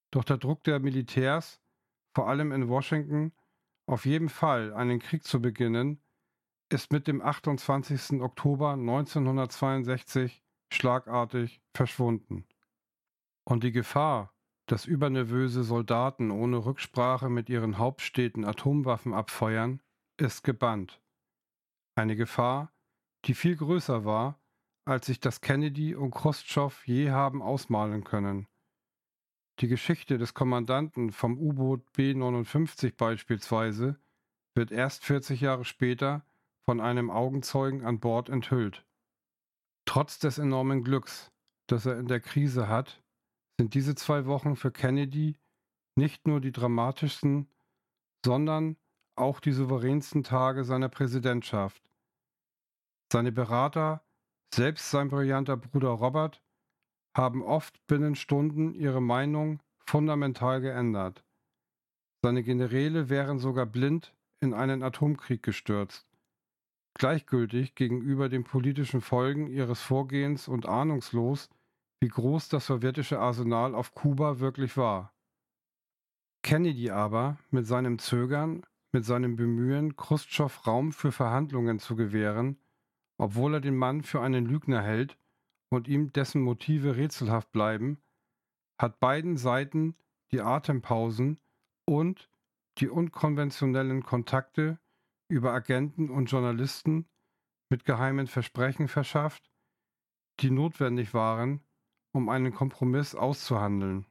Doch 0.09 0.23
der 0.23 0.37
Druck 0.37 0.63
der 0.63 0.79
Militärs, 0.79 1.61
vor 2.15 2.27
allem 2.27 2.51
in 2.53 2.69
Washington, 2.69 3.33
auf 3.85 4.07
jeden 4.07 4.29
Fall 4.29 4.73
einen 4.73 4.97
Krieg 4.97 5.23
zu 5.23 5.43
beginnen, 5.43 6.01
ist 6.69 6.91
mit 6.91 7.05
dem 7.07 7.21
28. 7.21 8.19
Oktober 8.19 8.71
1962 8.71 10.43
schlagartig 10.73 11.61
verschwunden. 11.75 12.47
Und 13.43 13.63
die 13.63 13.71
Gefahr, 13.71 14.33
dass 14.65 14.85
übernervöse 14.85 15.63
Soldaten 15.63 16.31
ohne 16.31 16.65
Rücksprache 16.65 17.29
mit 17.29 17.47
ihren 17.47 17.77
Hauptstädten 17.77 18.43
Atomwaffen 18.43 19.13
abfeuern, 19.13 19.83
ist 20.17 20.43
gebannt. 20.43 20.99
Eine 21.99 22.15
Gefahr, 22.15 22.71
die 23.25 23.33
viel 23.33 23.57
größer 23.57 24.05
war, 24.05 24.39
als 24.85 25.07
sich 25.07 25.19
das 25.19 25.41
Kennedy 25.41 25.95
und 25.95 26.11
Khrushchev 26.11 26.81
je 26.85 27.11
haben 27.11 27.41
ausmalen 27.41 28.05
können. 28.05 28.47
Die 29.59 29.67
Geschichte 29.67 30.17
des 30.17 30.33
Kommandanten 30.33 31.11
vom 31.11 31.37
U-Boot 31.37 31.91
B-59 31.91 32.95
beispielsweise 32.95 33.99
wird 34.55 34.71
erst 34.71 35.03
40 35.03 35.41
Jahre 35.41 35.65
später 35.65 36.25
von 36.63 36.79
einem 36.79 37.09
Augenzeugen 37.09 37.83
an 37.85 37.99
Bord 37.99 38.29
enthüllt. 38.29 38.85
Trotz 39.83 40.19
des 40.19 40.37
enormen 40.37 40.85
Glücks, 40.85 41.33
das 41.67 41.85
er 41.85 41.99
in 41.99 42.07
der 42.07 42.21
Krise 42.21 42.69
hat, 42.69 43.03
sind 43.59 43.73
diese 43.73 43.95
zwei 43.95 44.25
Wochen 44.25 44.55
für 44.55 44.71
Kennedy 44.71 45.35
nicht 45.97 46.27
nur 46.29 46.39
die 46.39 46.53
dramatischsten, 46.53 47.49
sondern 48.23 48.77
auch 49.17 49.41
die 49.41 49.51
souveränsten 49.51 50.23
Tage 50.23 50.63
seiner 50.63 50.87
Präsidentschaft. 50.87 51.88
Seine 53.11 53.31
Berater, 53.31 54.03
selbst 54.53 54.91
sein 54.91 55.09
brillanter 55.09 55.57
Bruder 55.57 55.89
Robert, 55.89 56.43
haben 57.17 57.43
oft 57.43 57.85
binnen 57.87 58.15
Stunden 58.15 58.73
ihre 58.75 59.01
Meinung 59.01 59.61
fundamental 59.85 60.61
geändert. 60.61 61.23
Seine 62.23 62.43
Generäle 62.43 63.09
wären 63.09 63.39
sogar 63.39 63.65
blind 63.65 64.15
in 64.41 64.53
einen 64.53 64.83
Atomkrieg 64.83 65.41
gestürzt, 65.41 66.07
gleichgültig 66.93 67.75
gegenüber 67.75 68.29
den 68.29 68.43
politischen 68.43 69.01
Folgen 69.01 69.47
ihres 69.47 69.81
Vorgehens 69.81 70.47
und 70.47 70.67
ahnungslos, 70.67 71.49
wie 72.01 72.09
groß 72.09 72.49
das 72.49 72.67
sowjetische 72.67 73.19
Arsenal 73.19 73.73
auf 73.73 73.95
Kuba 73.95 74.39
wirklich 74.39 74.77
war. 74.77 75.13
Kennedy 76.43 76.91
aber, 76.91 77.37
mit 77.49 77.65
seinem 77.65 77.99
Zögern, 77.99 78.63
mit 78.93 79.05
seinem 79.05 79.35
Bemühen, 79.35 79.95
Khrushchev 79.95 80.65
Raum 80.65 80.91
für 80.91 81.11
Verhandlungen 81.11 81.79
zu 81.79 81.95
gewähren, 81.95 82.57
obwohl 83.19 83.55
er 83.55 83.61
den 83.61 83.75
Mann 83.75 84.01
für 84.01 84.21
einen 84.21 84.45
Lügner 84.45 84.81
hält 84.81 85.17
und 85.69 85.87
ihm 85.87 86.11
dessen 86.13 86.41
Motive 86.41 86.95
rätselhaft 86.95 87.51
bleiben, 87.51 88.01
hat 88.79 88.99
beiden 88.99 89.37
Seiten 89.37 89.95
die 90.31 90.41
Atempausen 90.41 91.39
und 91.85 92.29
die 92.77 92.87
unkonventionellen 92.87 94.03
Kontakte 94.03 94.79
über 95.27 95.53
Agenten 95.53 96.09
und 96.09 96.31
Journalisten 96.31 97.07
mit 97.69 97.83
geheimen 97.83 98.27
Versprechen 98.27 98.87
verschafft, 98.87 99.51
die 100.39 100.49
notwendig 100.49 101.13
waren, 101.13 101.61
um 102.13 102.29
einen 102.29 102.53
Kompromiss 102.53 103.15
auszuhandeln. 103.15 104.05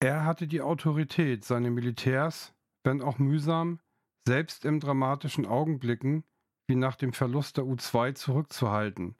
Er 0.00 0.24
hatte 0.24 0.48
die 0.48 0.60
Autorität, 0.60 1.44
seine 1.44 1.70
Militärs, 1.70 2.52
wenn 2.82 3.00
auch 3.00 3.18
mühsam, 3.18 3.78
selbst 4.26 4.64
in 4.64 4.80
dramatischen 4.80 5.46
Augenblicken 5.46 6.24
wie 6.72 6.76
nach 6.76 6.96
dem 6.96 7.12
Verlust 7.12 7.58
der 7.58 7.66
U-2 7.66 8.14
zurückzuhalten. 8.14 9.14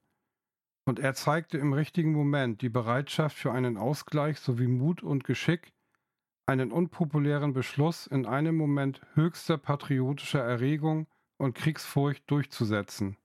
Und 0.86 0.98
er 0.98 1.12
zeigte 1.12 1.58
im 1.58 1.74
richtigen 1.74 2.14
Moment 2.14 2.62
die 2.62 2.70
Bereitschaft 2.70 3.36
für 3.36 3.52
einen 3.52 3.76
Ausgleich 3.76 4.40
sowie 4.40 4.68
Mut 4.68 5.02
und 5.02 5.24
Geschick, 5.24 5.74
einen 6.46 6.72
unpopulären 6.72 7.52
Beschluss 7.52 8.06
in 8.06 8.24
einem 8.24 8.56
Moment 8.56 9.02
höchster 9.12 9.58
patriotischer 9.58 10.40
Erregung 10.40 11.08
und 11.36 11.54
Kriegsfurcht 11.54 12.22
durchzusetzen. 12.30 13.18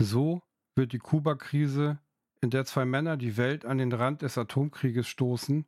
So 0.00 0.40
wird 0.74 0.94
die 0.94 0.98
Kuba-Krise 0.98 1.98
in 2.40 2.48
der 2.48 2.64
zwei 2.64 2.86
Männer 2.86 3.18
die 3.18 3.36
Welt 3.36 3.66
an 3.66 3.76
den 3.76 3.92
Rand 3.92 4.22
des 4.22 4.38
Atomkrieges 4.38 5.08
stoßen 5.08 5.66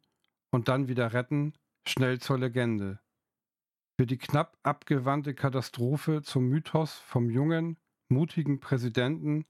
und 0.52 0.68
dann 0.68 0.88
wieder 0.88 1.12
retten, 1.12 1.52
schnell 1.86 2.18
zur 2.18 2.38
Legende. 2.38 2.98
Für 3.98 4.06
die 4.06 4.18
knapp 4.18 4.58
abgewandte 4.62 5.34
Katastrophe 5.34 6.22
zum 6.22 6.48
Mythos 6.48 6.94
vom 6.98 7.30
jungen, 7.30 7.78
mutigen 8.08 8.60
Präsidenten, 8.60 9.46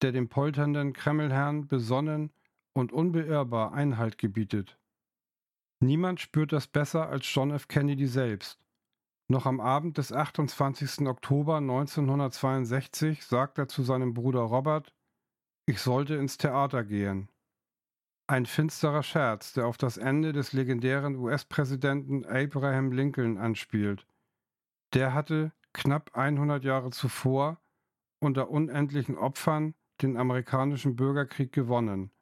der 0.00 0.12
dem 0.12 0.28
polternden 0.28 0.92
Kremlherrn 0.92 1.66
besonnen 1.66 2.32
und 2.72 2.92
unbeirrbar 2.92 3.72
Einhalt 3.72 4.16
gebietet. 4.16 4.78
Niemand 5.80 6.20
spürt 6.20 6.52
das 6.52 6.68
besser 6.68 7.08
als 7.08 7.32
John 7.34 7.50
F. 7.50 7.66
Kennedy 7.66 8.06
selbst. 8.06 8.60
Noch 9.28 9.46
am 9.46 9.60
Abend 9.60 9.98
des 9.98 10.12
28. 10.12 11.06
Oktober 11.06 11.56
1962 11.56 13.24
sagt 13.24 13.58
er 13.58 13.68
zu 13.68 13.82
seinem 13.82 14.14
Bruder 14.14 14.40
Robert, 14.40 14.94
ich 15.66 15.80
sollte 15.80 16.14
ins 16.14 16.36
Theater 16.36 16.84
gehen. 16.84 17.28
Ein 18.30 18.46
finsterer 18.46 19.02
Scherz, 19.02 19.54
der 19.54 19.66
auf 19.66 19.76
das 19.76 19.96
Ende 19.96 20.32
des 20.32 20.52
legendären 20.52 21.16
US-Präsidenten 21.16 22.24
Abraham 22.24 22.92
Lincoln 22.92 23.38
anspielt. 23.38 24.06
Der 24.94 25.14
hatte 25.14 25.52
knapp 25.72 26.16
100 26.16 26.62
Jahre 26.62 26.90
zuvor 26.90 27.60
unter 28.20 28.48
unendlichen 28.48 29.18
Opfern 29.18 29.74
den 30.00 30.16
amerikanischen 30.16 30.94
Bürgerkrieg 30.94 31.50
gewonnen 31.50 32.12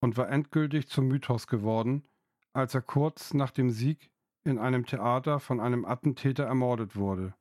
und 0.00 0.16
war 0.16 0.30
endgültig 0.30 0.88
zum 0.88 1.08
Mythos 1.08 1.46
geworden, 1.46 2.08
als 2.54 2.74
er 2.74 2.80
kurz 2.80 3.34
nach 3.34 3.50
dem 3.50 3.68
Sieg 3.68 4.10
in 4.44 4.58
einem 4.58 4.86
Theater 4.86 5.38
von 5.38 5.60
einem 5.60 5.84
Attentäter 5.84 6.44
ermordet 6.44 6.96
wurde. 6.96 7.34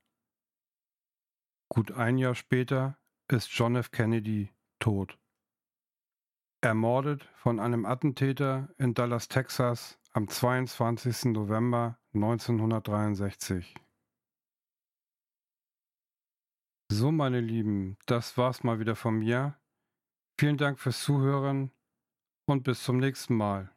Gut 1.70 1.94
ein 1.94 2.18
Jahr 2.18 2.36
später 2.36 2.98
ist 3.30 3.48
John 3.58 3.78
F. 3.78 3.92
Kennedy 3.92 4.52
tot. 4.80 5.19
Ermordet 6.62 7.24
von 7.36 7.58
einem 7.62 7.86
Attentäter 7.86 8.68
in 8.78 8.94
Dallas, 8.94 9.30
Texas 9.30 9.98
am 10.12 10.28
22. 10.28 11.32
November 11.32 11.98
1963. 12.14 13.76
So, 16.92 17.14
meine 17.14 17.40
Lieben, 17.40 17.98
das 18.08 18.38
war's 18.38 18.66
mal 18.66 18.80
wieder 18.80 18.98
von 18.98 19.20
mir. 19.20 19.58
Vielen 20.38 20.58
Dank 20.58 20.80
fürs 20.80 21.02
Zuhören 21.02 21.72
und 22.46 22.64
bis 22.64 22.84
zum 22.84 22.98
nächsten 22.98 23.36
Mal. 23.36 23.72